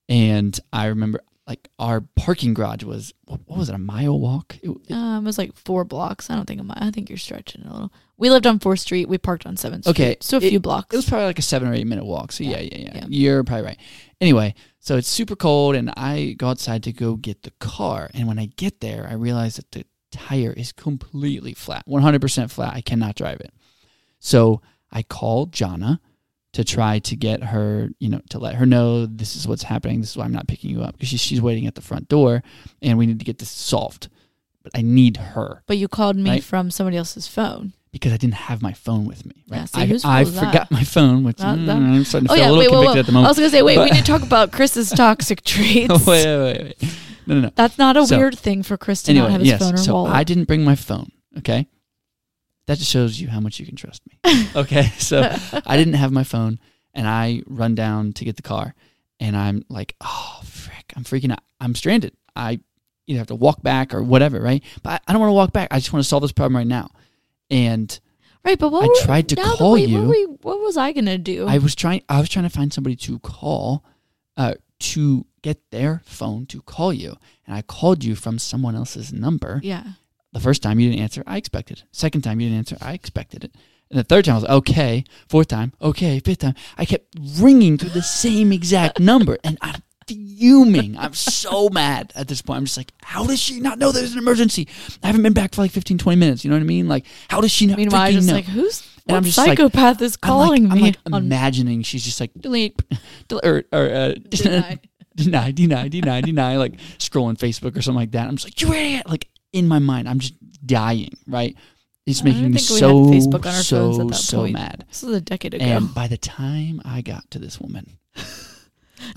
and 0.10 0.60
i 0.72 0.86
remember 0.88 1.22
like 1.48 1.70
our 1.80 2.02
parking 2.16 2.54
garage 2.54 2.84
was 2.84 3.14
what, 3.26 3.40
what 3.46 3.60
was 3.60 3.70
it 3.70 3.76
a 3.76 3.80
mile 3.80 4.20
walk 4.20 4.58
it, 4.64 4.70
it- 4.88 4.94
Um, 4.94 5.24
it 5.26 5.28
was 5.28 5.38
like 5.38 5.54
four 5.56 5.84
blocks. 5.84 6.30
I 6.30 6.36
don't 6.36 6.46
think 6.48 6.60
I'm. 6.62 6.72
I 6.72 6.90
think 6.92 7.10
you're 7.10 7.18
stretching 7.18 7.62
it 7.62 7.68
a 7.68 7.74
little. 7.74 7.94
We 8.18 8.30
lived 8.30 8.48
on 8.48 8.60
Fourth 8.60 8.80
Street. 8.80 9.10
We 9.10 9.18
parked 9.18 9.46
on 9.46 9.58
Seventh 9.58 9.84
Street. 9.86 9.92
Okay, 9.94 10.18
so 10.22 10.38
a 10.38 10.42
it- 10.42 10.50
few 10.50 10.60
blocks. 10.62 10.94
It 10.94 10.98
was 10.98 11.06
probably 11.10 11.26
like 11.26 11.40
a 11.40 11.42
seven 11.42 11.68
or 11.68 11.74
eight 11.74 11.86
minute 11.88 12.06
walk. 12.06 12.32
So 12.32 12.44
Yeah, 12.46 12.60
yeah, 12.60 12.78
yeah. 12.78 12.92
yeah. 12.96 13.06
You're 13.10 13.44
probably 13.44 13.66
right. 13.66 13.78
Anyway, 14.22 14.56
so 14.86 14.98
it's 14.98 15.08
super 15.08 15.38
cold, 15.38 15.76
and 15.76 15.90
I 15.96 16.36
go 16.38 16.50
outside 16.50 16.84
to 16.84 16.92
go 16.92 17.16
get 17.16 17.44
the 17.44 17.52
car. 17.60 18.10
And 18.14 18.28
when 18.28 18.38
I 18.38 18.48
get 18.58 18.82
there, 18.82 19.08
I 19.10 19.14
realize 19.14 19.56
that 19.56 19.72
the 19.72 19.86
tire 20.12 20.52
is 20.52 20.74
completely 20.74 21.54
flat, 21.54 21.86
100% 21.88 22.52
flat. 22.52 22.74
I 22.76 22.82
cannot 22.82 23.16
drive 23.16 23.40
it. 23.40 23.54
So 24.20 24.62
I 24.92 25.02
call 25.04 25.48
Jonna 25.48 26.00
to 26.52 26.66
try 26.66 27.00
to 27.00 27.16
get 27.16 27.44
her, 27.46 27.92
you 28.00 28.10
know, 28.10 28.20
to 28.32 28.40
let 28.40 28.56
her 28.56 28.66
know 28.66 29.06
this 29.06 29.38
is 29.38 29.48
what's 29.48 29.64
happening. 29.64 30.02
This 30.02 30.12
is 30.12 30.18
why 30.18 30.26
I'm 30.26 30.34
not 30.34 30.50
picking 30.50 30.70
you 30.70 30.84
up 30.84 30.94
because 30.94 31.08
she's, 31.08 31.22
she's 31.22 31.42
waiting 31.42 31.66
at 31.66 31.76
the 31.76 31.82
front 31.82 32.10
door, 32.10 32.44
and 32.82 32.98
we 32.98 33.06
need 33.06 33.20
to 33.20 33.26
get 33.26 33.38
this 33.40 33.50
solved. 33.50 34.10
But 34.64 34.74
I 34.76 34.82
need 34.82 35.16
her 35.18 35.64
but 35.66 35.78
you 35.78 35.88
called 35.88 36.18
me 36.18 36.30
Right. 36.30 36.44
from 36.44 36.72
somebody 36.72 36.98
else's 36.98 37.28
phone. 37.28 37.72
Because 37.94 38.12
I 38.12 38.18
didn't 38.18 38.34
have 38.34 38.62
my 38.62 38.74
phone 38.74 39.06
with 39.06 39.26
me. 39.26 39.46
Right? 39.48 39.60
Yeah, 39.74 39.96
see, 39.96 40.04
I, 40.04 40.20
I 40.20 40.26
forgot 40.26 40.70
my 40.72 40.84
phone, 40.84 41.24
which 41.24 41.38
That- 41.38 41.58
mm, 41.58 41.70
I'm 41.70 42.04
starting 42.04 42.28
to 42.28 42.34
Oh 42.34 42.36
feel 42.36 42.44
yeah, 42.44 42.50
a 42.50 42.52
little 42.52 42.60
wait, 42.60 42.70
convicted 42.88 42.96
wait. 42.96 43.00
at 43.00 43.06
the 43.06 43.12
moment. 43.14 43.28
I 43.28 43.30
was 43.30 43.38
gonna 43.38 43.50
say, 43.50 43.62
wait, 43.62 43.78
we 43.78 43.86
need 43.92 43.96
to 43.96 44.04
talk 44.04 44.24
about 44.24 44.52
Chris's 44.52 44.90
toxic 44.90 45.42
traits. 45.46 46.06
Wait, 46.06 46.26
wait, 46.26 46.38
wait, 46.38 46.62
wait. 46.82 46.98
No, 47.26 47.36
no, 47.36 47.42
no. 47.42 47.52
That's 47.56 47.78
not 47.78 47.96
a 47.96 48.06
So- 48.06 48.18
weird 48.18 48.38
thing 48.38 48.64
for 48.64 48.76
Chris 48.76 49.04
to 49.04 49.12
Anyway, 49.12 49.24
not 49.28 49.32
have 49.32 49.40
his 49.42 49.50
yes. 49.52 49.60
phone 49.62 49.76
or 49.76 49.78
so 49.78 49.94
wallet. 49.94 50.12
I 50.12 50.24
didn't 50.26 50.44
bring 50.46 50.66
my 50.66 50.76
phone. 50.76 51.10
Okay, 51.38 51.68
that 52.68 52.78
just 52.80 52.92
shows 52.92 53.20
you 53.22 53.28
how 53.30 53.40
much 53.40 53.60
you 53.60 53.66
can 53.66 53.76
trust 53.76 54.02
me. 54.08 54.48
Okay, 54.56 54.92
so 54.98 55.22
I 55.66 55.78
didn't 55.78 55.94
have 55.96 56.12
my 56.12 56.24
phone, 56.24 56.60
and 56.94 57.08
I 57.08 57.42
run 57.48 57.76
down 57.76 58.14
to 58.14 58.26
get 58.26 58.36
the 58.36 58.42
car, 58.44 58.76
and 59.20 59.36
I'm 59.38 59.66
like, 59.70 59.96
oh 60.02 60.42
frick, 60.44 60.94
I'm 60.96 61.04
freaking 61.04 61.32
out. 61.32 61.40
I'm 61.62 61.76
stranded. 61.76 62.14
I 62.36 62.60
either 63.08 63.20
have 63.20 63.28
to 63.28 63.36
walk 63.36 63.62
back 63.64 63.94
or 63.94 64.02
whatever, 64.04 64.40
right? 64.40 64.64
But 64.82 64.90
I, 64.94 65.00
I 65.08 65.14
don't 65.14 65.20
want 65.22 65.30
to 65.30 65.34
walk 65.34 65.52
back. 65.54 65.70
I 65.72 65.78
just 65.80 65.92
want 65.94 66.04
to 66.04 66.08
solve 66.10 66.22
this 66.24 66.32
problem 66.32 66.56
right 66.58 66.68
now. 66.68 66.90
And 67.54 68.00
Right, 68.44 68.60
but 68.60 68.72
what 68.74 68.84
I 68.84 68.88
were- 68.88 69.06
tried 69.06 69.30
to 69.30 69.36
call 69.38 69.74
wait, 69.74 69.88
you. 69.88 70.04
What, 70.06 70.18
you- 70.18 70.40
what 70.42 70.60
was 70.60 70.76
I 70.76 70.92
gonna 70.92 71.18
do? 71.18 71.48
I 71.48 71.60
was 71.60 71.76
trying. 71.76 72.02
I 72.10 72.20
was 72.20 72.28
trying 72.30 72.44
to 72.44 72.50
find 72.50 72.74
somebody 72.74 72.96
to 72.98 73.20
call, 73.20 73.86
uh, 74.36 74.56
to 74.80 75.26
get 75.42 75.70
their 75.72 76.02
phone 76.04 76.46
to 76.48 76.62
call 76.62 76.92
you, 76.92 77.16
and 77.48 77.56
I 77.56 77.62
called 77.62 78.04
you 78.04 78.16
from 78.16 78.40
someone 78.40 78.76
else's 78.76 79.14
number. 79.14 79.62
yeah. 79.64 79.84
The 80.34 80.40
first 80.40 80.64
time 80.64 80.80
you 80.80 80.90
didn't 80.90 81.04
answer, 81.04 81.24
I 81.28 81.38
expected. 81.38 81.78
it. 81.78 81.84
Second 81.92 82.24
time 82.24 82.42
you 82.42 82.48
didn't 82.50 82.58
answer, 82.58 82.78
I 82.82 82.94
expected 82.94 83.44
it. 83.44 83.54
And 83.92 84.00
the 84.00 84.04
third 84.04 84.26
time 84.26 84.34
I 84.34 84.38
was 84.38 84.44
like, 84.46 84.52
okay. 84.52 85.04
Fourth 85.30 85.48
time, 85.48 85.74
okay. 85.80 86.20
Fifth 86.20 86.40
time, 86.40 86.56
I 86.76 86.86
kept 86.86 87.16
ringing 87.38 87.78
through 87.78 87.92
the 87.92 88.02
same 88.02 88.52
exact 88.52 89.00
number, 89.00 89.38
and 89.44 89.60
I'm 89.62 89.84
fuming. 90.14 90.98
I'm 90.98 91.14
so 91.14 91.70
mad 91.72 92.12
at 92.16 92.28
this 92.28 92.42
point. 92.42 92.58
I'm 92.58 92.66
just 92.66 92.78
like, 92.78 92.92
how 93.04 93.26
does 93.26 93.40
she 93.40 93.60
not 93.60 93.80
know 93.80 93.92
there's 93.92 94.14
an 94.14 94.18
emergency? 94.20 94.68
I 95.04 95.08
haven't 95.08 95.24
been 95.24 95.34
back 95.34 95.54
for 95.56 95.62
like 95.62 95.72
15, 95.72 95.98
20 95.98 96.18
minutes. 96.20 96.44
You 96.44 96.50
know 96.52 96.56
what 96.58 96.62
I 96.64 96.66
mean? 96.66 96.88
Like, 96.88 97.06
how 97.30 97.42
does 97.42 97.52
she 97.52 97.66
not 97.68 97.78
Meanwhile, 97.78 98.02
I 98.02 98.12
freaking 98.12 98.14
just 98.16 98.28
know? 98.28 98.34
like 98.36 98.46
who's 98.46 98.82
And 98.82 98.90
what 99.06 99.18
I'm 99.18 99.24
just 99.24 99.38
like- 99.38 99.58
psychopath 99.58 100.02
is 100.02 100.18
I'm 100.24 100.28
calling 100.28 100.70
like, 100.70 100.82
me? 100.82 100.94
I'm 101.06 101.12
like 101.12 101.22
imagining 101.24 101.82
she's 101.84 102.04
just 102.04 102.20
like 102.20 102.32
delete, 102.40 102.82
delete 103.28 103.46
or, 103.46 103.64
or 103.72 103.90
uh, 103.90 104.14
Deny. 104.30 104.80
deny, 105.16 105.52
deny, 105.52 105.88
deny, 105.88 106.22
deny, 106.22 106.58
like 106.58 106.78
scrolling 107.00 107.38
Facebook 107.38 107.78
or 107.78 107.82
something 107.82 108.00
like 108.00 108.12
that. 108.12 108.28
I'm 108.28 108.36
just 108.38 108.46
like, 108.48 108.62
you 108.62 108.74
idiot! 108.74 109.08
Like 109.10 109.28
in 109.52 109.68
my 109.68 109.80
mind, 109.80 110.08
I'm 110.10 110.20
just 110.20 110.34
dying. 110.66 111.12
Right? 111.28 111.56
It's 112.06 112.22
I 112.22 112.26
making 112.26 112.52
me 112.52 112.58
so 112.58 113.06
Facebook 113.06 113.46
on 113.46 113.54
our 113.56 113.62
so 113.62 113.78
phones 113.94 114.00
at 114.00 114.08
that 114.10 114.16
so 114.16 114.38
point. 114.40 114.54
mad. 114.54 114.86
this 114.90 115.04
is 115.04 115.10
a 115.16 115.22
decade 115.22 115.54
ago. 115.54 115.64
And 115.64 115.94
by 115.94 116.08
the 116.08 116.18
time 116.18 116.82
I 116.84 117.02
got 117.02 117.30
to 117.32 117.40
this 117.40 117.62
woman, 117.62 117.98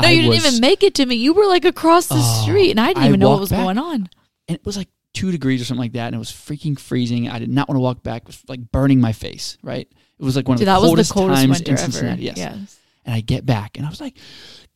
no, 0.01 0.09
I 0.09 0.11
you 0.11 0.23
didn't 0.23 0.29
was- 0.37 0.47
even 0.47 0.61
make 0.61 0.83
it 0.83 0.95
to 0.97 1.07
me. 1.07 1.15
You 1.17 1.33
were 1.35 1.47
like 1.47 1.65
across 1.65 2.07
the 2.09 2.17
Oh, 2.19 2.43
street, 2.43 2.71
and 2.71 2.81
I 2.81 2.89
didn't 2.89 3.03
I 3.05 3.07
even 3.09 3.21
know 3.21 3.31
what 3.31 3.41
was 3.41 3.51
back. 3.51 3.63
going 3.63 3.79
on. 3.79 4.09
and 4.49 4.57
it 4.57 4.65
was 4.65 4.77
like 4.77 4.89
two 5.15 5.31
degrees 5.31 5.63
or 5.63 5.65
something 5.65 5.81
like 5.83 5.93
that, 5.93 6.07
and 6.07 6.15
it 6.15 6.19
was 6.19 6.31
freaking 6.31 6.79
freezing. 6.79 7.29
I 7.29 7.39
did 7.39 7.49
not 7.51 7.69
want 7.69 7.77
to 7.77 7.81
walk 7.81 8.03
back. 8.03 8.23
It 8.23 8.29
was 8.29 8.43
like 8.49 8.71
burning 8.73 9.01
my 9.01 9.13
face. 9.13 9.57
Right? 9.63 9.89
It 10.19 10.25
was 10.25 10.37
like 10.37 10.47
one 10.49 10.55
of 10.55 10.59
Dude, 10.61 10.69
the 10.69 10.73
that 10.73 10.81
was 10.81 10.89
coldest 10.91 11.11
the 11.11 11.15
coldest 11.15 11.41
times 11.43 11.61
in 11.61 11.69
ever. 11.71 11.77
Cincinnati. 11.79 12.23
Yes. 12.23 12.37
Yes. 12.39 12.79
And 13.05 13.15
I 13.15 13.21
get 13.21 13.47
back, 13.47 13.77
and 13.77 13.87
I 13.87 13.89
was 13.91 14.01
like, 14.01 14.17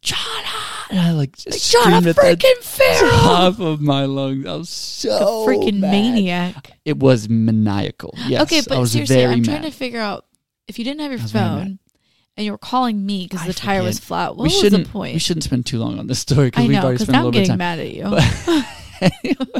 Jonna! 0.02 0.88
And 0.90 0.98
I 0.98 1.12
like 1.12 1.36
just 1.36 1.50
Like, 1.74 1.82
screamed 1.84 2.06
at 2.06 2.16
freaking 2.16 2.62
feral, 2.62 3.10
top 3.10 3.60
of 3.60 3.80
my 3.80 4.04
lungs. 4.06 4.46
I 4.46 4.54
was 4.56 4.68
so 4.70 5.46
freaking 5.46 5.78
mad. 5.80 5.90
maniac. 5.90 6.72
It 6.84 6.98
was 6.98 7.28
maniacal. 7.28 8.14
Yes. 8.26 8.42
okay, 8.42 8.58
I 8.58 8.62
but 8.66 8.78
was 8.80 8.92
seriously, 8.92 9.16
very 9.16 9.32
I'm 9.34 9.38
mad. 9.42 9.44
trying 9.46 9.62
to 9.62 9.70
figure 9.70 10.00
out 10.00 10.26
if 10.68 10.78
you 10.78 10.84
didn't 10.84 11.00
have 11.00 11.10
your 11.12 11.20
I 11.20 11.22
was 11.22 11.32
very 11.32 11.44
phone. 11.44 11.78
And 12.40 12.46
you 12.46 12.52
were 12.52 12.58
calling 12.58 13.04
me 13.04 13.26
because 13.28 13.46
the 13.46 13.52
tire 13.52 13.82
was 13.82 13.98
flat. 13.98 14.30
What 14.30 14.38
we 14.38 14.44
was 14.44 14.58
shouldn't. 14.58 14.86
the 14.86 14.90
point? 14.90 15.12
We 15.12 15.18
shouldn't 15.20 15.44
spend 15.44 15.66
too 15.66 15.78
long 15.78 15.98
on 15.98 16.06
this 16.06 16.20
story 16.20 16.46
because 16.46 16.64
I 16.64 16.68
we've 16.68 16.76
know 16.76 16.82
already 16.84 16.94
because 16.94 17.08
spent 17.08 17.16
a 17.16 17.18
I'm 17.18 17.24
little 17.26 17.32
bit 17.32 17.50
of 17.50 17.58
getting 17.58 17.58
mad 17.58 17.78
at 17.78 19.40
you. 19.44 19.54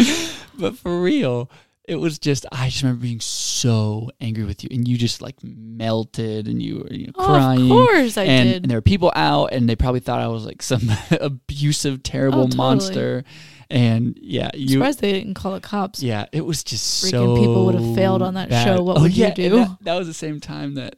but 0.58 0.76
for 0.76 1.00
real, 1.02 1.50
it 1.88 1.96
was 1.96 2.18
just 2.18 2.46
I 2.52 2.68
just 2.68 2.82
remember 2.82 3.02
being 3.02 3.20
so 3.20 4.10
angry 4.20 4.44
with 4.44 4.62
you, 4.62 4.68
and 4.72 4.86
you 4.86 4.96
just 4.96 5.20
like 5.20 5.36
melted, 5.42 6.46
and 6.46 6.62
you 6.62 6.78
were 6.78 6.92
you 6.92 7.06
know, 7.08 7.12
Oh, 7.16 7.26
crying. 7.26 7.62
of 7.62 7.68
course 7.68 8.16
I 8.16 8.24
and, 8.24 8.48
did. 8.48 8.62
and 8.62 8.70
there 8.70 8.78
were 8.78 8.82
people 8.82 9.12
out, 9.16 9.46
and 9.52 9.68
they 9.68 9.76
probably 9.76 10.00
thought 10.00 10.20
I 10.20 10.28
was 10.28 10.44
like 10.46 10.62
some 10.62 10.88
abusive, 11.20 12.02
terrible 12.02 12.40
Oh, 12.40 12.44
totally. 12.44 12.56
monster. 12.56 13.24
And 13.72 14.18
yeah, 14.20 14.50
I'm 14.52 14.66
surprised 14.68 15.00
they 15.00 15.12
didn't 15.12 15.34
call 15.34 15.52
the 15.52 15.60
cops. 15.60 16.02
Yeah, 16.02 16.26
it 16.32 16.44
was 16.44 16.64
just 16.64 17.04
Freaking 17.04 17.10
so. 17.10 17.36
people 17.36 17.66
would've 17.66 17.94
failed 17.94 18.20
on 18.20 18.34
that 18.34 18.48
bad. 18.50 18.64
show. 18.64 18.82
What 18.82 18.98
Oh, 18.98 19.02
would 19.02 19.16
you 19.16 19.20
yeah, 19.22 19.26
and 19.28 19.36
do? 19.36 19.48
That, 19.50 19.76
that 19.82 19.94
was 19.96 20.08
the 20.08 20.14
same 20.14 20.40
time 20.40 20.74
that 20.74 20.96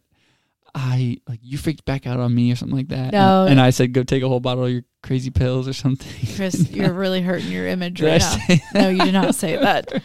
I 0.74 1.18
like 1.28 1.40
you 1.42 1.58
freaked 1.58 1.84
back 1.84 2.06
out 2.06 2.18
on 2.18 2.34
me 2.34 2.50
or 2.50 2.56
something 2.56 2.76
like 2.76 2.88
that. 2.88 3.12
No. 3.12 3.42
and, 3.42 3.52
and 3.52 3.60
I 3.60 3.70
said, 3.70 3.92
"Go 3.92 4.02
take 4.04 4.22
a 4.22 4.28
whole 4.28 4.40
bottle 4.40 4.64
of 4.64 4.70
your 4.70 4.82
crazy 5.02 5.30
pills 5.30 5.68
or 5.68 5.72
something." 5.74 6.34
Chris, 6.34 6.70
you're 6.70 6.92
really 6.92 7.20
hurting 7.20 7.50
your 7.50 7.66
image 7.68 7.98
Did 7.98 8.08
I 8.22 8.26
right 8.48 8.60
now. 8.74 8.80
No, 8.80 8.88
you 8.88 9.04
did 9.04 9.12
not 9.12 9.34
say 9.34 9.56
that. 9.60 10.02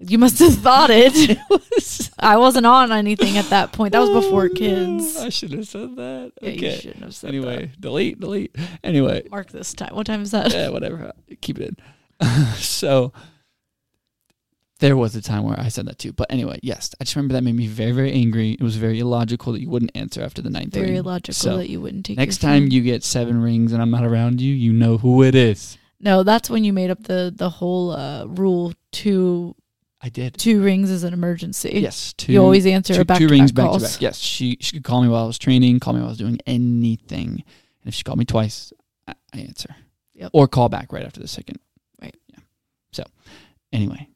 You 0.00 0.16
must 0.16 0.38
have 0.38 0.54
thought 0.54 0.90
it. 0.92 1.36
I 2.20 2.36
wasn't 2.36 2.66
on 2.66 2.92
anything 2.92 3.36
at 3.36 3.46
that 3.46 3.72
point. 3.72 3.92
That 3.92 3.98
was 3.98 4.10
before 4.24 4.44
Oh, 4.44 4.54
kids. 4.54 5.16
no, 5.16 5.24
I 5.24 5.28
should 5.28 5.52
have 5.52 5.66
said 5.66 5.96
that. 5.96 6.32
Yeah, 6.40 6.50
you 6.50 6.68
okay. 6.68 6.78
shouldn't 6.78 7.02
have 7.02 7.14
said 7.16 7.28
Anyway, 7.28 7.72
delete, 7.80 8.20
delete. 8.20 8.54
Anyway. 8.84 9.26
Mark 9.28 9.50
this 9.50 9.74
time. 9.74 9.96
What 9.96 10.06
time 10.06 10.22
is 10.22 10.30
that? 10.30 10.52
yeah, 10.52 10.68
whatever. 10.68 11.12
Keep 11.40 11.58
it 11.58 11.76
in. 12.20 12.26
so 12.54 13.12
there 14.80 14.96
was 14.96 15.16
a 15.16 15.22
time 15.22 15.42
where 15.42 15.58
I 15.58 15.68
said 15.68 15.86
that 15.86 15.98
too. 15.98 16.12
But 16.12 16.30
anyway, 16.30 16.60
yes, 16.62 16.94
I 17.00 17.04
just 17.04 17.16
remember 17.16 17.34
that 17.34 17.42
made 17.42 17.54
me 17.56 17.66
very, 17.66 17.92
very 17.92 18.12
angry. 18.12 18.52
It 18.52 18.62
was 18.62 18.76
very 18.76 19.00
illogical 19.00 19.52
that 19.52 19.60
you 19.60 19.68
wouldn't 19.68 19.90
answer 19.94 20.22
after 20.22 20.40
the 20.40 20.50
ninth 20.50 20.74
Very 20.74 20.92
ring. 20.92 21.02
logical 21.02 21.34
So, 21.34 21.56
that 21.56 21.68
you 21.68 21.80
wouldn't 21.80 22.06
take. 22.06 22.16
Next 22.16 22.38
time 22.38 22.64
phone. 22.64 22.70
you 22.70 22.82
get 22.82 23.02
seven 23.02 23.40
rings 23.42 23.72
and 23.72 23.82
I'm 23.82 23.90
not 23.90 24.04
around 24.04 24.40
you, 24.40 24.54
you 24.54 24.72
know 24.72 24.98
who 24.98 25.22
it 25.22 25.34
is. 25.34 25.76
No, 26.00 26.22
that's 26.22 26.48
when 26.48 26.62
you 26.62 26.72
made 26.72 26.90
up 26.90 27.02
the 27.04 27.32
the 27.34 27.50
whole 27.50 27.90
uh, 27.90 28.24
rule. 28.26 28.72
Two 28.92 29.56
I 30.00 30.08
did. 30.10 30.38
two 30.38 30.62
rings 30.62 30.90
is 30.90 31.02
an 31.02 31.12
emergency. 31.12 31.70
Yes, 31.74 32.12
two. 32.12 32.32
you 32.32 32.40
always 32.40 32.64
answer 32.66 32.94
two, 32.94 33.04
back 33.04 33.18
two 33.18 33.26
rings 33.28 33.50
back 33.50 33.66
back 33.66 33.80
to 33.80 33.84
back. 33.84 34.00
Yes, 34.00 34.18
she 34.18 34.56
she 34.60 34.76
could 34.76 34.84
call 34.84 35.02
me 35.02 35.08
while 35.08 35.24
I 35.24 35.26
was 35.26 35.38
training, 35.38 35.80
call 35.80 35.94
me 35.94 35.98
while 35.98 36.08
I 36.08 36.12
was 36.12 36.18
doing 36.18 36.38
anything, 36.46 37.30
and 37.82 37.86
if 37.86 37.94
she 37.94 38.04
called 38.04 38.18
me 38.18 38.24
twice, 38.24 38.72
I, 39.08 39.14
I 39.34 39.38
answer. 39.40 39.74
Yep. 40.14 40.30
Or 40.32 40.46
call 40.46 40.68
back 40.68 40.92
right 40.92 41.04
after 41.04 41.20
the 41.20 41.28
second. 41.28 41.58
Right. 42.00 42.16
Yeah. 42.28 42.38
So, 42.92 43.04
anyway, 43.72 44.08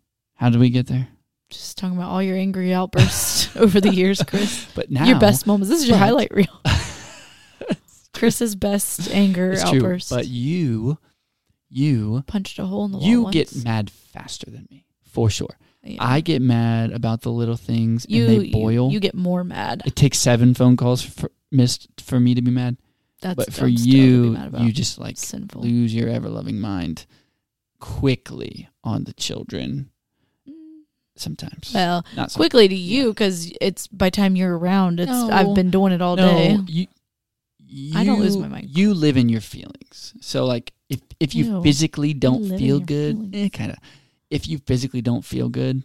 how 0.43 0.51
did 0.51 0.59
we 0.59 0.70
get 0.70 0.88
there? 0.88 1.07
Just 1.51 1.78
talking 1.78 1.97
about 1.97 2.11
all 2.11 2.20
your 2.20 2.36
angry 2.36 2.74
outbursts 2.74 3.57
over 3.57 3.80
the 3.80 3.95
years, 3.95 4.20
Chris. 4.24 4.66
But 4.74 4.90
now 4.90 5.05
your 5.05 5.20
best 5.20 5.47
moments. 5.47 5.68
This 5.68 5.82
is 5.82 5.88
your 5.88 5.97
but- 5.97 6.05
highlight 6.05 6.34
reel. 6.34 6.61
Chris's 8.12 8.57
best 8.57 9.09
anger 9.12 9.53
It's 9.53 9.62
true. 9.62 9.78
outburst. 9.78 10.11
But 10.11 10.26
you, 10.26 10.99
you, 11.70 12.24
punched 12.26 12.59
a 12.59 12.66
hole 12.66 12.84
in 12.86 12.90
the 12.90 12.99
wall. 12.99 13.07
you 13.07 13.22
once. 13.22 13.34
get 13.34 13.64
mad 13.64 13.88
faster 13.88 14.51
than 14.51 14.66
me 14.68 14.84
for 15.05 15.30
sure. 15.30 15.57
Yeah. 15.84 15.99
I 16.01 16.20
get 16.20 16.43
mad 16.43 16.90
about 16.90 17.20
the 17.22 17.30
little 17.30 17.57
things 17.57 18.05
you, 18.09 18.26
and 18.26 18.40
they 18.40 18.51
boil. 18.51 18.90
You, 18.90 18.99
get 18.99 19.14
more 19.14 19.45
mad. 19.45 19.82
it 19.86 19.95
takes 19.95 20.18
seven 20.18 20.55
phone 20.55 20.76
calls 20.76 21.03
for, 21.03 21.30
missed 21.53 21.88
for 22.01 22.18
me 22.18 22.34
to 22.34 22.43
be 22.43 22.51
mad. 22.51 22.78
That's 23.20 23.36
but 23.36 23.53
for 23.53 23.70
that's 23.70 23.82
still 23.82 24.34
to 24.34 24.51
be 24.51 24.59
you, 24.59 24.66
you 24.66 24.72
just 24.72 24.99
like 24.99 25.18
sinful. 25.18 25.62
lose 25.62 25.95
your 25.95 26.09
ever 26.09 26.28
loving 26.28 26.59
mind 26.59 27.07
quickly 27.78 28.68
on 28.82 29.05
the 29.05 29.12
children 29.12 29.91
sometimes. 31.16 31.72
Well, 31.74 32.02
Not 32.16 32.30
sometimes. 32.30 32.36
quickly 32.36 32.68
to 32.68 32.74
you 32.74 33.08
because 33.10 33.52
it's 33.60 33.86
by 33.86 34.10
time 34.10 34.36
you're 34.36 34.56
around. 34.56 35.00
It's 35.00 35.10
No. 35.10 35.30
I've 35.30 35.54
been 35.54 35.70
doing 35.70 35.92
it 35.92 36.02
all 36.02 36.16
no, 36.16 36.28
day. 36.28 36.58
You, 36.66 36.86
you, 37.58 37.98
I 37.98 38.04
don't 38.04 38.20
lose 38.20 38.36
my 38.36 38.48
mind. 38.48 38.68
You 38.70 38.94
live 38.94 39.16
in 39.16 39.28
your 39.28 39.40
feelings. 39.40 40.14
So 40.20 40.44
like 40.46 40.72
if 40.88 41.00
if 41.20 41.34
you 41.34 41.44
Ew. 41.44 41.62
physically 41.62 42.12
don't 42.14 42.42
live 42.42 42.52
in 42.52 42.58
feel 42.58 42.78
your 42.78 42.86
good, 42.86 43.16
feelings. 43.16 43.34
eh, 43.34 43.48
kind 43.56 43.70
of. 43.72 43.78
If 44.30 44.48
you 44.48 44.58
physically 44.58 45.02
don't 45.02 45.24
feel 45.24 45.48
good, 45.48 45.82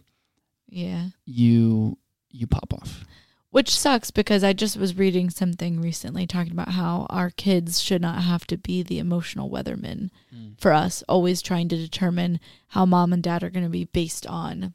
Yeah. 0.68 1.08
you 1.24 1.98
you 2.30 2.46
pop 2.46 2.72
off. 2.74 3.04
Which 3.50 3.70
sucks 3.70 4.10
because 4.10 4.44
I 4.44 4.52
just 4.52 4.76
was 4.76 4.98
reading 4.98 5.30
something 5.30 5.80
recently 5.80 6.26
talking 6.26 6.52
about 6.52 6.68
how 6.70 7.06
our 7.08 7.30
kids 7.30 7.80
should 7.80 8.02
not 8.02 8.22
have 8.22 8.46
to 8.48 8.58
be 8.58 8.82
the 8.82 8.98
emotional 8.98 9.48
weathermen 9.50 10.10
for 10.58 10.72
us, 10.74 11.02
always 11.08 11.40
trying 11.40 11.68
to 11.70 11.76
determine 11.76 12.40
how 12.68 12.84
mom 12.84 13.10
and 13.14 13.22
dad 13.22 13.42
are 13.42 13.48
going 13.48 13.64
to 13.64 13.70
be 13.70 13.86
based 13.86 14.26
on 14.26 14.74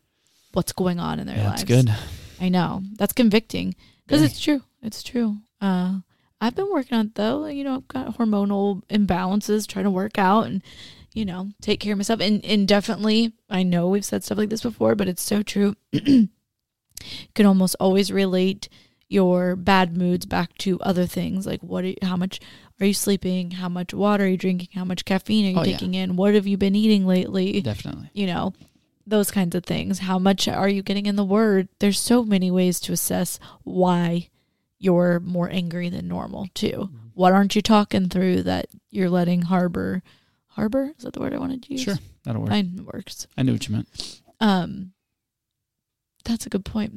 what's 0.53 0.71
going 0.71 0.99
on 0.99 1.19
in 1.19 1.27
their 1.27 1.37
Yeah, 1.37 1.49
lives. 1.49 1.63
that's 1.63 1.85
good. 1.85 1.93
I 2.39 2.49
know. 2.49 2.81
That's 2.97 3.13
convicting 3.13 3.75
because 4.05 4.21
it's 4.21 4.39
true. 4.39 4.61
It's 4.81 5.03
true. 5.03 5.37
Uh, 5.61 5.99
I've 6.41 6.55
been 6.55 6.69
working 6.71 6.97
on 6.97 7.05
it 7.07 7.15
though. 7.15 7.45
You 7.45 7.63
know, 7.63 7.75
I've 7.77 7.87
got 7.87 8.17
hormonal 8.17 8.83
imbalances, 8.89 9.65
trying 9.67 9.85
to 9.85 9.91
work 9.91 10.17
out 10.17 10.45
and, 10.47 10.61
you 11.13 11.23
know, 11.25 11.49
take 11.61 11.79
care 11.79 11.93
of 11.93 11.97
myself. 11.97 12.19
And, 12.19 12.43
and 12.43 12.67
definitely, 12.67 13.33
I 13.49 13.63
know 13.63 13.87
we've 13.87 14.03
said 14.03 14.23
stuff 14.23 14.37
like 14.37 14.49
this 14.49 14.61
before, 14.63 14.95
but 14.95 15.07
it's 15.07 15.21
so 15.21 15.41
true. 15.41 15.75
You 15.93 16.27
can 17.35 17.45
almost 17.45 17.75
always 17.79 18.11
relate 18.11 18.67
your 19.09 19.55
bad 19.55 19.95
moods 19.95 20.25
back 20.25 20.57
to 20.57 20.79
other 20.79 21.05
things 21.05 21.45
like 21.45 21.61
what 21.61 21.83
are 21.83 21.87
you, 21.89 21.95
how 22.01 22.15
much 22.17 22.39
are 22.79 22.85
you 22.87 22.93
sleeping 22.93 23.51
how 23.51 23.69
much 23.69 23.93
water 23.93 24.23
are 24.23 24.27
you 24.27 24.37
drinking 24.37 24.69
how 24.73 24.83
much 24.85 25.05
caffeine 25.05 25.45
are 25.45 25.49
you 25.49 25.57
Oh, 25.59 25.63
yeah. 25.63 25.73
taking 25.77 25.93
in 25.93 26.15
what 26.15 26.33
have 26.33 26.47
you 26.47 26.57
been 26.57 26.75
eating 26.75 27.05
lately 27.05 27.61
Definitely. 27.61 28.09
you 28.13 28.25
know 28.25 28.53
those 29.05 29.31
kinds 29.31 29.53
of 29.55 29.63
things 29.65 29.99
how 29.99 30.17
much 30.17 30.47
are 30.47 30.69
you 30.69 30.81
getting 30.81 31.05
in 31.05 31.15
the 31.15 31.25
word 31.25 31.67
there's 31.79 31.99
so 31.99 32.23
many 32.23 32.49
ways 32.49 32.79
to 32.79 32.93
assess 32.93 33.39
why 33.63 34.29
you're 34.79 35.19
more 35.19 35.49
angry 35.49 35.89
than 35.89 36.07
normal 36.07 36.47
too 36.53 36.89
Mm-hmm. 36.89 36.97
what 37.13 37.33
aren't 37.33 37.55
you 37.55 37.61
talking 37.61 38.09
through 38.09 38.43
that 38.43 38.67
you're 38.89 39.09
letting 39.09 39.41
harbor 39.43 40.01
harbor 40.47 40.93
is 40.97 41.03
that 41.03 41.13
the 41.13 41.19
word 41.19 41.33
i 41.33 41.37
wanted 41.37 41.63
to 41.63 41.71
use 41.73 41.81
Sure. 41.83 41.95
That'll 42.23 42.41
work. 42.41 42.51
fine 42.51 42.87
works 42.91 43.27
I 43.37 43.43
knew 43.43 43.51
what 43.53 43.67
you 43.67 43.75
meant. 43.75 44.21
um 44.39 44.93
that's 46.23 46.45
a 46.45 46.49
good 46.49 46.63
point 46.65 46.93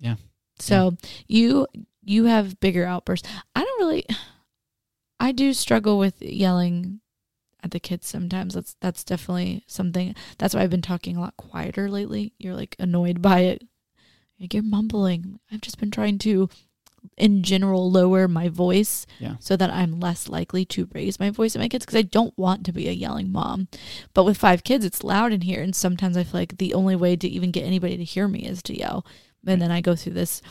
Yeah. 0.00 0.16
so 0.58 0.96
you 1.28 1.66
you 2.02 2.24
have 2.24 2.58
bigger 2.60 2.84
outbursts 2.86 3.28
i 3.54 3.60
don't 3.62 3.78
really 3.80 4.06
i 5.20 5.32
do 5.32 5.52
struggle 5.52 5.98
with 5.98 6.20
yelling 6.22 7.00
at 7.62 7.70
the 7.70 7.80
kids 7.80 8.06
sometimes 8.06 8.54
that's 8.54 8.76
that's 8.80 9.04
definitely 9.04 9.64
something 9.66 10.14
that's 10.38 10.54
why 10.54 10.62
i've 10.62 10.70
been 10.70 10.82
talking 10.82 11.16
a 11.16 11.20
lot 11.20 11.36
quieter 11.36 11.88
lately 11.88 12.32
you're 12.38 12.54
like 12.54 12.74
annoyed 12.78 13.22
by 13.22 13.40
it 13.40 13.62
like 14.40 14.52
you're 14.54 14.62
mumbling 14.62 15.38
i've 15.52 15.60
just 15.60 15.78
been 15.78 15.90
trying 15.90 16.18
to 16.18 16.48
in 17.16 17.42
general 17.42 17.90
lower 17.90 18.28
my 18.28 18.48
voice 18.48 19.06
Yeah. 19.18 19.34
so 19.40 19.56
that 19.56 19.70
I'm 19.70 19.98
less 19.98 20.28
likely 20.28 20.64
to 20.66 20.88
raise 20.94 21.18
my 21.18 21.30
voice 21.30 21.56
at 21.56 21.60
my 21.60 21.68
kids 21.68 21.84
because 21.84 21.98
I 21.98 22.02
don't 22.02 22.32
want 22.38 22.64
to 22.66 22.72
be 22.72 22.88
a 22.88 22.92
yelling 22.92 23.32
mom. 23.32 23.66
But 24.14 24.22
with 24.22 24.36
five 24.38 24.62
kids, 24.62 24.84
it's 24.84 25.02
loud 25.02 25.32
in 25.32 25.40
here. 25.40 25.62
And 25.64 25.74
sometimes 25.74 26.16
I 26.16 26.22
feel 26.22 26.38
like 26.40 26.58
the 26.58 26.72
only 26.74 26.94
way 26.94 27.16
to 27.16 27.26
even 27.28 27.50
get 27.50 27.64
anybody 27.64 27.96
to 27.96 28.04
hear 28.04 28.28
me 28.28 28.44
is 28.46 28.62
to 28.62 28.78
yell. 28.78 29.04
And 29.44 29.60
then 29.60 29.72
I 29.72 29.80
go 29.80 29.96
through 29.96 30.12
this 30.12 30.42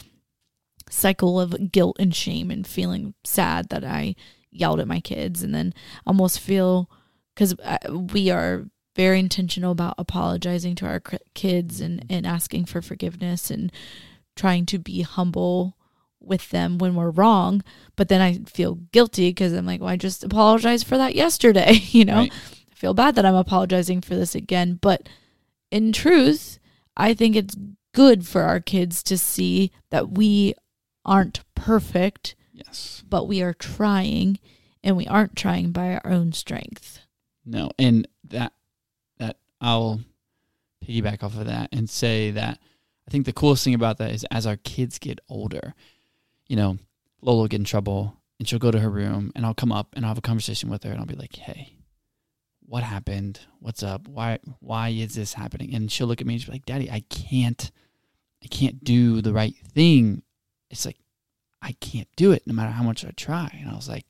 cycle 0.90 1.40
of 1.40 1.72
guilt 1.72 1.96
and 2.00 2.14
shame 2.14 2.52
and 2.52 2.68
feeling 2.68 3.14
sad 3.24 3.70
that 3.70 3.86
I 3.86 4.16
yelled 4.52 4.82
at 4.82 4.88
my 4.90 5.00
kids 5.00 5.42
and 5.44 5.56
then 5.56 5.74
almost 6.06 6.42
feel 6.42 6.90
because 7.34 7.56
we 8.14 8.30
are 8.30 8.66
very 8.96 9.20
intentional 9.20 9.72
about 9.72 9.96
apologizing 9.98 10.76
to 10.76 10.86
our 10.86 11.02
kids 11.34 11.80
and, 11.80 12.02
mm-hmm. 12.02 12.14
and 12.14 12.28
asking 12.28 12.66
for 12.66 12.82
forgiveness 12.82 13.50
and 13.50 13.72
trying 14.36 14.66
to 14.66 14.80
be 14.80 15.02
humble 15.02 15.78
with 16.20 16.50
them 16.50 16.78
when 16.78 16.96
we're 16.96 17.10
wrong. 17.10 17.64
But 17.96 18.10
then 18.10 18.22
I 18.22 18.40
feel 18.46 18.76
guilty 18.92 19.30
because 19.30 19.54
I'm 19.54 19.66
like, 19.66 19.82
well, 19.82 19.90
I 19.90 19.98
just 19.98 20.24
apologized 20.24 20.88
for 20.88 20.98
that 20.98 21.16
yesterday. 21.16 21.82
You 21.92 22.06
know, 22.06 22.16
Right. 22.16 22.34
I 22.72 22.76
feel 22.76 22.94
bad 22.94 23.16
that 23.16 23.26
I'm 23.26 23.36
apologizing 23.36 24.02
for 24.02 24.16
this 24.16 24.36
again. 24.36 24.80
But 24.82 25.08
in 25.72 25.92
truth, 25.92 26.60
I 26.96 27.14
think 27.14 27.36
it's 27.36 27.56
good 27.94 28.26
for 28.28 28.44
our 28.44 28.60
kids 28.60 29.04
to 29.04 29.18
see 29.18 29.72
that 29.90 30.12
we 30.12 30.54
aren't 31.06 31.42
perfect, 31.56 32.36
Yes. 32.54 33.04
but 33.08 33.28
we 33.28 33.42
are 33.42 33.54
trying 33.54 34.40
and 34.84 34.98
we 34.98 35.08
aren't 35.08 35.36
trying 35.36 35.72
by 35.72 35.96
our 35.96 36.12
own 36.12 36.34
strength. 36.34 37.01
No, 37.46 37.72
and 37.80 38.08
that 38.26 38.54
that 39.18 39.38
I'll 39.60 40.02
piggyback 40.86 41.24
off 41.24 41.38
of 41.38 41.46
that 41.46 41.70
and 41.72 41.90
say 41.90 42.32
that 42.32 42.60
I 43.08 43.12
think 43.12 43.26
the 43.26 43.34
coolest 43.34 43.64
thing 43.64 43.74
about 43.74 43.98
that 43.98 44.12
is 44.12 44.26
as 44.32 44.46
our 44.46 44.58
kids 44.58 45.00
get 45.00 45.20
older, 45.30 45.74
you 46.48 46.56
know, 46.56 46.78
Lola 47.22 47.42
will 47.42 47.48
get 47.48 47.60
in 47.60 47.66
trouble 47.66 48.18
and 48.40 48.48
she'll 48.48 48.60
go 48.60 48.72
to 48.72 48.80
her 48.80 48.90
room 48.90 49.32
and 49.36 49.46
I'll 49.46 49.54
come 49.54 49.72
up 49.72 49.90
and 49.94 50.06
I'll 50.06 50.12
have 50.12 50.18
a 50.18 50.22
conversation 50.22 50.70
with 50.70 50.84
her 50.84 50.92
and 50.92 51.00
I'll 51.00 51.06
be 51.06 51.16
like, 51.16 51.36
Hey, 51.36 51.76
what 52.62 52.84
happened? 52.84 53.40
What's 53.60 53.84
up? 53.84 54.08
Why 54.08 54.40
why 54.60 54.90
is 54.90 55.16
this 55.16 55.34
happening? 55.34 55.74
And 55.74 55.92
she'll 55.92 56.08
look 56.08 56.22
at 56.22 56.28
me 56.28 56.36
and 56.36 56.42
she'll 56.42 56.52
be 56.52 56.56
like, 56.56 56.66
Daddy, 56.66 56.90
I 56.90 57.02
can't 57.10 57.72
I 58.44 58.48
can't 58.48 58.84
do 58.84 59.22
the 59.22 59.34
right 59.34 59.56
thing. 59.56 60.24
It's 60.70 60.86
like 60.86 60.98
I 61.62 61.74
can't 61.74 62.08
do 62.16 62.32
it 62.32 62.44
no 62.48 62.54
matter 62.54 62.72
how 62.72 62.84
much 62.84 63.06
I 63.06 63.12
try. 63.12 63.56
And 63.60 63.70
I 63.70 63.76
was 63.76 63.90
like, 63.90 64.06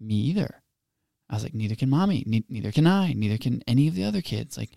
Me 0.00 0.14
either. 0.14 0.62
I 1.30 1.34
was 1.34 1.42
like, 1.42 1.54
neither 1.54 1.74
can 1.74 1.90
mommy, 1.90 2.24
ne- 2.26 2.44
neither 2.48 2.72
can 2.72 2.86
I, 2.86 3.12
neither 3.12 3.38
can 3.38 3.62
any 3.66 3.88
of 3.88 3.94
the 3.94 4.04
other 4.04 4.22
kids. 4.22 4.56
Like, 4.56 4.70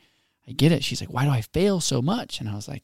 I 0.47 0.51
get 0.51 0.71
it. 0.71 0.83
She's 0.83 1.01
like, 1.01 1.13
why 1.13 1.25
do 1.25 1.31
I 1.31 1.41
fail 1.41 1.79
so 1.79 2.01
much? 2.01 2.39
And 2.39 2.49
I 2.49 2.55
was 2.55 2.67
like, 2.67 2.83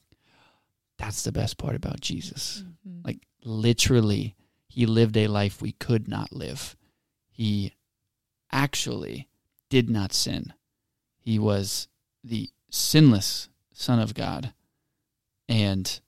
that's 0.97 1.23
the 1.23 1.31
best 1.31 1.57
part 1.57 1.75
about 1.75 1.99
Jesus. 1.99 2.63
Mm-hmm. 2.87 3.05
Like, 3.05 3.19
literally, 3.43 4.35
he 4.67 4.85
lived 4.85 5.17
a 5.17 5.27
life 5.27 5.61
we 5.61 5.73
could 5.73 6.07
not 6.07 6.31
live. 6.31 6.75
He 7.29 7.73
actually 8.51 9.27
did 9.69 9.89
not 9.89 10.13
sin. 10.13 10.53
He 11.19 11.37
was 11.37 11.87
the 12.23 12.49
sinless 12.69 13.49
Son 13.73 13.99
of 13.99 14.13
God. 14.13 14.53
And 15.47 15.99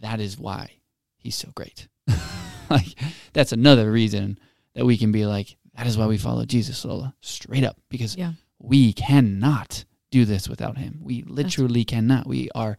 that 0.00 0.20
is 0.20 0.38
why 0.38 0.78
he's 1.16 1.36
so 1.36 1.50
great. 1.54 1.88
like, 2.70 2.94
that's 3.32 3.52
another 3.52 3.90
reason 3.90 4.38
that 4.74 4.86
we 4.86 4.96
can 4.96 5.12
be 5.12 5.26
like, 5.26 5.56
that 5.76 5.86
is 5.86 5.96
why 5.98 6.06
we 6.06 6.18
follow 6.18 6.44
Jesus, 6.44 6.84
Lola, 6.84 7.14
straight 7.20 7.64
up, 7.64 7.78
because 7.88 8.16
Yeah. 8.16 8.32
we 8.58 8.92
cannot 8.92 9.84
do 10.10 10.24
this 10.24 10.48
without 10.48 10.78
him. 10.78 11.00
We 11.02 11.22
literally 11.22 11.84
cannot. 11.84 12.26
We 12.26 12.48
are 12.54 12.76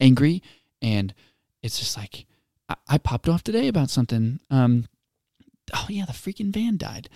angry, 0.00 0.42
and 0.82 1.14
it's 1.62 1.78
just 1.78 1.96
like 1.96 2.26
I, 2.68 2.76
I 2.88 2.98
popped 2.98 3.28
off 3.28 3.42
today 3.42 3.68
about 3.68 3.90
something. 3.90 4.40
Um, 4.50 4.86
oh 5.74 5.86
yeah, 5.88 6.04
the 6.04 6.12
freaking 6.12 6.52
van 6.52 6.76
died. 6.76 7.08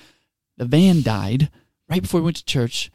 The 0.57 0.65
van 0.65 1.03
died 1.03 1.51
right 1.89 2.03
before 2.03 2.21
we 2.21 2.25
went 2.25 2.37
to 2.39 2.45
church. 2.45 2.91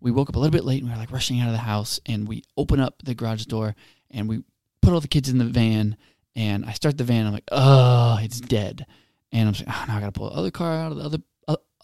We 0.00 0.10
woke 0.10 0.28
up 0.28 0.36
a 0.36 0.38
little 0.38 0.52
bit 0.52 0.64
late 0.64 0.80
and 0.82 0.88
we 0.90 0.94
were 0.94 1.00
like 1.00 1.10
rushing 1.10 1.40
out 1.40 1.48
of 1.48 1.52
the 1.52 1.58
house, 1.58 2.00
and 2.06 2.26
we 2.26 2.42
open 2.56 2.80
up 2.80 3.02
the 3.04 3.14
garage 3.14 3.44
door 3.46 3.74
and 4.10 4.28
we 4.28 4.42
put 4.80 4.92
all 4.94 5.00
the 5.00 5.08
kids 5.08 5.28
in 5.28 5.38
the 5.38 5.44
van, 5.44 5.96
and 6.34 6.64
I 6.64 6.72
start 6.72 6.96
the 6.96 7.04
van. 7.04 7.26
I'm 7.26 7.32
like, 7.32 7.48
oh, 7.52 8.18
it's 8.22 8.40
dead. 8.40 8.86
And 9.32 9.46
I'm 9.46 9.54
saying, 9.54 9.68
oh, 9.70 9.84
now 9.86 9.96
I 9.98 10.00
got 10.00 10.06
to 10.06 10.12
pull 10.12 10.30
the 10.30 10.36
other 10.36 10.50
car 10.50 10.72
out 10.72 10.92
of 10.92 10.98
the 10.98 11.04
other 11.04 11.18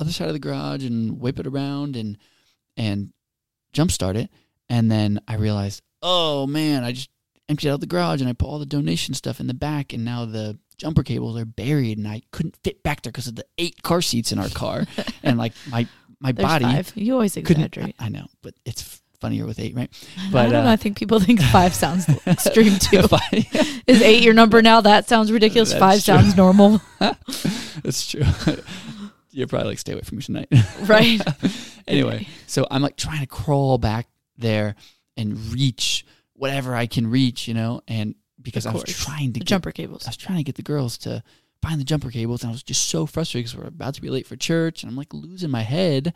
other 0.00 0.12
side 0.12 0.28
of 0.28 0.32
the 0.34 0.38
garage 0.38 0.84
and 0.84 1.20
whip 1.20 1.38
it 1.38 1.46
around 1.46 1.96
and 1.96 2.18
and 2.76 3.12
jump 3.72 3.90
start 3.90 4.16
it. 4.16 4.30
And 4.68 4.90
then 4.90 5.20
I 5.28 5.36
realized, 5.36 5.82
oh 6.02 6.46
man, 6.46 6.84
I 6.84 6.92
just 6.92 7.10
emptied 7.48 7.70
out 7.70 7.80
the 7.80 7.86
garage 7.86 8.20
and 8.20 8.28
I 8.28 8.32
put 8.32 8.46
all 8.48 8.58
the 8.58 8.66
donation 8.66 9.14
stuff 9.14 9.38
in 9.40 9.46
the 9.46 9.54
back, 9.54 9.92
and 9.92 10.04
now 10.04 10.24
the 10.24 10.58
jumper 10.78 11.02
cables 11.02 11.38
are 11.38 11.44
buried, 11.44 11.98
and 11.98 12.08
I 12.08 12.22
couldn't 12.32 12.56
fit 12.64 12.82
back 12.82 13.02
there 13.02 13.12
because 13.12 13.26
of 13.28 13.36
the 13.36 13.44
eight 13.58 13.82
car 13.82 14.00
seats 14.02 14.32
in 14.32 14.38
our 14.38 14.48
car, 14.48 14.84
and 15.22 15.38
like 15.38 15.52
my 15.70 15.86
my 16.20 16.32
There's 16.32 16.48
body 16.48 16.64
five. 16.64 16.92
You 16.94 17.12
always 17.12 17.36
exaggerate. 17.36 17.94
I 17.98 18.08
know, 18.08 18.26
but 18.42 18.54
it's 18.64 19.02
funnier 19.20 19.44
with 19.46 19.58
eight, 19.58 19.74
right? 19.74 19.90
I 20.18 20.30
But 20.32 20.42
don't 20.44 20.52
know. 20.52 20.68
uh, 20.70 20.72
I 20.72 20.76
think 20.76 20.98
people 20.98 21.20
think 21.20 21.40
five 21.40 21.74
sounds 21.84 22.08
extreme 22.26 22.78
too. 22.78 22.98
if 22.98 23.12
I- 23.12 23.82
Is 23.86 24.00
eight 24.02 24.22
your 24.22 24.34
number 24.34 24.60
now? 24.62 24.80
That 24.80 25.06
sounds 25.08 25.30
ridiculous. 25.30 25.70
That's 25.70 25.80
five 25.80 25.94
true. 25.96 26.00
sounds 26.22 26.36
normal, 26.36 26.80
That's 26.98 28.06
true. 28.10 28.22
You're 29.34 29.48
probably 29.48 29.70
like, 29.70 29.78
stay 29.80 29.92
away 29.92 30.02
from 30.02 30.18
me 30.18 30.22
tonight. 30.22 30.48
right? 30.82 31.20
anyway, 31.88 32.28
so 32.46 32.66
I'm 32.70 32.82
like 32.82 32.96
trying 32.96 33.20
to 33.20 33.26
crawl 33.26 33.78
back 33.78 34.06
there 34.38 34.76
and 35.16 35.36
reach 35.52 36.06
whatever 36.34 36.74
I 36.74 36.86
can 36.86 37.08
reach, 37.08 37.48
you 37.48 37.54
know, 37.54 37.80
and 37.88 38.14
because 38.40 38.64
I 38.64 38.72
was 38.72 38.84
trying 38.84 39.28
to 39.32 39.32
The 39.34 39.40
get, 39.40 39.48
jumper 39.48 39.72
cables. 39.72 40.06
I 40.06 40.10
was 40.10 40.16
trying 40.16 40.38
to 40.38 40.44
get 40.44 40.54
the 40.54 40.62
girls 40.62 40.98
to 40.98 41.22
find 41.62 41.80
the 41.80 41.84
jumper 41.84 42.10
cables, 42.10 42.42
and 42.42 42.50
I 42.50 42.52
was 42.52 42.62
just 42.62 42.88
so 42.88 43.06
frustrated 43.06 43.50
because 43.50 43.58
we're 43.58 43.68
about 43.68 43.94
to 43.94 44.02
be 44.02 44.10
late 44.10 44.26
for 44.26 44.36
church, 44.36 44.82
and 44.82 44.90
I'm 44.90 44.96
like 44.96 45.12
losing 45.12 45.50
my 45.50 45.62
head, 45.62 46.14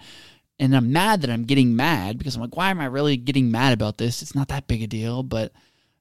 and 0.60 0.76
I'm 0.76 0.92
mad 0.92 1.22
that 1.22 1.30
I'm 1.30 1.44
getting 1.44 1.74
mad 1.74 2.18
because 2.18 2.36
I'm 2.36 2.42
like, 2.42 2.56
why 2.56 2.70
am 2.70 2.80
I 2.80 2.86
really 2.86 3.16
getting 3.16 3.50
mad 3.50 3.72
about 3.72 3.98
this? 3.98 4.22
It's 4.22 4.34
not 4.34 4.48
that 4.48 4.68
big 4.68 4.82
a 4.82 4.86
deal, 4.86 5.22
but. 5.24 5.52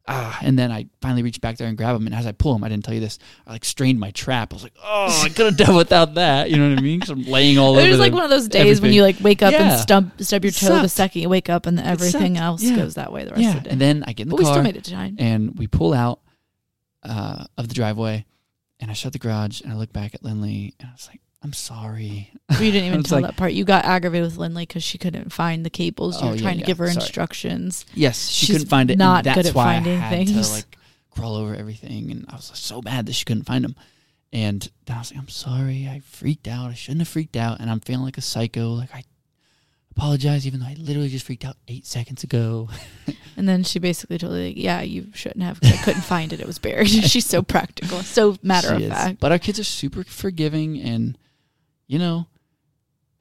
Ah, 0.10 0.40
and 0.42 0.58
then 0.58 0.72
I 0.72 0.88
finally 1.02 1.22
reached 1.22 1.42
back 1.42 1.58
there 1.58 1.68
and 1.68 1.78
grab 1.78 1.96
him. 1.96 2.06
And 2.06 2.16
as 2.16 2.26
I 2.26 2.32
pull 2.32 2.56
him, 2.56 2.64
I 2.64 2.70
didn't 2.70 2.86
tell 2.86 2.94
you 2.94 3.02
this. 3.02 3.20
I 3.46 3.52
like 3.52 3.66
strained 3.66 4.00
my 4.00 4.12
trap. 4.12 4.54
I 4.54 4.56
was 4.56 4.64
like, 4.64 4.76
"Oh, 4.82 5.22
I 5.26 5.28
could 5.30 5.48
have 5.48 5.58
done 5.58 5.76
without 5.76 6.14
that." 6.14 6.50
You 6.50 6.56
know 6.58 6.70
what 6.70 6.80
I 6.80 6.82
mean? 6.82 7.00
Because 7.00 7.10
I'm 7.10 7.24
laying 7.24 7.58
all 7.58 7.72
over. 7.76 7.86
It 7.86 7.90
was 7.90 8.00
like 8.00 8.14
one 8.14 8.24
of 8.24 8.30
those 8.30 8.48
days 8.48 8.80
when 8.80 8.94
you 8.94 9.02
like 9.02 9.18
wake 9.20 9.42
up 9.44 9.52
Yeah. 9.52 9.72
and 9.74 9.82
stump 9.82 10.14
stub 10.22 10.44
your 10.46 10.52
toe 10.52 10.82
the 10.82 10.88
second 10.90 11.22
you 11.22 11.30
wake 11.30 11.50
up, 11.50 11.66
and 11.66 11.80
everything 11.80 12.38
else 12.38 12.64
Yeah. 12.64 12.78
goes 12.78 12.96
that 12.96 13.12
way 13.12 13.26
the 13.26 13.32
rest 13.32 13.42
yeah. 13.42 13.50
of 13.50 13.56
the 13.56 13.62
day. 13.64 13.70
And 13.72 13.82
then 13.82 14.04
I 14.08 14.14
get 14.14 14.24
in 14.24 14.30
the 14.30 14.36
but 14.36 14.40
we 14.40 14.46
car 14.46 14.54
still 14.54 14.64
made 14.64 14.78
it 14.78 14.86
to 14.86 14.92
time. 14.92 15.16
and 15.20 15.58
we 15.60 15.68
pull 15.68 15.94
out 15.94 16.22
uh, 17.04 17.46
of 17.58 17.68
the 17.68 17.74
driveway, 17.74 18.26
and 18.80 18.90
I 18.90 18.94
shut 18.94 19.12
the 19.14 19.20
garage 19.20 19.62
and 19.62 19.72
I 19.72 19.76
look 19.76 19.92
back 19.92 20.16
at 20.16 20.24
Lindley 20.24 20.74
and 20.80 20.90
I 20.90 20.94
was 20.94 21.08
like, 21.08 21.20
"I'm 21.44 21.54
sorry." 21.54 22.32
You 22.52 22.72
didn't 22.72 22.86
even 22.92 23.04
tell 23.04 23.22
like- 23.22 23.32
that 23.32 23.38
part. 23.38 23.54
You 23.54 23.64
got 23.66 23.86
aggravated 23.86 24.26
with 24.26 24.38
Lindley 24.38 24.64
because 24.66 24.84
she 24.84 24.98
couldn't 24.98 25.32
find 25.32 25.66
the 25.66 25.70
cables. 25.70 26.22
You 26.22 26.28
Oh, 26.28 26.32
were 26.32 26.38
trying 26.38 26.56
yeah. 26.60 26.66
to 26.66 26.68
give 26.68 26.78
her 26.80 26.88
Sorry. 26.88 27.04
instructions. 27.04 27.86
Yes, 27.94 28.30
she 28.30 28.46
She's 28.48 28.56
couldn't 28.56 28.70
find 28.70 28.90
it. 28.92 28.98
not 28.98 29.24
good 29.24 29.46
at 29.46 29.54
why 29.56 29.76
finding 29.76 29.98
I 29.98 30.02
had 30.02 30.10
things. 30.28 30.48
to 30.48 30.54
like 30.54 30.78
crawl 31.12 31.36
over 31.36 31.56
everything, 31.56 32.12
and 32.12 32.26
I 32.30 32.36
was 32.36 32.52
so 32.54 32.82
mad 32.82 33.06
that 33.08 33.14
she 33.14 33.26
couldn't 33.26 33.44
find 33.46 33.64
them. 33.64 33.76
And 34.34 34.70
then 34.86 34.96
I 34.98 35.00
was 35.00 35.12
like, 35.12 35.20
"I'm 35.20 35.30
sorry, 35.30 35.88
I 35.88 36.02
freaked 36.06 36.48
out. 36.48 36.70
I 36.70 36.74
shouldn't 36.74 37.02
have 37.02 37.08
freaked 37.08 37.38
out." 37.38 37.60
And 37.60 37.70
I'm 37.70 37.80
feeling 37.80 38.04
like 38.04 38.18
a 38.18 38.22
psycho. 38.22 38.70
Like 38.72 38.94
I 38.94 39.04
apologize, 39.92 40.46
even 40.46 40.60
though 40.60 40.68
I 40.68 40.76
literally 40.78 41.10
just 41.10 41.26
freaked 41.26 41.46
out 41.46 41.58
eight 41.68 41.86
seconds 41.86 42.24
ago. 42.24 42.70
And 43.38 43.48
then 43.48 43.64
she 43.64 43.78
basically 43.78 44.18
told 44.18 44.34
me, 44.34 44.52
"Yeah, 44.58 44.82
you 44.82 45.10
shouldn't 45.14 45.44
have. 45.44 45.60
I 45.62 45.78
couldn't 45.84 46.02
find 46.02 46.34
it. 46.34 46.40
It 46.40 46.48
was 46.48 46.58
buried." 46.58 46.88
She's 46.90 47.28
so 47.28 47.44
practical, 47.44 48.00
so 48.00 48.36
matter 48.42 48.70
She 48.70 48.74
of 48.74 48.82
is. 48.82 48.90
fact. 48.90 49.20
But 49.20 49.32
our 49.32 49.38
kids 49.38 49.60
are 49.60 49.64
super 49.64 50.04
forgiving, 50.04 50.80
and 50.82 51.16
you 51.88 52.00
know, 52.00 52.28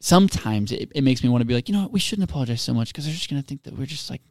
sometimes 0.00 0.72
it, 0.72 0.90
it 0.94 1.02
makes 1.02 1.22
me 1.22 1.28
want 1.28 1.40
to 1.42 1.46
be 1.46 1.54
like, 1.54 1.68
you 1.68 1.74
know 1.74 1.82
what, 1.82 1.92
we 1.92 2.00
shouldn't 2.00 2.28
apologize 2.28 2.60
so 2.60 2.74
much 2.74 2.92
because 2.92 3.04
they're 3.04 3.14
just 3.14 3.30
gonna 3.30 3.42
think 3.42 3.62
that 3.64 3.76
we're 3.78 3.86
just 3.86 4.10
like 4.10 4.22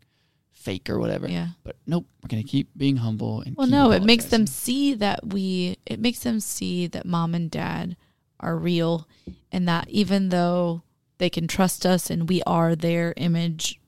fake 0.51 0.89
or 0.89 0.99
whatever. 0.99 1.27
Yeah. 1.27 1.49
But 1.63 1.77
nope, 1.86 2.05
we're 2.21 2.29
gonna 2.29 2.43
keep 2.43 2.69
being 2.77 2.97
humble 2.97 3.41
and. 3.41 3.55
Well, 3.55 3.67
no, 3.67 3.91
it 3.91 4.03
makes 4.03 4.25
them 4.25 4.47
see 4.47 4.93
that 4.95 5.27
we. 5.27 5.77
It 5.86 5.99
makes 5.99 6.19
them 6.19 6.39
see 6.39 6.88
that 6.88 7.05
mom 7.05 7.33
and 7.33 7.49
dad 7.49 7.95
are 8.39 8.57
real, 8.57 9.07
and 9.51 9.67
that 9.67 9.89
even 9.89 10.29
though 10.29 10.81
they 11.17 11.29
can 11.29 11.47
trust 11.47 11.86
us 11.86 12.09
and 12.09 12.27
we 12.27 12.41
are 12.43 12.75
their 12.75 13.13
image 13.15 13.79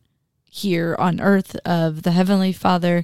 here 0.49 0.95
on 0.97 1.19
earth 1.19 1.55
of 1.65 2.03
the 2.03 2.11
heavenly 2.11 2.53
Father, 2.53 3.03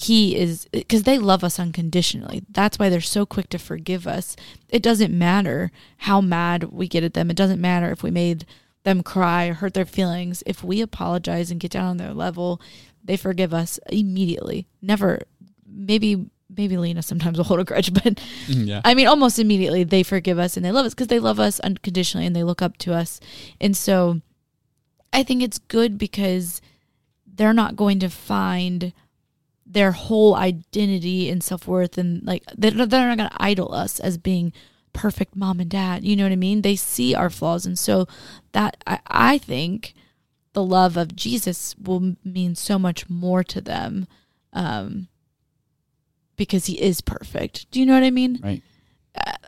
he 0.00 0.36
is 0.36 0.68
because 0.70 1.02
they 1.02 1.18
love 1.18 1.42
us 1.42 1.58
unconditionally. 1.58 2.44
That's 2.48 2.78
why 2.78 2.88
they're 2.88 3.00
so 3.00 3.26
quick 3.26 3.48
to 3.48 3.58
forgive 3.58 4.06
us. 4.06 4.36
It 4.68 4.80
doesn't 4.80 5.12
matter 5.12 5.72
how 5.96 6.20
mad 6.20 6.64
we 6.70 6.86
get 6.86 7.02
at 7.02 7.14
them. 7.14 7.30
It 7.30 7.36
doesn't 7.36 7.60
matter 7.60 7.90
if 7.90 8.04
we 8.04 8.12
made 8.12 8.46
them 8.84 9.02
cry 9.02 9.46
or 9.48 9.54
hurt 9.54 9.74
their 9.74 9.84
feelings. 9.84 10.44
If 10.46 10.62
we 10.62 10.80
apologize 10.80 11.50
and 11.50 11.58
get 11.58 11.72
down 11.72 11.86
on 11.86 11.96
their 11.96 12.14
level, 12.14 12.60
they 13.02 13.16
forgive 13.16 13.52
us 13.52 13.80
immediately. 13.90 14.68
Never, 14.80 15.22
maybe, 15.66 16.26
maybe 16.48 16.76
Lena 16.76 17.02
sometimes 17.02 17.36
will 17.36 17.44
hold 17.44 17.58
a 17.58 17.64
grudge, 17.64 17.92
but 17.92 18.04
Mm, 18.46 18.68
yeah. 18.68 18.80
I 18.84 18.94
mean, 18.94 19.08
almost 19.08 19.40
immediately 19.40 19.82
they 19.82 20.04
forgive 20.04 20.38
us 20.38 20.56
and 20.56 20.64
they 20.64 20.70
love 20.70 20.86
us 20.86 20.94
because 20.94 21.08
they 21.08 21.18
love 21.18 21.40
us 21.40 21.58
unconditionally 21.58 22.24
and 22.24 22.36
they 22.36 22.44
look 22.44 22.62
up 22.62 22.76
to 22.78 22.94
us. 22.94 23.18
And 23.60 23.76
so 23.76 24.20
I 25.12 25.24
think 25.24 25.42
it's 25.42 25.58
good 25.58 25.98
because 25.98 26.62
they're 27.26 27.52
not 27.52 27.74
going 27.74 27.98
to 27.98 28.08
find 28.08 28.92
their 29.70 29.92
whole 29.92 30.34
identity 30.34 31.28
and 31.28 31.42
self 31.42 31.68
worth 31.68 31.98
and 31.98 32.24
like 32.24 32.42
they're, 32.56 32.70
they're 32.70 33.08
not 33.08 33.18
going 33.18 33.30
to 33.30 33.42
idol 33.42 33.74
us 33.74 34.00
as 34.00 34.16
being 34.16 34.52
perfect 34.92 35.36
mom 35.36 35.60
and 35.60 35.70
dad. 35.70 36.04
You 36.04 36.16
know 36.16 36.24
what 36.24 36.32
I 36.32 36.36
mean? 36.36 36.62
They 36.62 36.76
see 36.76 37.14
our 37.14 37.30
flaws. 37.30 37.66
And 37.66 37.78
so 37.78 38.08
that 38.52 38.82
I, 38.86 38.98
I 39.06 39.38
think 39.38 39.94
the 40.54 40.64
love 40.64 40.96
of 40.96 41.14
Jesus 41.14 41.76
will 41.78 42.16
mean 42.24 42.54
so 42.54 42.78
much 42.78 43.08
more 43.08 43.44
to 43.44 43.60
them 43.60 44.08
um, 44.52 45.08
because 46.36 46.66
he 46.66 46.80
is 46.80 47.00
perfect. 47.00 47.70
Do 47.70 47.78
you 47.78 47.86
know 47.86 47.94
what 47.94 48.02
I 48.02 48.10
mean? 48.10 48.40
Right. 48.42 48.62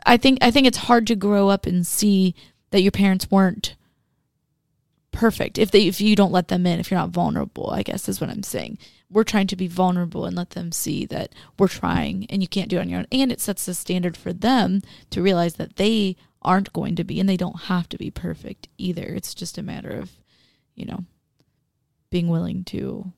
I 0.05 0.17
think 0.17 0.39
I 0.41 0.51
think 0.51 0.67
it's 0.67 0.77
hard 0.77 1.07
to 1.07 1.15
grow 1.15 1.47
up 1.47 1.65
and 1.65 1.87
see 1.87 2.35
that 2.71 2.81
your 2.81 2.91
parents 2.91 3.31
weren't 3.31 3.75
perfect 5.11 5.57
if 5.57 5.71
they 5.71 5.87
if 5.87 5.99
you 6.01 6.15
don't 6.15 6.31
let 6.31 6.47
them 6.47 6.65
in 6.65 6.79
if 6.79 6.89
you're 6.89 6.99
not 6.99 7.09
vulnerable 7.09 7.69
i 7.71 7.83
guess 7.83 8.07
is 8.07 8.21
what 8.21 8.29
i'm 8.29 8.43
saying 8.43 8.77
we're 9.11 9.23
trying 9.23 9.47
to 9.47 9.55
be 9.55 9.67
vulnerable 9.67 10.25
and 10.25 10.35
let 10.35 10.51
them 10.51 10.71
see 10.71 11.05
that 11.05 11.33
we're 11.59 11.67
trying 11.67 12.25
and 12.29 12.41
you 12.41 12.47
can't 12.47 12.69
do 12.69 12.77
it 12.77 12.81
on 12.81 12.89
your 12.89 12.99
own 12.99 13.07
and 13.11 13.31
it 13.31 13.41
sets 13.41 13.65
the 13.65 13.73
standard 13.73 14.15
for 14.15 14.31
them 14.33 14.81
to 15.09 15.21
realize 15.21 15.55
that 15.55 15.75
they 15.75 16.15
aren't 16.41 16.73
going 16.73 16.95
to 16.95 17.03
be 17.03 17.19
and 17.19 17.29
they 17.29 17.37
don't 17.37 17.63
have 17.63 17.87
to 17.89 17.97
be 17.97 18.09
perfect 18.09 18.67
either 18.77 19.03
it's 19.03 19.33
just 19.33 19.57
a 19.57 19.63
matter 19.63 19.91
of 19.91 20.11
you 20.75 20.85
know 20.85 21.05
being 22.09 22.27
willing 22.27 22.63
to 22.63 23.11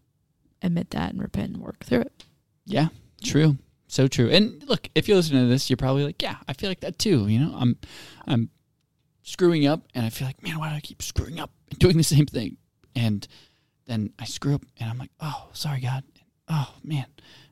admit 0.61 0.89
that 0.91 1.11
and 1.11 1.21
repent 1.21 1.53
and 1.53 1.63
work 1.63 1.83
through 1.85 2.01
it 2.01 2.23
Yeah, 2.65 2.87
true. 3.23 3.57
So 3.87 4.07
true. 4.07 4.29
And 4.29 4.63
look, 4.67 4.89
if 4.95 5.07
you're 5.07 5.17
listening 5.17 5.43
to 5.43 5.49
this, 5.49 5.69
you're 5.69 5.77
probably 5.77 6.03
like, 6.03 6.21
yeah, 6.21 6.37
I 6.47 6.53
feel 6.53 6.69
like 6.69 6.79
that 6.79 6.97
too. 6.97 7.27
You 7.27 7.39
know, 7.39 7.55
I'm 7.55 7.77
I'm 8.25 8.49
screwing 9.21 9.67
up 9.67 9.85
and 9.93 10.05
I 10.05 10.09
feel 10.09 10.27
like, 10.27 10.41
man, 10.41 10.57
why 10.59 10.69
do 10.69 10.75
I 10.75 10.79
keep 10.79 11.01
screwing 11.01 11.39
up 11.39 11.51
and 11.69 11.79
doing 11.79 11.97
the 11.97 12.03
same 12.03 12.25
thing? 12.25 12.57
And 12.95 13.27
then 13.85 14.13
I 14.19 14.25
screw 14.25 14.55
up 14.55 14.65
and 14.79 14.89
I'm 14.89 14.97
like, 14.97 15.11
oh, 15.19 15.49
sorry, 15.53 15.81
God. 15.81 16.03
Oh, 16.47 16.73
man. 16.83 17.05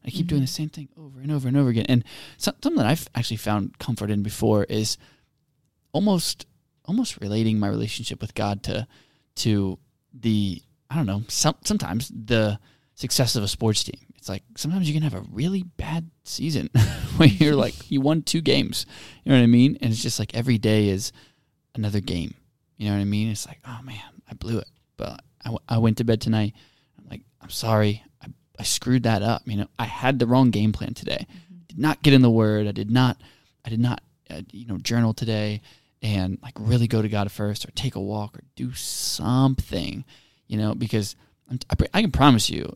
I 0.06 0.10
keep 0.10 0.22
mm-hmm. 0.22 0.28
doing 0.28 0.42
the 0.42 0.48
same 0.48 0.70
thing 0.70 0.90
over 0.98 1.20
and 1.20 1.32
over 1.32 1.48
and 1.48 1.58
over 1.58 1.70
again. 1.70 1.86
And 1.88 2.04
some- 2.38 2.56
something 2.62 2.78
that 2.78 2.88
I've 2.88 3.08
actually 3.16 3.38
found 3.38 3.78
comfort 3.80 4.10
in 4.10 4.24
before 4.24 4.64
is 4.66 4.98
almost 5.94 6.46
almost 6.86 7.22
relating 7.22 7.60
my 7.60 7.68
relationship 7.68 8.22
with 8.22 8.34
God 8.34 8.64
to 8.64 8.88
to 9.36 9.78
the 10.14 10.62
I 10.90 10.96
don't 10.96 11.06
know, 11.06 11.24
some, 11.30 11.56
sometimes 11.64 12.12
the 12.14 12.60
success 12.96 13.38
of 13.38 13.44
a 13.44 13.48
sports 13.48 13.84
team. 13.84 14.00
It's 14.18 14.28
like 14.28 14.44
sometimes 14.58 14.88
you 14.88 14.94
can 14.94 15.04
have 15.04 15.14
a 15.14 15.26
really 15.32 15.64
bad 15.64 16.12
season 16.26 16.70
where 17.18 17.30
you're 17.30 17.56
like 17.56 17.90
you 17.90 18.02
won 18.02 18.24
two 18.24 18.42
games. 18.42 18.86
You 19.24 19.32
know 19.32 19.38
what 19.38 19.44
I 19.44 19.48
mean? 19.48 19.78
And 19.82 19.92
it's 19.92 20.02
just 20.02 20.20
like 20.20 20.36
every 20.36 20.58
day 20.58 20.90
is 20.90 21.12
another 21.76 22.02
game. 22.02 22.34
You 22.78 22.90
know 22.90 22.96
what 22.96 23.02
I 23.02 23.06
mean? 23.06 23.30
It's 23.30 23.48
like, 23.48 23.60
oh 23.66 23.80
man, 23.84 24.02
I 24.30 24.34
blew 24.34 24.60
it. 24.60 24.70
But 24.98 25.22
I, 25.42 25.46
w- 25.50 25.60
I 25.68 25.78
went 25.78 25.98
to 25.98 26.04
bed 26.04 26.22
tonight. 26.22 26.54
I'm 26.98 27.06
like, 27.10 27.22
I'm 27.42 27.50
sorry. 27.50 28.04
I, 28.22 28.28
I 28.60 28.64
screwed 28.64 29.04
that 29.04 29.22
up. 29.22 29.42
You 29.46 29.58
know, 29.58 29.68
I 29.80 29.86
had 29.86 30.20
the 30.20 30.28
wrong 30.28 30.52
game 30.52 30.72
plan 30.72 30.94
today. 30.94 31.28
Did 31.68 31.80
not 31.80 32.02
get 32.02 32.14
in 32.14 32.22
the 32.22 32.30
word. 32.30 32.68
I 32.68 32.72
did 32.72 32.92
not, 32.92 33.18
I 33.66 33.70
did 33.70 33.80
not, 33.80 34.02
uh, 34.30 34.42
you 34.52 34.66
know, 34.68 34.78
journal 34.78 35.14
today 35.14 35.62
and 36.02 36.38
like 36.42 36.54
really 36.60 36.88
go 36.88 37.02
to 37.02 37.10
God 37.10 37.32
first 37.32 37.66
or 37.66 37.72
take 37.72 37.96
a 37.96 38.02
walk 38.02 38.38
or 38.38 38.42
do 38.56 38.74
something, 38.74 40.04
you 40.48 40.58
know, 40.58 40.74
because 40.76 41.16
I'm, 41.50 41.60
I, 41.70 41.76
pr- 41.76 41.86
I 41.94 42.02
can 42.02 42.12
promise 42.12 42.50
you 42.50 42.76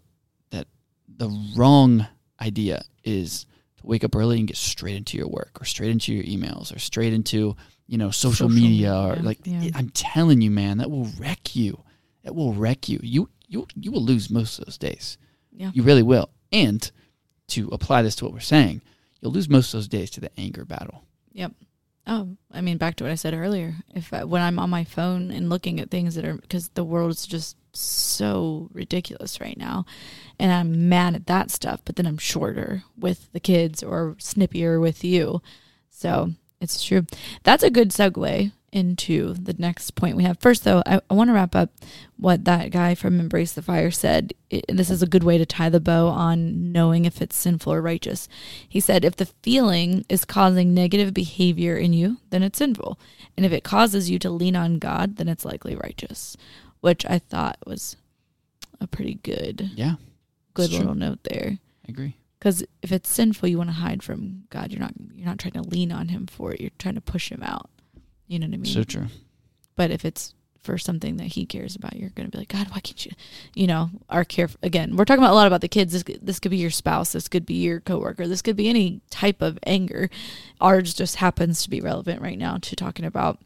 that 0.51 0.67
the 1.07 1.29
wrong 1.55 2.07
idea 2.41 2.83
is 3.03 3.45
to 3.77 3.87
wake 3.87 4.03
up 4.03 4.15
early 4.15 4.37
and 4.39 4.47
get 4.47 4.57
straight 4.57 4.95
into 4.95 5.17
your 5.17 5.27
work 5.27 5.57
or 5.59 5.65
straight 5.65 5.91
into 5.91 6.13
your 6.13 6.23
emails 6.23 6.75
or 6.75 6.79
straight 6.79 7.13
into, 7.13 7.55
you 7.87 7.97
know, 7.97 8.11
social, 8.11 8.49
Social 8.49 8.49
media, 8.49 8.93
or 8.95 9.09
media, 9.09 9.23
like, 9.23 9.39
yeah. 9.43 9.69
I'm 9.75 9.89
telling 9.89 10.41
you, 10.41 10.51
man, 10.51 10.77
that 10.79 10.89
will 10.89 11.07
wreck 11.19 11.55
you. 11.55 11.81
It 12.25 12.35
will 12.35 12.53
wreck 12.53 12.89
you. 12.89 12.99
You, 13.01 13.29
you, 13.47 13.67
you 13.75 13.91
will 13.91 14.03
lose 14.03 14.29
most 14.29 14.59
of 14.59 14.65
those 14.65 14.77
days. 14.77 15.17
yeah 15.51 15.71
You 15.73 15.83
really 15.83 16.03
will. 16.03 16.29
And 16.51 16.89
to 17.49 17.69
apply 17.71 18.01
this 18.01 18.15
to 18.15 18.25
what 18.25 18.33
we're 18.33 18.39
saying, 18.39 18.81
you'll 19.21 19.31
lose 19.31 19.47
most 19.49 19.73
of 19.73 19.77
those 19.77 19.87
days 19.87 20.09
to 20.11 20.21
the 20.21 20.31
anger 20.37 20.65
battle. 20.65 21.03
Yep. 21.33 21.51
Oh, 22.07 22.37
I 22.51 22.61
mean, 22.61 22.77
back 22.77 22.95
to 22.97 23.03
what 23.03 23.11
I 23.11 23.15
said 23.15 23.33
earlier. 23.33 23.75
If 23.95 24.13
I, 24.13 24.23
when 24.25 24.41
I'm 24.41 24.59
on 24.59 24.69
my 24.69 24.83
phone 24.83 25.31
and 25.31 25.49
looking 25.49 25.79
at 25.79 25.89
things 25.89 26.15
that 26.15 26.25
are 26.25 26.35
because 26.35 26.69
the 26.69 26.83
world 26.83 27.11
is 27.11 27.25
just 27.25 27.57
so 27.73 28.69
ridiculous 28.73 29.41
right 29.41 29.57
now, 29.57 29.85
and 30.39 30.51
I'm 30.51 30.87
mad 30.87 31.15
at 31.15 31.25
that 31.27 31.49
stuff, 31.49 31.81
but 31.83 31.95
then 31.95 32.05
I'm 32.05 32.19
shorter 32.19 32.83
with 32.95 33.31
the 33.33 33.39
kids 33.39 33.81
or 33.81 34.15
snippier 34.19 34.79
with 34.79 35.03
you. 35.03 35.41
So 35.89 36.31
it's 36.61 36.83
true. 36.83 37.05
That's 37.43 37.63
a 37.63 37.71
good 37.71 37.89
segue 37.89 38.51
into 38.75 39.33
the 39.33 39.55
next 39.57 39.91
point 39.91 40.17
we 40.17 40.23
have. 40.23 40.37
First, 40.39 40.65
though, 40.65 40.83
I, 40.85 40.99
I 41.09 41.13
want 41.13 41.29
to 41.29 41.33
wrap 41.33 41.55
up 41.55 41.71
what 42.17 42.43
that 42.45 42.71
guy 42.71 42.93
from 42.93 43.19
Embrace 43.19 43.53
the 43.53 43.61
Fire 43.61 43.89
said. 43.89 44.33
It, 44.49 44.65
this 44.67 44.89
is 44.89 45.01
a 45.01 45.07
good 45.07 45.23
way 45.23 45.37
to 45.37 45.45
tie 45.45 45.69
the 45.69 45.79
bow 45.79 46.07
on 46.07 46.71
knowing 46.73 47.05
if 47.05 47.21
it's 47.21 47.35
sinful 47.37 47.73
or 47.73 47.81
righteous. 47.81 48.27
He 48.67 48.79
said, 48.81 49.05
if 49.05 49.15
the 49.15 49.27
feeling 49.41 50.05
is 50.09 50.25
causing 50.25 50.73
negative 50.73 51.13
behavior 51.13 51.77
in 51.77 51.93
you, 51.93 52.17
then 52.29 52.43
it's 52.43 52.57
sinful. 52.59 52.99
And 53.37 53.45
if 53.45 53.51
it 53.53 53.63
causes 53.63 54.09
you 54.09 54.19
to 54.19 54.29
lean 54.29 54.55
on 54.55 54.77
God, 54.77 55.15
then 55.15 55.29
it's 55.29 55.45
likely 55.45 55.75
righteous, 55.75 56.35
which 56.81 57.05
I 57.05 57.19
thought 57.19 57.57
was 57.65 57.95
a 58.81 58.87
pretty 58.87 59.15
good, 59.23 59.71
Yeah, 59.75 59.95
good 60.53 60.65
It's 60.65 60.73
true. 60.73 60.79
little 60.79 60.95
note 60.95 61.19
there. 61.23 61.59
I 61.87 61.91
agree. 61.91 62.17
Because 62.37 62.63
if 62.81 62.91
it's 62.91 63.09
sinful, 63.09 63.47
you 63.49 63.57
want 63.57 63.69
to 63.69 63.75
hide 63.75 64.03
from 64.03 64.43
God. 64.51 64.71
You're 64.71 64.81
not. 64.81 64.93
You're 65.15 65.25
not 65.25 65.39
trying 65.39 65.53
to 65.53 65.63
lean 65.63 65.91
on 65.91 66.09
Him 66.09 66.27
for 66.27 66.51
it. 66.51 66.61
You're 66.61 66.69
trying 66.77 66.93
to 66.95 67.01
push 67.01 67.31
Him 67.31 67.41
out. 67.41 67.69
You 68.27 68.39
know 68.39 68.47
what 68.47 68.55
I 68.55 68.57
mean? 68.57 68.73
So 68.73 68.83
true. 68.83 69.07
But 69.75 69.91
if 69.91 70.05
it's 70.05 70.33
for 70.65 70.77
something 70.77 71.17
that 71.17 71.27
he 71.27 71.45
cares 71.45 71.75
about, 71.75 71.95
you're 71.95 72.09
going 72.09 72.25
to 72.25 72.31
be 72.31 72.39
like, 72.39 72.49
God, 72.49 72.69
why 72.71 72.79
can't 72.79 73.05
you? 73.05 73.11
You 73.53 73.67
know, 73.67 73.89
our 74.09 74.25
care. 74.25 74.49
Again, 74.63 74.95
we're 74.95 75.05
talking 75.05 75.23
about 75.23 75.33
a 75.33 75.35
lot 75.35 75.47
about 75.47 75.61
the 75.61 75.67
kids. 75.67 75.93
This, 75.93 76.17
this 76.21 76.39
could 76.39 76.51
be 76.51 76.57
your 76.57 76.71
spouse. 76.71 77.11
This 77.11 77.27
could 77.27 77.45
be 77.45 77.55
your 77.55 77.79
coworker. 77.79 78.27
This 78.27 78.41
could 78.41 78.55
be 78.55 78.67
any 78.67 79.01
type 79.09 79.41
of 79.41 79.59
anger. 79.65 80.09
Ours 80.59 80.93
just 80.93 81.17
happens 81.17 81.61
to 81.63 81.69
be 81.69 81.81
relevant 81.81 82.21
right 82.21 82.37
now 82.37 82.57
to 82.57 82.75
talking 82.75 83.05
about 83.05 83.39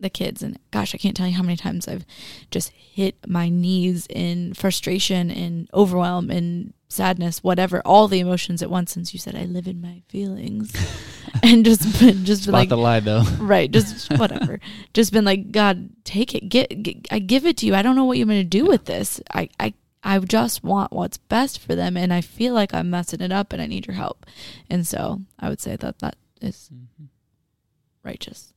the 0.00 0.10
kids. 0.10 0.42
And 0.42 0.58
gosh, 0.70 0.94
I 0.94 0.98
can't 0.98 1.16
tell 1.16 1.26
you 1.26 1.36
how 1.36 1.42
many 1.42 1.56
times 1.56 1.88
I've 1.88 2.06
just 2.50 2.70
hit 2.70 3.16
my 3.26 3.48
knees 3.48 4.06
in 4.08 4.54
frustration 4.54 5.30
and 5.30 5.68
overwhelm 5.74 6.30
and 6.30 6.72
sadness, 6.88 7.42
whatever, 7.42 7.82
all 7.84 8.08
the 8.08 8.20
emotions 8.20 8.62
at 8.62 8.70
once. 8.70 8.92
Since 8.92 9.12
you 9.12 9.18
said 9.18 9.34
I 9.34 9.44
live 9.44 9.66
in 9.66 9.80
my 9.80 10.02
feelings, 10.08 10.72
and 11.42 11.64
just 11.64 12.00
been 12.00 12.24
just 12.24 12.46
been 12.46 12.52
like 12.52 12.68
the 12.68 12.76
lie 12.76 13.00
though. 13.00 13.22
right 13.38 13.70
just 13.70 14.10
whatever. 14.18 14.60
Just 14.94 15.12
been 15.12 15.24
like 15.24 15.52
god 15.52 15.90
take 16.04 16.34
it. 16.34 16.48
Get, 16.48 16.82
get 16.82 17.06
i 17.10 17.18
give 17.18 17.46
it 17.46 17.56
to 17.58 17.66
you. 17.66 17.74
I 17.74 17.82
don't 17.82 17.96
know 17.96 18.04
what 18.04 18.18
you're 18.18 18.26
going 18.26 18.40
to 18.40 18.44
do 18.44 18.64
with 18.64 18.86
this. 18.86 19.20
I, 19.32 19.48
I 19.60 19.74
i 20.04 20.16
just 20.20 20.62
want 20.62 20.92
what's 20.92 21.18
best 21.18 21.58
for 21.58 21.74
them 21.74 21.96
and 21.96 22.12
i 22.12 22.20
feel 22.20 22.54
like 22.54 22.72
i'm 22.72 22.88
messing 22.88 23.20
it 23.20 23.32
up 23.32 23.52
and 23.52 23.60
i 23.60 23.66
need 23.66 23.86
your 23.86 23.96
help. 23.96 24.26
And 24.70 24.86
so 24.86 25.20
i 25.38 25.48
would 25.48 25.60
say 25.60 25.76
that 25.76 25.98
that 25.98 26.16
is 26.40 26.70
mm-hmm. 26.72 27.06
righteous 28.04 28.54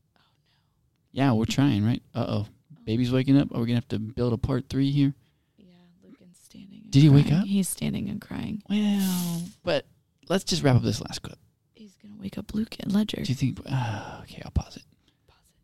Yeah, 1.12 1.32
we're 1.34 1.46
trying, 1.46 1.86
right? 1.86 2.02
Uh 2.16 2.26
oh. 2.28 2.48
Baby's 2.86 3.12
waking 3.12 3.38
up. 3.38 3.54
Are 3.54 3.60
we 3.60 3.66
gonna 3.68 3.76
have 3.76 3.88
to 3.90 4.00
build 4.00 4.34
a 4.34 4.38
part 4.38 4.70
three 4.70 4.92
here? 4.92 5.14
yeah 5.58 5.66
lucan's 6.04 6.38
standing 6.44 6.82
and 6.84 6.92
Did 6.92 7.02
he 7.02 7.10
wake 7.10 7.32
up? 7.32 7.46
he's 7.46 7.70
standing 7.70 8.10
and 8.10 8.20
crying 8.22 8.62
Well, 8.70 9.42
but 9.64 9.86
let's 10.30 10.44
just 10.44 10.64
wrap 10.64 10.76
up 10.76 10.82
this 10.84 11.02
last 11.02 11.22
clip. 11.22 11.38
he's 11.74 11.96
going 12.02 12.14
to 12.16 12.20
wake 12.22 12.38
up 12.38 12.54
luke 12.54 12.76
and 12.80 12.92
ledger 12.94 13.18
Do 13.24 13.32
you 13.32 13.36
think? 13.36 13.60
Uh, 13.70 14.20
okay, 14.24 14.42
I'll 14.44 14.52
pause 14.52 14.78
it. 14.78 14.84
Pause 15.28 15.38
it. 15.50 15.56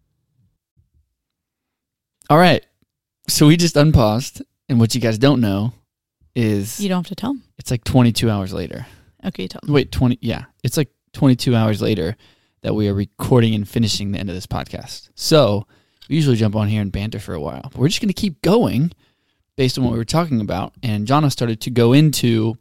All 2.30 2.38
right. 2.38 2.66
So 3.30 3.48
we 3.48 3.58
just 3.58 3.76
unpaused, 3.76 4.42
and 4.70 4.80
what 4.80 4.96
you 4.96 5.02
guys 5.02 5.18
don't 5.18 5.42
know 5.42 5.74
is 6.36 6.80
you 6.80 6.88
don't 6.90 7.00
have 7.00 7.08
to 7.08 7.16
tell 7.16 7.32
him 7.32 7.44
it's 7.58 7.72
like 7.72 7.84
22 7.84 8.30
hours 8.30 8.54
later. 8.54 8.86
okay 9.26 9.48
tell 9.48 9.60
him 9.64 9.74
Wait, 9.74 9.92
20? 9.92 10.20
Yeah, 10.22 10.46
it's 10.64 10.78
like 10.78 10.90
22 11.14 11.56
hours 11.56 11.82
later 11.82 12.16
that 12.62 12.74
we 12.74 12.88
are 12.88 12.94
recording 12.94 13.54
and 13.56 13.68
finishing 13.68 14.12
the 14.12 14.20
end 14.20 14.30
of 14.30 14.36
this 14.36 14.48
podcast. 14.48 15.10
So 15.16 15.66
we 16.10 16.16
usually 16.16 16.38
jump 16.38 16.56
on 16.56 16.68
here 16.68 16.82
and 16.82 16.92
banter 16.92 17.20
for 17.20 17.34
a 17.34 17.42
while, 17.42 17.62
but 17.64 17.78
we're 17.78 17.88
just 17.88 18.02
going 18.02 18.10
to 18.10 18.14
keep 18.14 18.42
going 18.42 18.92
based 19.56 19.78
on 19.78 19.84
what 19.84 19.92
we 19.92 19.98
were 19.98 20.06
talking 20.06 20.42
about. 20.42 20.74
And 20.82 21.08
Jonna 21.08 21.32
started 21.32 21.62
to 21.62 21.70
go 21.70 21.94
into 21.94 22.58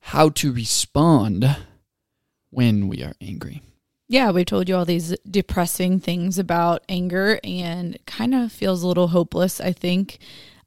how 0.00 0.28
to 0.30 0.52
respond 0.52 1.56
when 2.50 2.88
we 2.88 3.02
are 3.02 3.14
angry. 3.20 3.62
Yeah, 4.10 4.30
we've 4.30 4.46
told 4.46 4.68
you 4.68 4.76
all 4.76 4.86
these 4.86 5.14
depressing 5.30 6.00
things 6.00 6.38
about 6.38 6.82
anger 6.88 7.38
and 7.44 7.98
kind 8.06 8.34
of 8.34 8.50
feels 8.50 8.82
a 8.82 8.88
little 8.88 9.08
hopeless, 9.08 9.60
I 9.60 9.72
think. 9.72 10.18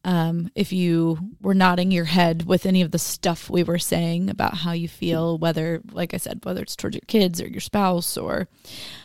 Um, 0.03 0.49
if 0.55 0.73
you 0.73 1.19
were 1.41 1.53
nodding 1.53 1.91
your 1.91 2.05
head 2.05 2.47
with 2.47 2.65
any 2.65 2.81
of 2.81 2.91
the 2.91 2.97
stuff 2.97 3.49
we 3.49 3.63
were 3.63 3.77
saying 3.77 4.29
about 4.29 4.55
how 4.55 4.71
you 4.71 4.87
feel, 4.87 5.37
whether, 5.37 5.81
like 5.91 6.13
I 6.13 6.17
said, 6.17 6.43
whether 6.43 6.63
it's 6.63 6.75
towards 6.75 6.95
your 6.95 7.03
kids 7.07 7.39
or 7.39 7.47
your 7.47 7.61
spouse 7.61 8.17
or 8.17 8.47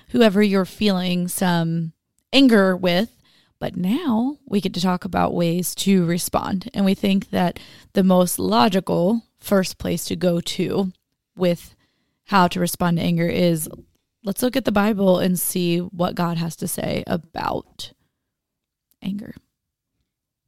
whoever 0.09 0.43
you're 0.43 0.65
feeling 0.65 1.29
some 1.29 1.93
anger 2.33 2.77
with. 2.77 3.11
But 3.59 3.77
now 3.77 4.39
we 4.47 4.61
get 4.61 4.75
to 4.75 4.81
talk 4.81 5.05
about 5.05 5.35
ways 5.35 5.75
to 5.77 6.05
respond. 6.05 6.71
And 6.75 6.85
we 6.85 6.95
think 6.95 7.31
that 7.31 7.59
the 7.93 8.05
most 8.05 8.39
logical 8.39 9.23
first 9.39 9.79
place 9.79 10.05
to 10.07 10.17
go 10.17 10.41
to 10.41 10.93
with 11.37 11.75
how 12.25 12.49
to 12.49 12.61
respond 12.61 12.99
to 12.99 13.03
anger 13.03 13.29
is 13.29 13.69
let's 14.25 14.43
look 14.43 14.57
at 14.57 14.65
the 14.65 14.73
Bible 14.73 15.19
and 15.19 15.39
see 15.39 15.79
what 15.79 16.15
God 16.15 16.37
has 16.37 16.57
to 16.57 16.69
say 16.69 17.05
about 17.07 17.93
anger. 19.03 19.35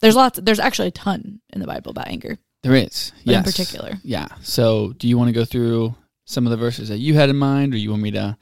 There's 0.00 0.16
lots 0.16 0.38
there's 0.42 0.60
actually 0.60 0.88
a 0.88 0.92
ton 0.92 1.40
in 1.50 1.60
the 1.60 1.66
Bible 1.66 1.90
about 1.90 2.08
anger. 2.08 2.38
There 2.62 2.74
is. 2.74 3.12
Yes. 3.24 3.38
in 3.38 3.44
particular. 3.44 3.94
Yeah. 4.02 4.28
So, 4.42 4.92
do 4.98 5.08
you 5.08 5.16
want 5.16 5.28
to 5.28 5.32
go 5.32 5.44
through 5.44 5.94
some 6.24 6.46
of 6.46 6.50
the 6.50 6.56
verses 6.56 6.88
that 6.88 6.98
you 6.98 7.14
had 7.14 7.30
in 7.30 7.36
mind, 7.36 7.72
or 7.72 7.76
you 7.76 7.90
want 7.90 8.02
me 8.02 8.10
to 8.12 8.36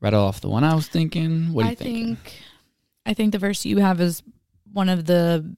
rattle 0.00 0.22
off 0.22 0.40
the 0.40 0.48
one 0.48 0.64
I 0.64 0.74
was 0.74 0.86
thinking? 0.88 1.52
What 1.52 1.62
do 1.62 1.66
you 1.66 1.72
I 1.72 1.74
think? 1.74 2.18
think 2.18 2.42
I 3.04 3.14
think 3.14 3.32
the 3.32 3.38
verse 3.38 3.64
you 3.64 3.78
have 3.78 4.00
is 4.00 4.22
one 4.72 4.88
of 4.88 5.06
the 5.06 5.56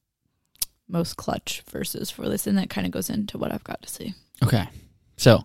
most 0.89 1.17
clutch 1.17 1.63
verses 1.71 2.11
for 2.11 2.29
this, 2.29 2.47
and 2.47 2.57
that 2.59 2.71
kind 2.71 2.87
of 2.87 2.93
goes 2.93 3.11
into 3.11 3.37
what 3.39 3.53
I've 3.53 3.65
got 3.65 3.83
to 3.83 3.89
say. 3.89 4.15
Okay. 4.43 4.69
So, 5.17 5.45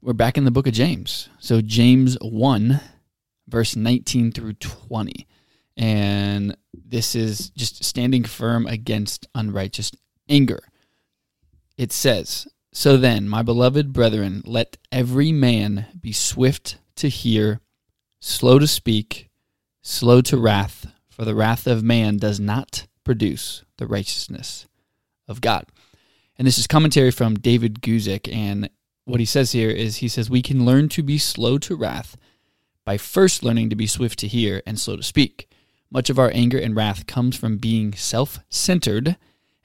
we're 0.00 0.12
back 0.12 0.36
in 0.36 0.44
the 0.44 0.50
book 0.50 0.66
of 0.66 0.72
James. 0.74 1.28
So, 1.38 1.60
James 1.60 2.16
1, 2.20 2.80
verse 3.48 3.74
19 3.74 4.32
through 4.32 4.54
20. 4.54 5.26
And 5.76 6.56
this 6.94 7.16
is 7.16 7.50
just 7.50 7.82
standing 7.82 8.22
firm 8.22 8.68
against 8.68 9.26
unrighteous 9.34 9.90
anger. 10.28 10.62
It 11.76 11.90
says, 11.90 12.46
So 12.72 12.96
then, 12.96 13.28
my 13.28 13.42
beloved 13.42 13.92
brethren, 13.92 14.42
let 14.46 14.76
every 14.92 15.32
man 15.32 15.86
be 16.00 16.12
swift 16.12 16.78
to 16.94 17.08
hear, 17.08 17.60
slow 18.20 18.60
to 18.60 18.68
speak, 18.68 19.28
slow 19.82 20.20
to 20.20 20.36
wrath, 20.36 20.86
for 21.10 21.24
the 21.24 21.34
wrath 21.34 21.66
of 21.66 21.82
man 21.82 22.16
does 22.18 22.38
not 22.38 22.86
produce 23.02 23.64
the 23.78 23.88
righteousness 23.88 24.68
of 25.26 25.40
God. 25.40 25.66
And 26.38 26.46
this 26.46 26.58
is 26.58 26.68
commentary 26.68 27.10
from 27.10 27.34
David 27.34 27.82
Guzik. 27.82 28.32
And 28.32 28.70
what 29.04 29.18
he 29.18 29.26
says 29.26 29.50
here 29.50 29.70
is 29.70 29.96
he 29.96 30.06
says, 30.06 30.30
We 30.30 30.42
can 30.42 30.64
learn 30.64 30.88
to 30.90 31.02
be 31.02 31.18
slow 31.18 31.58
to 31.58 31.74
wrath 31.74 32.16
by 32.84 32.98
first 32.98 33.42
learning 33.42 33.70
to 33.70 33.76
be 33.76 33.88
swift 33.88 34.20
to 34.20 34.28
hear 34.28 34.62
and 34.64 34.78
slow 34.78 34.94
to 34.94 35.02
speak. 35.02 35.48
Much 35.90 36.10
of 36.10 36.18
our 36.18 36.30
anger 36.34 36.58
and 36.58 36.74
wrath 36.74 37.06
comes 37.06 37.36
from 37.36 37.58
being 37.58 37.92
self 37.92 38.40
centered 38.48 39.16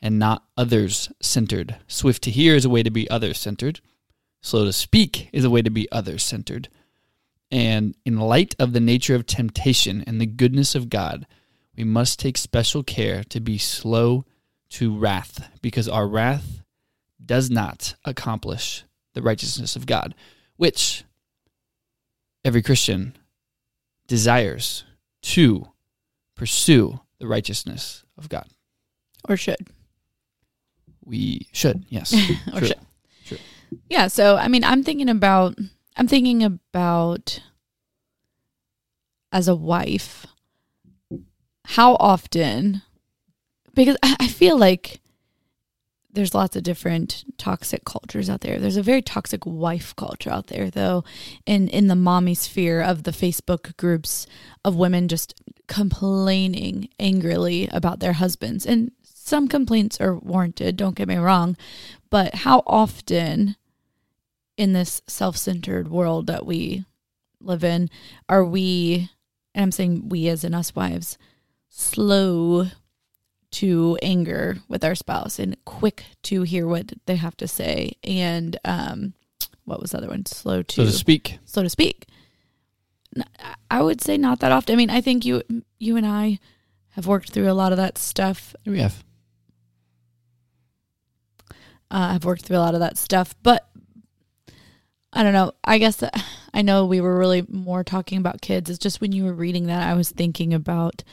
and 0.02 0.20
not 0.20 0.46
others 0.58 1.12
centered. 1.22 1.78
Swift 1.88 2.24
to 2.24 2.32
hear 2.32 2.56
is 2.56 2.66
a 2.66 2.70
way 2.70 2.84
to 2.84 2.92
be 2.92 3.10
others 3.10 3.38
centered. 3.38 3.82
Slow 4.42 4.66
to 4.66 4.74
speak 4.74 5.30
is 5.34 5.44
a 5.44 5.50
way 5.50 5.62
to 5.62 5.70
be 5.70 5.92
others 5.92 6.24
centered. 6.24 6.70
And 7.52 7.96
in 8.06 8.18
light 8.18 8.56
of 8.60 8.74
the 8.74 8.80
nature 8.80 9.16
of 9.16 9.26
temptation 9.26 10.04
and 10.06 10.22
the 10.22 10.26
goodness 10.26 10.76
of 10.76 10.90
God, 10.90 11.26
we 11.76 11.84
must 11.84 12.20
take 12.20 12.38
special 12.38 12.84
care 12.84 13.24
to 13.26 13.40
be 13.40 13.58
slow 13.58 14.26
to 14.72 14.98
wrath, 14.98 15.50
because 15.62 15.90
our 15.90 16.08
wrath 16.08 16.62
does 17.26 17.50
not 17.50 17.96
accomplish 18.06 18.84
the 19.14 19.22
righteousness 19.22 19.76
of 19.76 19.88
God, 19.88 20.14
which 20.58 21.04
every 22.46 22.62
Christian 22.62 23.18
desires 24.08 24.84
to 25.22 25.70
pursue 26.40 26.98
the 27.20 27.28
righteousness 27.28 28.06
of 28.18 28.30
God. 28.30 28.48
Or 29.28 29.36
should. 29.36 29.68
We 31.04 31.50
should, 31.52 31.84
yes. 31.90 32.14
or 32.54 32.60
True. 32.60 32.68
should. 32.68 32.80
True. 33.26 33.38
Yeah, 33.90 34.08
so 34.08 34.38
I 34.38 34.48
mean 34.48 34.64
I'm 34.64 34.82
thinking 34.82 35.10
about 35.10 35.58
I'm 35.98 36.08
thinking 36.08 36.42
about 36.44 37.42
as 39.34 39.50
a 39.50 39.56
wife 39.56 40.26
how 41.66 41.96
often 41.96 42.84
because 43.76 43.98
I, 44.02 44.16
I 44.22 44.28
feel 44.30 44.58
like 44.58 45.02
there's 46.12 46.34
lots 46.34 46.56
of 46.56 46.64
different 46.64 47.24
toxic 47.38 47.86
cultures 47.86 48.30
out 48.30 48.42
there. 48.42 48.60
There's 48.60 48.78
a 48.78 48.84
very 48.84 49.02
toxic 49.02 49.46
wife 49.46 49.96
culture 49.96 50.32
out 50.32 50.48
there 50.48 50.70
though 50.70 51.04
in 51.46 51.68
in 51.70 51.88
the 51.88 51.96
mommy 51.96 52.34
sphere 52.34 52.82
of 52.82 53.04
the 53.04 53.12
Facebook 53.12 53.78
groups 53.78 54.26
of 54.66 54.76
women 54.76 55.08
just 55.08 55.40
complaining 55.68 56.90
angrily 57.00 57.68
about 57.72 58.00
their 58.00 58.14
husbands. 58.14 58.66
And 58.66 58.92
some 59.04 59.48
complaints 59.48 60.02
are 60.02 60.16
warranted, 60.16 60.78
don't 60.78 60.96
get 60.96 61.08
me 61.08 61.18
wrong, 61.18 61.56
but 62.10 62.34
how 62.36 62.64
often 62.66 63.56
in 64.58 64.74
this 64.74 65.02
self-centered 65.08 65.88
world 65.88 66.28
that 66.28 66.46
we 66.46 66.86
live 67.40 67.64
in 67.64 67.90
are 68.28 68.44
we 68.44 69.10
and 69.54 69.64
I'm 69.64 69.72
saying 69.72 70.10
we 70.10 70.28
as 70.28 70.44
in 70.44 70.54
us 70.54 70.76
wives 70.76 71.18
slow 71.70 72.68
to 73.52 73.98
anger 74.02 74.58
with 74.68 74.84
our 74.84 74.96
spouse 74.96 75.40
and 75.40 75.58
quick 75.66 76.06
to 76.24 76.44
hear 76.44 76.68
what 76.68 76.94
they 77.06 77.16
have 77.16 77.36
to 77.38 77.48
say 77.48 77.94
and 78.04 78.58
um 78.66 79.14
what 79.66 79.80
was 79.82 79.92
the 79.92 79.98
other 80.00 80.08
one? 80.08 80.26
Slow 80.26 80.64
to 80.64 80.76
So 80.76 80.86
to 80.86 80.92
speak. 80.92 81.38
so 81.46 81.62
to 81.64 81.70
speak. 81.70 82.08
I 83.72 83.82
would 83.82 84.02
say 84.02 84.18
not 84.18 84.40
that 84.40 84.52
often. 84.52 84.74
I 84.74 84.78
mean 84.78 84.90
i 84.90 85.02
think 85.02 85.26
you 85.26 85.42
you 85.80 85.96
and 85.98 86.06
i 86.06 86.40
have 86.92 87.08
worked 87.08 87.32
through 87.32 87.50
a 87.50 87.54
lot 87.54 87.72
of 87.72 87.78
that 87.78 87.98
stuff. 87.98 88.56
We 88.66 88.80
have. 88.80 89.04
uh, 91.92 92.14
i've 92.14 92.26
worked 92.26 92.44
through 92.46 92.58
a 92.58 92.60
lot 92.60 92.74
of 92.74 92.80
that 92.82 92.98
stuff 92.98 93.34
but 93.44 93.70
i 95.14 95.24
don't 95.24 95.34
know. 95.34 95.54
I 95.64 95.78
guess 95.80 95.98
that, 95.98 96.14
i 96.54 96.62
know 96.62 96.86
we 96.86 97.02
were 97.02 97.18
really 97.18 97.44
more 97.50 97.84
talking 97.84 98.18
about 98.20 98.42
kids. 98.42 98.70
It's 98.70 98.80
just 98.80 99.02
when 99.02 99.12
you 99.12 99.24
were 99.26 99.34
reading 99.34 99.66
that 99.68 99.88
i 99.88 99.94
was 99.94 100.10
thinking 100.12 100.54
about 100.54 101.04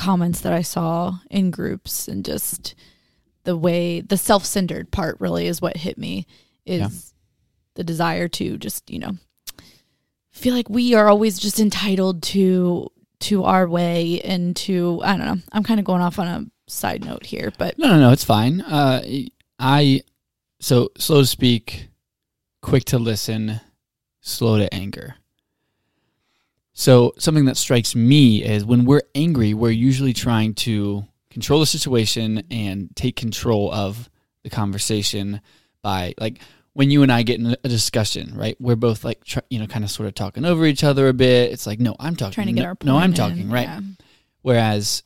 comments 0.00 0.40
that 0.40 0.52
i 0.52 0.62
saw 0.62 1.18
in 1.30 1.50
groups 1.50 2.08
and 2.08 2.24
just 2.24 2.74
the 3.44 3.56
way 3.56 4.00
the 4.00 4.16
self-centered 4.16 4.90
part 4.90 5.16
really 5.20 5.46
is 5.46 5.60
what 5.60 5.76
hit 5.76 5.96
me 5.98 6.26
is 6.64 6.80
Yeah. 6.80 6.88
the 7.74 7.84
desire 7.84 8.28
to 8.28 8.56
just 8.56 8.88
you 8.90 8.98
know 8.98 9.12
feel 10.32 10.54
like 10.54 10.70
we 10.70 10.94
are 10.94 11.08
always 11.08 11.38
just 11.38 11.60
entitled 11.60 12.22
to 12.22 12.88
to 13.20 13.44
our 13.44 13.68
way 13.68 14.20
and 14.22 14.56
to 14.56 15.00
i 15.04 15.16
don't 15.16 15.26
know 15.26 15.42
i'm 15.52 15.62
kind 15.64 15.78
of 15.80 15.84
going 15.86 16.00
off 16.02 16.18
on 16.18 16.26
a 16.28 16.46
side 16.70 17.04
note 17.04 17.26
here 17.26 17.52
but 17.58 17.76
No, 17.78 17.88
no, 17.88 17.98
no, 18.00 18.10
it's 18.12 18.24
fine. 18.24 18.60
Uh, 18.62 19.02
I, 19.58 20.02
so 20.60 20.90
slow 20.96 21.20
to 21.22 21.26
speak, 21.26 21.88
quick 22.62 22.84
to 22.86 22.98
listen, 22.98 23.60
slow 24.20 24.56
to 24.58 24.72
anger. 24.72 25.16
So 26.80 27.12
something 27.18 27.44
that 27.44 27.58
strikes 27.58 27.94
me 27.94 28.42
is 28.42 28.64
when 28.64 28.86
we're 28.86 29.02
angry, 29.14 29.52
we're 29.52 29.70
usually 29.70 30.14
trying 30.14 30.54
to 30.54 31.04
control 31.28 31.60
the 31.60 31.66
situation 31.66 32.42
and 32.50 32.88
take 32.96 33.16
control 33.16 33.70
of 33.70 34.08
the 34.44 34.48
conversation 34.48 35.42
by 35.82 36.14
like 36.18 36.38
when 36.72 36.90
you 36.90 37.02
and 37.02 37.12
I 37.12 37.22
get 37.22 37.38
in 37.38 37.54
a 37.62 37.68
discussion, 37.68 38.32
right? 38.34 38.56
We're 38.58 38.76
both 38.76 39.04
like, 39.04 39.22
tr- 39.24 39.40
you 39.50 39.58
know, 39.58 39.66
kind 39.66 39.84
of 39.84 39.90
sort 39.90 40.06
of 40.06 40.14
talking 40.14 40.46
over 40.46 40.64
each 40.64 40.82
other 40.82 41.08
a 41.08 41.12
bit. 41.12 41.52
It's 41.52 41.66
like, 41.66 41.80
no, 41.80 41.96
I'm 42.00 42.16
talking. 42.16 42.32
trying 42.32 42.46
to 42.46 42.54
get 42.54 42.62
no, 42.62 42.68
our 42.68 42.74
point 42.74 42.86
no, 42.86 42.96
I'm 42.96 43.10
in, 43.10 43.14
talking, 43.14 43.50
right? 43.50 43.68
yeah. 43.68 43.80
Whereas 44.40 45.02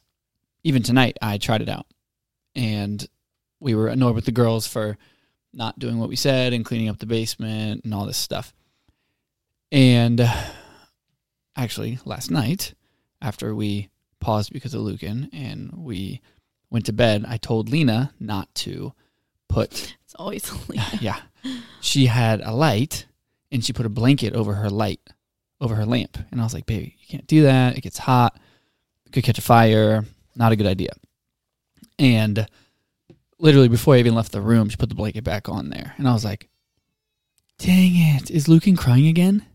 even 0.63 0.85
tonight, 0.85 1.19
I 1.21 1.39
tried 1.39 1.61
it 1.61 1.69
out 1.69 1.87
and 2.55 3.05
we 3.59 3.75
were 3.75 3.89
annoyed 3.89 4.15
with 4.15 4.27
the 4.27 4.31
girls 4.31 4.69
for 4.69 4.97
not 5.53 5.77
doing 5.81 5.99
what 5.99 6.09
we 6.09 6.15
said 6.15 6.53
and 6.53 6.65
cleaning 6.65 6.89
up 6.89 7.01
the 7.01 7.07
basement 7.07 7.83
and 7.83 7.93
all 7.93 8.07
this 8.07 8.17
stuff. 8.17 8.55
And 9.73 10.21
uh, 10.21 10.33
actually, 11.57 11.99
last 12.05 12.31
night, 12.31 12.75
after 13.21 13.55
we 13.55 13.89
paused 14.21 14.53
because 14.53 14.75
of 14.75 14.83
Lucan 14.83 15.29
and 15.33 15.73
we 15.73 16.21
went 16.71 16.87
to 16.87 16.93
bed, 16.93 17.25
I 17.27 17.37
told 17.37 17.69
Lena 17.69 18.13
not 18.19 18.55
to 18.57 18.93
put, 19.49 19.97
it's 20.05 20.15
always 20.17 20.51
Lena. 20.69 20.85
yeah, 21.01 21.21
she 21.81 22.07
had 22.07 22.41
a 22.41 22.53
light 22.53 23.07
and 23.53 23.65
she 23.65 23.73
put 23.73 23.87
a 23.87 23.91
blanket 23.91 24.35
over 24.35 24.55
her 24.55 24.71
light, 24.71 25.01
over 25.61 25.75
her 25.75 25.87
lamp. 25.87 26.19
And 26.31 26.41
I 26.41 26.45
was 26.45 26.55
like, 26.55 26.67
baby, 26.67 26.97
you 26.99 27.07
can't 27.07 27.27
do 27.27 27.43
that. 27.43 27.77
It 27.77 27.83
gets 27.83 27.99
hot, 27.99 28.39
could 29.13 29.25
catch 29.25 29.39
a 29.39 29.43
fire. 29.43 30.05
Not 30.37 30.53
a 30.53 30.57
good 30.57 30.67
idea. 30.67 30.91
And 31.99 32.47
literally 33.39 33.69
before 33.69 33.95
I 33.95 33.99
even 33.99 34.15
left 34.17 34.33
the 34.33 34.41
room, 34.41 34.69
she 34.69 34.77
put 34.77 34.89
the 34.89 34.97
blanket 34.97 35.23
back 35.23 35.49
on 35.49 35.71
there. 35.71 35.95
And 35.97 36.09
I 36.09 36.13
was 36.13 36.25
like, 36.25 36.49
dang 37.59 37.93
it. 37.95 38.31
Is 38.31 38.49
Lucan 38.49 38.75
crying 38.75 39.07
again? 39.07 39.47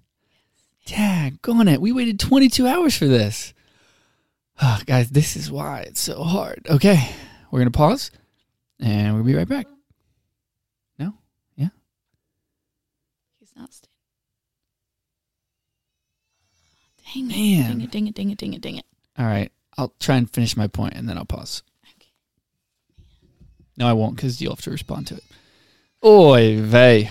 Dang, 0.90 1.40
go 1.42 1.54
on 1.54 1.68
it. 1.68 1.82
We 1.82 1.92
waited 1.92 2.20
22 2.20 2.68
hours 2.68 2.98
for 2.98 3.06
this. 3.06 3.54
Ah, 4.62 4.82
guys, 4.86 5.10
this 5.12 5.36
is 5.36 5.52
why 5.52 5.82
it's 5.82 6.00
so 6.02 6.24
hard. 6.24 6.66
Okay, 6.70 7.10
we're 7.52 7.60
going 7.60 7.72
to 7.72 7.78
pause 7.78 8.12
and 8.80 9.14
we'll 9.16 9.24
be 9.24 9.36
right 9.36 9.48
back. 9.48 9.68
No? 10.98 11.14
Yeah? 11.56 11.70
he's 13.40 13.54
not 13.56 13.72
staying 13.74 13.90
dang 17.14 17.32
it 17.32 17.38
Man. 17.38 17.70
dang 17.70 17.82
it 17.82 17.92
dang 17.92 18.08
it 18.08 18.16
dang 18.16 18.30
it 18.32 18.38
dang 18.38 18.54
it 18.54 18.62
dang 18.62 18.78
it 18.78 18.86
All 19.18 19.26
right. 19.26 19.52
I'll 19.78 19.94
try 20.00 20.18
and 20.18 20.30
finish 20.30 20.58
my 20.58 20.68
point 20.68 20.94
and 20.96 21.08
then 21.08 21.18
I'll 21.18 21.26
pause. 21.26 21.64
No, 23.78 23.88
I 23.88 23.94
won't 23.94 24.18
because 24.18 24.42
you'll 24.42 24.52
have 24.56 24.62
to 24.64 24.72
respond 24.72 25.08
to 25.08 25.16
it. 25.16 25.24
Oy 26.04 26.62
vey. 26.62 27.10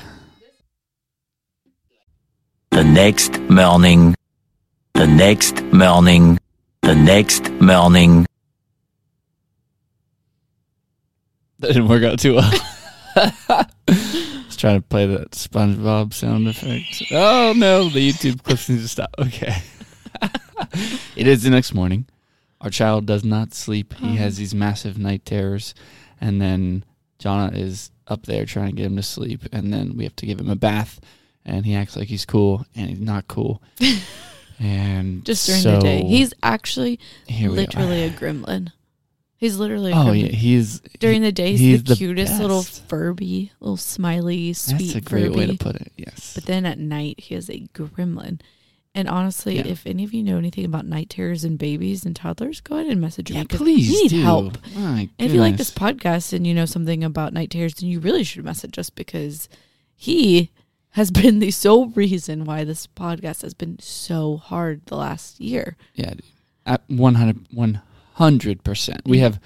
The 2.71 2.85
next 2.85 3.39
morning. 3.41 4.15
The 4.95 5.07
next 5.07 5.63
morning. 5.73 6.39
The 6.83 6.95
next 6.95 7.51
morning. 7.61 8.27
That 11.61 11.69
didn't 11.69 11.89
work 11.89 12.05
out 12.05 12.21
too 12.21 12.35
well. 12.37 12.53
Let's 13.17 14.57
try 14.57 14.75
to 14.75 14.81
play 14.81 15.07
that 15.07 15.33
SpongeBob 15.33 16.15
sound 16.15 16.47
effect. 16.47 17.03
Oh 17.11 17.53
no, 17.57 17.89
the 17.89 18.13
YouTube 18.13 18.43
clips 18.43 18.69
need 18.69 18.81
to 18.81 18.89
stop. 18.89 19.15
Okay. 19.19 19.57
it 21.17 21.27
is 21.27 21.43
the 21.43 21.51
next 21.51 21.75
morning. 21.75 22.07
Our 22.61 22.71
child 22.71 23.07
does 23.07 23.25
not 23.25 23.55
sleep. 23.55 23.95
He 23.95 24.17
has 24.17 24.37
these 24.37 24.55
massive 24.55 24.99
night 24.99 25.25
terrors. 25.25 25.75
and 26.21 26.41
then 26.41 26.85
Jonna 27.19 27.55
is 27.57 27.91
up 28.07 28.27
there 28.27 28.45
trying 28.45 28.71
to 28.71 28.73
get 28.77 28.87
him 28.87 28.97
to 28.97 29.03
sleep, 29.03 29.43
and 29.53 29.73
then 29.73 29.97
we 29.97 30.05
have 30.05 30.17
to 30.17 30.27
give 30.27 30.41
him 30.41 30.49
a 30.51 30.57
bath, 30.57 31.01
and 31.45 31.65
he 31.67 31.75
acts 31.75 31.97
like 31.97 32.09
he's 32.09 32.25
cool, 32.27 32.65
and 32.75 32.89
he's 32.91 33.01
not 33.01 33.29
cool. 33.29 33.63
and 34.61 35.25
Just 35.25 35.47
during 35.47 35.63
the 35.63 35.79
day. 35.81 36.03
He's 36.05 36.35
actually 36.43 36.99
literally 37.29 38.05
a 38.05 38.11
gremlin. 38.11 38.73
He's 39.37 39.57
literally 39.57 39.93
a 39.93 39.95
Oh 39.95 39.99
gremlin. 40.07 40.23
yeah, 40.23 40.29
he's 40.33 40.81
During 40.99 41.23
the 41.23 41.31
day, 41.31 41.53
he's, 41.53 41.61
he's 41.61 41.83
the, 41.85 41.91
the 41.95 41.97
cutest 41.97 42.41
little 42.41 42.63
best. 42.63 42.89
Furby, 42.89 43.53
little 43.61 43.77
smiley, 43.77 44.53
sweet 44.53 44.79
That's 44.79 44.95
a 44.97 45.01
great 45.01 45.27
Furby. 45.27 45.37
way 45.37 45.47
to 45.47 45.57
put 45.57 45.77
it. 45.77 45.93
Yes. 45.97 46.33
But 46.35 46.47
then 46.47 46.67
at 46.67 46.79
night, 46.79 47.21
he 47.21 47.35
is 47.37 47.49
a 47.49 47.61
gremlin. 47.73 48.41
And 48.97 49.07
honestly, 49.09 49.57
Yeah. 49.59 49.67
if 49.67 49.87
any 49.87 50.03
of 50.03 50.13
you 50.13 50.25
know 50.25 50.39
anything 50.39 50.65
about 50.65 50.87
night 50.87 51.09
terrors 51.11 51.45
and 51.45 51.57
babies 51.57 52.05
and 52.05 52.17
toddlers, 52.17 52.61
go 52.61 52.77
ahead 52.77 52.89
and 52.91 53.01
message 53.01 53.31
yeah, 53.31 53.41
me. 53.43 53.47
please 53.47 53.89
we 53.91 54.03
need 54.03 54.09
do. 54.09 54.23
help. 54.23 54.59
My 54.75 55.09
if 55.21 55.33
you 55.33 55.41
like 55.41 55.57
this 55.57 55.71
podcast 55.71 56.33
and 56.33 56.45
you 56.45 56.53
know 56.55 56.65
something 56.65 57.05
about 57.05 57.33
night 57.33 57.51
terrors, 57.51 57.75
then 57.75 57.89
you 57.89 58.01
really 58.01 58.25
should 58.25 58.45
message 58.45 58.77
us 58.77 58.91
because 58.91 59.49
he 59.95 60.51
has 60.99 61.11
been 61.11 61.39
the 61.39 61.51
sole 61.51 61.87
reason 61.89 62.45
why 62.45 62.65
this 62.65 62.87
podcast 62.87 63.43
has 63.43 63.55
been 63.55 63.79
so 63.79 64.37
hard 64.37 64.85
the 64.87 64.97
last 64.97 65.41
year. 65.41 65.77
Yeah. 65.95 66.15
At 66.67 66.83
100 66.89 68.65
percent. 68.65 69.03
We 69.07 69.19
have 69.19 69.41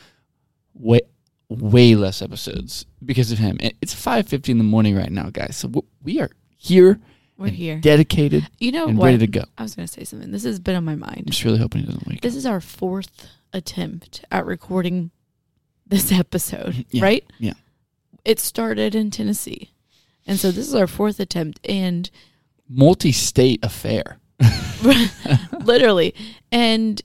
way 0.74 1.00
way 1.48 1.94
less 1.94 2.22
episodes 2.22 2.86
because 3.04 3.30
of 3.30 3.38
him. 3.38 3.58
It- 3.60 3.76
It's 3.82 3.92
five 3.94 4.26
fifty 4.26 4.50
in 4.52 4.58
the 4.58 4.64
morning 4.64 4.96
right 4.96 5.12
now, 5.12 5.28
guys. 5.30 5.56
So 5.56 5.70
we 6.02 6.18
are 6.20 6.30
here, 6.56 6.98
We're 7.36 7.48
here. 7.48 7.78
dedicated, 7.78 8.48
You 8.58 8.72
know 8.72 8.88
and 8.88 8.96
what? 8.96 9.06
ready 9.06 9.18
to 9.18 9.26
go. 9.26 9.44
I 9.58 9.62
was 9.62 9.74
going 9.74 9.86
to 9.86 9.92
say 9.92 10.04
something. 10.04 10.30
This 10.30 10.44
has 10.44 10.58
been 10.58 10.76
on 10.76 10.84
my 10.84 10.94
mind. 10.96 11.18
I'm 11.18 11.24
just 11.26 11.44
really 11.44 11.58
hoping 11.58 11.82
he 11.82 11.86
doesn't 11.88 12.06
wake 12.06 12.22
This 12.22 12.32
up. 12.34 12.38
is 12.38 12.46
our 12.46 12.60
fourth 12.62 13.26
attempt 13.52 14.24
at 14.30 14.46
recording 14.46 15.10
this 15.86 16.10
episode, 16.10 16.86
Yeah, 16.90 17.02
right? 17.04 17.24
yeah. 17.38 17.52
It 18.24 18.40
started 18.40 18.94
in 18.94 19.10
Tennessee. 19.10 19.71
And 20.26 20.38
so 20.38 20.50
this 20.50 20.68
is 20.68 20.74
our 20.74 20.86
fourth 20.86 21.20
attempt. 21.20 21.60
And 21.68 22.10
Multi-state 22.68 23.64
affair. 23.64 24.18
literally. 25.60 26.14
And 26.50 27.00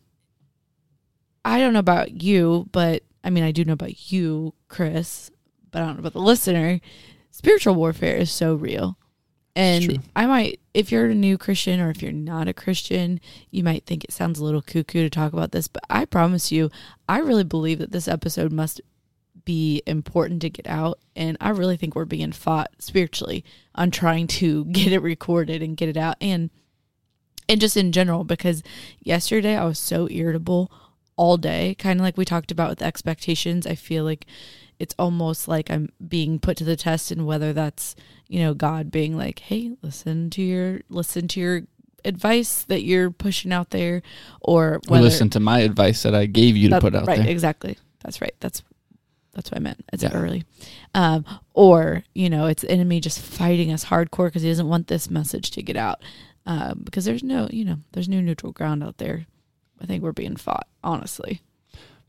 I 1.44 1.60
don't 1.60 1.74
know 1.74 1.80
about 1.80 2.22
you, 2.22 2.68
but 2.72 3.04
I 3.24 3.30
mean, 3.30 3.44
I 3.44 3.52
do 3.52 3.66
know 3.66 3.74
about 3.74 4.12
you, 4.12 4.54
Chris, 4.68 5.30
but 5.72 5.82
I 5.82 5.86
don't 5.86 5.96
know 5.96 6.02
about 6.02 6.14
the 6.14 6.20
listener. 6.20 6.80
Spiritual 7.32 7.76
warfare 7.76 8.16
is 8.16 8.32
so 8.32 8.56
real. 8.56 8.98
And. 9.56 10.04
I 10.16 10.26
might, 10.28 10.60
if 10.74 10.92
you're 10.92 11.08
a 11.08 11.16
new 11.16 11.38
Christian 11.38 11.80
or 11.80 11.90
if 11.90 12.02
you're 12.02 12.12
not 12.12 12.48
a 12.48 12.54
Christian, 12.54 13.20
you 13.50 13.64
might 13.64 13.86
think 13.86 14.04
it 14.04 14.12
sounds 14.12 14.40
a 14.40 14.44
little 14.44 14.62
cuckoo 14.62 15.02
to 15.02 15.10
talk 15.10 15.34
about 15.34 15.52
this, 15.52 15.68
but 15.68 15.84
I 15.90 16.06
promise 16.06 16.52
you, 16.52 16.70
I 17.10 17.20
really 17.20 17.44
believe 17.44 17.80
that 17.80 17.92
this 17.92 18.08
episode 18.08 18.52
must 18.52 18.82
be 19.48 19.82
important 19.88 20.42
to 20.42 20.50
get 20.50 20.68
out. 20.68 21.00
And 21.16 21.38
I 21.40 21.50
really 21.50 21.78
think 21.78 21.96
we're 21.96 22.04
being 22.04 22.34
fought 22.34 22.70
spiritually 22.80 23.46
on 23.74 23.90
trying 23.92 24.28
to 24.28 24.66
get 24.80 24.92
it 24.92 25.00
recorded 25.02 25.64
and 25.64 25.78
get 25.78 25.88
it 25.88 25.96
out. 25.98 26.18
And 26.20 26.50
and 27.50 27.62
just 27.62 27.78
in 27.78 27.94
general 27.94 28.26
because 28.26 28.62
yesterday 29.00 29.56
I 29.56 29.64
was 29.64 29.80
so 29.80 30.10
irritable 30.12 30.70
all 31.16 31.38
day, 31.38 31.76
kind 31.80 31.98
of 31.98 32.04
like 32.04 32.18
we 32.18 32.26
talked 32.26 32.52
about 32.52 32.70
with 32.70 32.82
expectations. 32.82 33.66
I 33.66 33.76
feel 33.76 34.04
like 34.04 34.26
it's 34.80 34.94
almost 35.00 35.48
like 35.48 35.72
I'm 35.72 35.88
being 36.06 36.40
put 36.40 36.58
to 36.58 36.66
the 36.66 36.76
test 36.76 37.10
and 37.10 37.26
whether 37.26 37.54
that's, 37.54 37.96
you 38.28 38.42
know, 38.42 38.54
God 38.54 38.92
being 38.92 39.16
like, 39.18 39.40
"Hey, 39.40 39.72
listen 39.82 40.30
to 40.32 40.42
your 40.42 40.82
listen 40.90 41.30
to 41.30 41.40
your 41.40 41.62
advice 42.04 42.64
that 42.64 42.84
you're 42.84 43.12
pushing 43.12 43.54
out 43.54 43.70
there," 43.70 44.02
or 44.42 44.76
Or 44.76 44.82
whether 44.90 45.04
listen 45.06 45.30
to 45.32 45.40
my 45.40 45.60
advice 45.60 46.04
that 46.04 46.14
I 46.14 46.26
gave 46.26 46.58
you 46.58 46.68
to 46.68 46.76
that- 46.76 46.82
put 46.82 46.96
out 46.96 47.08
right, 47.08 47.20
there. 47.20 47.30
exactly. 47.30 47.78
That's 48.04 48.20
right. 48.22 48.36
That's 48.42 48.62
that's 49.38 49.50
what 49.52 49.58
I 49.58 49.62
meant. 49.62 49.86
It's 49.94 50.04
Yeah. 50.04 50.12
early, 50.14 50.44
um, 50.94 51.24
or 51.54 52.04
you 52.14 52.30
know, 52.30 52.48
it's 52.48 52.64
the 52.64 52.72
enemy 52.72 53.00
just 53.00 53.20
fighting 53.22 53.72
us 53.72 53.86
hardcore 53.86 54.26
because 54.28 54.42
he 54.42 54.50
doesn't 54.50 54.68
want 54.68 54.88
this 54.88 55.10
message 55.10 55.52
to 55.52 55.62
get 55.64 55.78
out. 55.78 56.02
Um, 56.46 56.82
because 56.84 57.06
there's 57.06 57.24
no, 57.24 57.48
you 57.52 57.64
know, 57.66 57.78
there's 57.92 58.10
no 58.10 58.20
neutral 58.22 58.52
ground 58.52 58.84
out 58.84 58.98
there. 58.98 59.26
I 59.82 59.86
think 59.86 60.02
we're 60.02 60.12
being 60.14 60.36
fought, 60.38 60.68
honestly. 60.84 61.42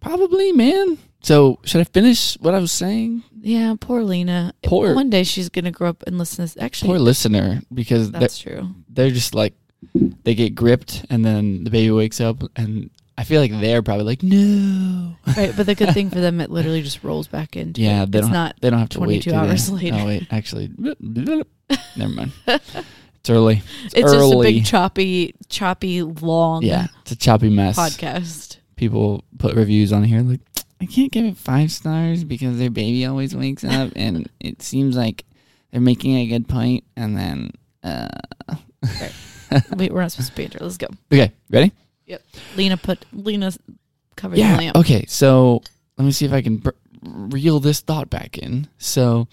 Probably, 0.01 0.53
man. 0.53 0.99
So 1.22 1.59
should 1.64 1.81
I 1.81 1.85
finish 1.85 2.35
what 2.41 2.55
I 2.55 2.61
was 2.61 2.70
saying? 2.70 3.24
Yeah, 3.41 3.74
poor 3.79 4.03
Lena. 4.05 4.55
Poor- 4.62 4.95
One 4.95 5.11
day 5.11 5.24
she's 5.24 5.49
gonna 5.49 5.72
grow 5.72 5.89
up 5.91 6.05
and 6.07 6.16
listen 6.18 6.37
to 6.37 6.43
this. 6.55 6.62
Actually, 6.62 6.89
Poor 6.91 6.99
listener, 7.01 7.62
because 7.74 8.11
they're, 8.12 8.20
that's 8.20 8.39
true. 8.39 8.74
they're 8.89 9.11
just 9.11 9.35
like 9.35 9.55
they 10.24 10.35
get 10.37 10.55
gripped, 10.55 11.05
and 11.11 11.24
then 11.24 11.64
the 11.64 11.70
baby 11.70 11.91
wakes 11.91 12.20
up, 12.20 12.43
and 12.57 12.91
I 13.18 13.24
feel 13.24 13.40
like 13.40 13.50
they're 13.50 13.82
probably 13.82 14.04
like, 14.04 14.22
no. 14.22 15.16
Right, 15.36 15.52
but 15.56 15.66
the 15.66 15.74
good 15.74 15.92
thing 15.92 16.08
for 16.08 16.20
them, 16.20 16.40
it 16.40 16.50
literally 16.52 16.82
just 16.82 17.02
rolls 17.02 17.26
back 17.26 17.56
into. 17.56 17.82
Yeah, 17.82 18.04
it. 18.04 18.12
they 18.12 18.18
it's 18.20 18.28
don't. 18.28 18.32
not. 18.32 18.56
they 18.60 18.70
don't 18.70 18.78
have 18.78 18.88
to 18.90 19.00
wait 19.00 19.24
22 19.24 19.24
do 19.24 19.30
they? 19.30 19.36
hours 19.36 19.70
later. 19.70 19.96
Oh 20.00 20.06
wait, 20.06 20.26
actually, 20.30 20.70
never 20.78 21.44
mind. 22.12 22.32
It's 22.46 23.28
early. 23.28 23.62
It's, 23.86 23.94
It's 23.94 24.12
just 24.12 24.32
a 24.34 24.38
big 24.40 24.64
choppy, 24.64 25.34
choppy, 25.48 26.02
long 26.02 26.62
yeah, 26.62 26.86
it's 27.02 27.10
a 27.10 27.16
choppy 27.16 27.50
mess. 27.50 27.76
podcast. 27.76 28.58
People 28.76 29.24
put 29.38 29.56
reviews 29.56 29.92
on 29.92 30.04
here 30.04 30.20
like, 30.20 30.40
I 30.80 30.86
can't 30.86 31.10
give 31.10 31.24
it 31.24 31.36
five 31.36 31.72
stars 31.72 32.22
because 32.22 32.56
their 32.58 32.70
baby 32.70 33.04
always 33.04 33.34
wakes 33.34 33.64
up, 33.64 33.90
and 33.96 34.30
it 34.38 34.62
seems 34.62 34.96
like 34.96 35.24
they're 35.72 35.80
making 35.80 36.14
a 36.16 36.26
good 36.28 36.48
point, 36.48 36.84
and 36.96 37.16
then. 37.16 37.50
uh 37.82 38.06
Wait, 39.76 39.92
we're 39.92 40.02
not 40.02 40.12
supposed 40.12 40.30
to 40.30 40.36
be 40.36 40.42
banter. 40.44 40.58
Let's 40.60 40.76
go. 40.76 40.86
Okay, 41.12 41.32
ready? 41.50 41.72
Lena 42.56 42.76
put 42.76 43.04
Lena 43.12 43.52
covered 44.16 44.38
yeah. 44.38 44.52
the 44.52 44.59
lamp. 44.59 44.76
Okay. 44.76 45.04
So 45.06 45.62
let 45.96 46.04
me 46.04 46.12
see 46.12 46.24
if 46.24 46.32
I 46.32 46.42
can 46.42 46.56
br- 46.56 46.70
reel 47.02 47.61
this 47.61 47.80
thought 47.80 48.11
back 48.11 48.38
in. 48.38 48.68
So 48.78 49.28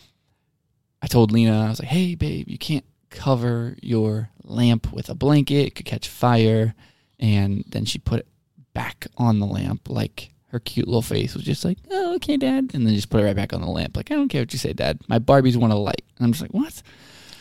I 1.01 1.07
told 1.07 1.32
Lena, 1.32 1.65
I 1.65 1.69
was 1.69 1.80
like, 1.80 1.89
"Hey, 1.89 2.15
babe, 2.15 2.49
you 2.49 2.57
can't 2.57 2.86
cover 3.09 3.76
your 3.82 4.30
lamp 4.43 4.91
with 4.91 5.09
a 5.09 5.15
blanket; 5.15 5.67
it 5.67 5.76
could 5.76 5.86
catch 5.86 6.07
fire." 6.07 6.76
And 7.19 7.63
then 7.67 7.86
she 7.86 7.97
put 7.97 8.19
it 8.19 8.28
back 8.73 9.07
on 9.17 9.39
the 9.39 9.45
lamp, 9.45 9.89
like 9.89 10.34
her 10.47 10.59
cute 10.59 10.88
little 10.88 11.01
face 11.01 11.34
was 11.34 11.43
just 11.43 11.65
like, 11.65 11.78
"Oh, 11.91 12.15
okay, 12.15 12.38
Dad," 12.38 12.71
and 12.73 12.86
then 12.86 12.93
just 12.93 13.09
put 13.09 13.21
it 13.21 13.26
right 13.26 13.36
back 13.36 13.53
on 13.53 13.61
the 13.61 13.67
lamp. 13.67 13.97
Like, 13.97 14.11
I 14.11 14.15
don't 14.15 14.30
care 14.30 14.41
what 14.41 14.53
you 14.53 14.59
say, 14.59 14.73
Dad. 14.73 14.99
My 15.07 15.19
Barbies 15.19 15.57
want 15.57 15.73
a 15.73 15.78
light. 15.78 16.03
And 16.17 16.26
I'm 16.26 16.32
just 16.32 16.41
like, 16.41 16.53
"What?" 16.53 16.82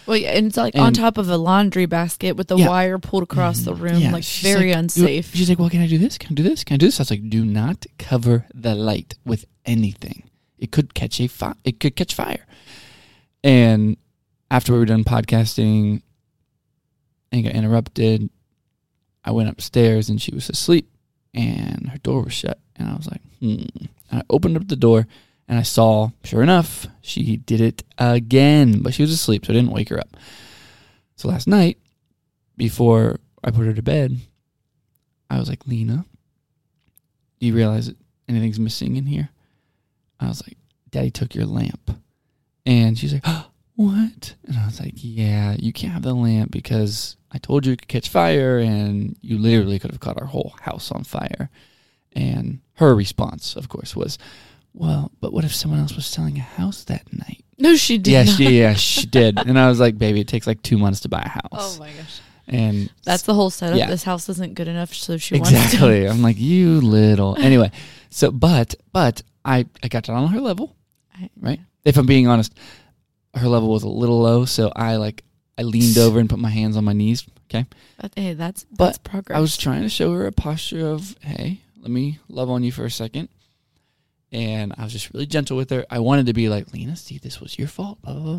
Well, 0.07 0.17
yeah, 0.17 0.31
and 0.37 0.47
it's 0.47 0.57
like 0.57 0.77
on 0.77 0.93
top 0.93 1.17
of 1.19 1.29
a 1.31 1.37
laundry 1.37 1.87
basket 1.87 2.37
with 2.37 2.49
the 2.49 2.57
Yeah. 2.59 2.69
wire 2.69 2.99
pulled 2.99 3.23
across 3.23 3.61
the 3.61 3.75
room, 3.75 4.01
Yeah, 4.01 4.13
like 4.13 4.25
she's 4.25 4.43
very 4.53 4.71
like, 4.71 4.79
unsafe. 4.79 5.35
She's 5.35 5.49
like, 5.49 5.59
"Well, 5.59 5.71
can 5.71 5.81
I 5.81 5.87
do 5.87 5.99
this? 5.99 6.19
Can 6.19 6.33
I 6.33 6.35
do 6.35 6.43
this? 6.43 6.63
Can 6.65 6.75
I 6.75 6.79
do 6.79 6.87
this?" 6.87 7.01
I 7.01 7.03
was 7.03 7.11
like, 7.11 7.29
"Do 7.31 7.45
not 7.45 7.87
cover 7.99 8.47
the 8.55 8.75
light 8.75 9.15
with 9.25 9.47
anything. 9.65 10.25
It 10.59 10.71
could 10.73 10.95
catch 10.95 11.21
a 11.21 11.27
fi- 11.27 11.55
It 11.65 11.81
could 11.81 11.97
catch 11.97 12.15
fire." 12.15 12.47
And 13.43 13.97
after 14.51 14.73
we 14.73 14.79
were 14.79 14.85
done 14.87 15.05
podcasting 15.05 16.03
and 17.33 17.45
got 17.45 17.53
interrupted, 17.55 18.29
I 19.25 19.31
went 19.33 19.49
upstairs 19.49 20.09
and 20.11 20.21
she 20.21 20.35
was 20.35 20.49
asleep, 20.51 20.91
and 21.33 21.89
her 21.91 21.99
door 21.99 22.23
was 22.25 22.33
shut. 22.35 22.59
And 22.77 22.89
I 22.89 22.95
was 22.95 23.07
like, 23.07 23.23
"Hmm." 23.41 23.65
And 24.11 24.21
I 24.21 24.23
opened 24.29 24.57
up 24.57 24.69
the 24.69 24.77
door. 24.77 25.07
And 25.47 25.59
I 25.59 25.63
saw, 25.63 26.11
sure 26.23 26.43
enough, 26.43 26.87
she 27.03 27.37
did 27.37 27.61
it 27.61 27.83
again, 27.99 28.83
but 28.83 28.95
she 28.95 29.03
was 29.03 29.13
asleep, 29.13 29.45
so 29.45 29.53
I 29.53 29.57
didn't 29.57 29.73
wake 29.73 29.91
her 29.91 29.99
up. 29.99 30.17
So 31.17 31.29
last 31.29 31.47
night, 31.47 31.79
before 32.57 33.21
I 33.43 33.51
put 33.51 33.67
her 33.67 33.75
to 33.75 33.83
bed, 33.83 34.19
I 35.29 35.39
was 35.39 35.49
like, 35.49 35.67
Lena, 35.67 36.07
do 37.41 37.47
you 37.47 37.55
realize 37.55 37.89
that 37.89 37.97
anything's 38.29 38.59
missing 38.59 38.97
in 38.97 39.07
here? 39.07 39.29
I 40.19 40.29
was 40.29 40.43
like, 40.47 40.57
Daddy 40.91 41.11
took 41.11 41.35
your 41.35 41.47
lamp. 41.47 41.91
And 42.65 42.99
she's 42.99 43.13
like, 43.13 43.27
What? 43.77 44.35
And 44.45 44.57
I 44.57 44.65
was 44.65 44.81
like, 44.81 44.95
Yeah, 44.95 45.57
you 45.59 45.73
can't 45.73 45.93
have 45.93 46.03
the 46.03 46.15
lamp 46.15 46.51
because 46.51 47.17
I 47.33 47.39
told 47.39 47.67
you 47.67 47.73
it 47.73 47.81
could 47.81 47.89
catch 47.89 48.09
fire 48.09 48.59
and 48.59 49.17
you 49.21 49.39
literally 49.39 49.79
could 49.79 49.91
have 49.91 50.01
caught 50.01 50.21
our 50.21 50.29
whole 50.29 50.55
house 50.63 50.91
on 50.91 51.05
fire. 51.05 51.51
And 52.13 52.61
her 52.75 52.95
response, 52.95 53.57
of 53.57 53.69
course, 53.69 53.97
was, 53.97 54.19
Well, 54.75 55.13
but 55.21 55.33
what 55.33 55.45
if 55.45 55.55
someone 55.55 55.81
else 55.81 55.95
was 55.95 56.05
selling 56.07 56.37
a 56.37 56.43
house 56.43 56.85
that 56.85 57.11
night? 57.13 57.45
no, 57.59 57.77
she 57.77 57.99
did 57.99 58.11
yeah, 58.11 58.23
not. 58.25 58.37
she, 58.37 58.59
yeah, 58.59 58.75
she 58.93 59.07
did. 59.07 59.39
And 59.39 59.59
I 59.59 59.69
was 59.69 59.79
like, 59.81 59.97
Baby, 59.97 60.21
it 60.21 60.29
takes 60.29 60.47
like 60.47 60.61
two 60.63 60.77
months 60.77 61.01
to 61.01 61.09
buy 61.09 61.23
a 61.23 61.27
oh 61.53 61.57
house. 61.57 61.77
Oh 61.77 61.81
my 61.81 61.93
gosh, 61.93 62.21
And 62.49 62.91
that's 63.05 63.23
the 63.23 63.35
whole 63.35 63.51
setup. 63.51 63.79
Yeah. 63.79 63.87
This 63.87 64.03
house 64.03 64.29
isn't 64.29 64.55
good 64.55 64.67
enough, 64.69 64.93
so 64.93 65.17
she 65.17 65.35
wants 65.37 65.51
to. 65.51 65.57
exactly. 65.57 66.09
I'm 66.11 66.23
like, 66.23 66.39
you 66.39 66.81
little. 66.81 67.37
Anyway, 67.39 67.71
so 68.11 68.31
but 68.33 68.75
but 68.93 69.23
I 69.45 69.67
I 69.83 69.89
got 69.89 70.05
down 70.05 70.17
on 70.17 70.29
her 70.29 70.41
level, 70.41 70.75
I- 71.15 71.31
right? 71.41 71.61
If 71.85 71.97
I'm 71.97 72.07
being 72.07 72.27
honest, 72.27 72.53
her 73.35 73.47
level 73.49 73.69
was 73.69 73.83
a 73.85 73.89
little 73.89 74.21
low, 74.21 74.45
so 74.47 74.73
I 74.75 74.97
like 74.97 75.23
I 75.57 75.63
leaned 75.63 75.99
over 75.99 76.19
and 76.19 76.29
put 76.29 76.39
my 76.41 76.51
hands 76.51 76.77
on 76.77 76.85
my 76.85 76.93
knees. 76.95 77.25
Okay, 77.51 77.67
But, 78.01 78.13
hey, 78.17 78.33
that's 78.33 78.65
But 78.65 78.87
that's 78.87 78.99
progress. 78.99 79.37
I 79.37 79.41
was 79.41 79.57
trying 79.57 79.83
to 79.83 79.89
show 79.89 80.13
her 80.15 80.27
a 80.27 80.33
posture 80.33 80.87
of, 80.89 81.15
hey, 81.21 81.61
let 81.81 81.91
me 81.91 82.19
love 82.29 82.51
on 82.51 82.65
you 82.65 82.73
for 82.73 82.85
a 82.87 82.91
second. 82.91 83.29
And 84.35 84.75
I 84.77 84.83
was 84.83 84.93
just 84.93 85.15
really 85.15 85.27
gentle 85.27 85.57
with 85.57 85.71
her. 85.71 85.87
I 85.89 86.01
wanted 86.01 86.27
to 86.27 86.33
be 86.33 86.49
like, 86.49 86.73
Lena, 86.73 86.97
see, 86.97 87.19
this 87.19 87.41
was 87.41 87.57
your 87.57 87.69
fault. 87.69 88.03
Blah 88.03 88.15
blah 88.15 88.37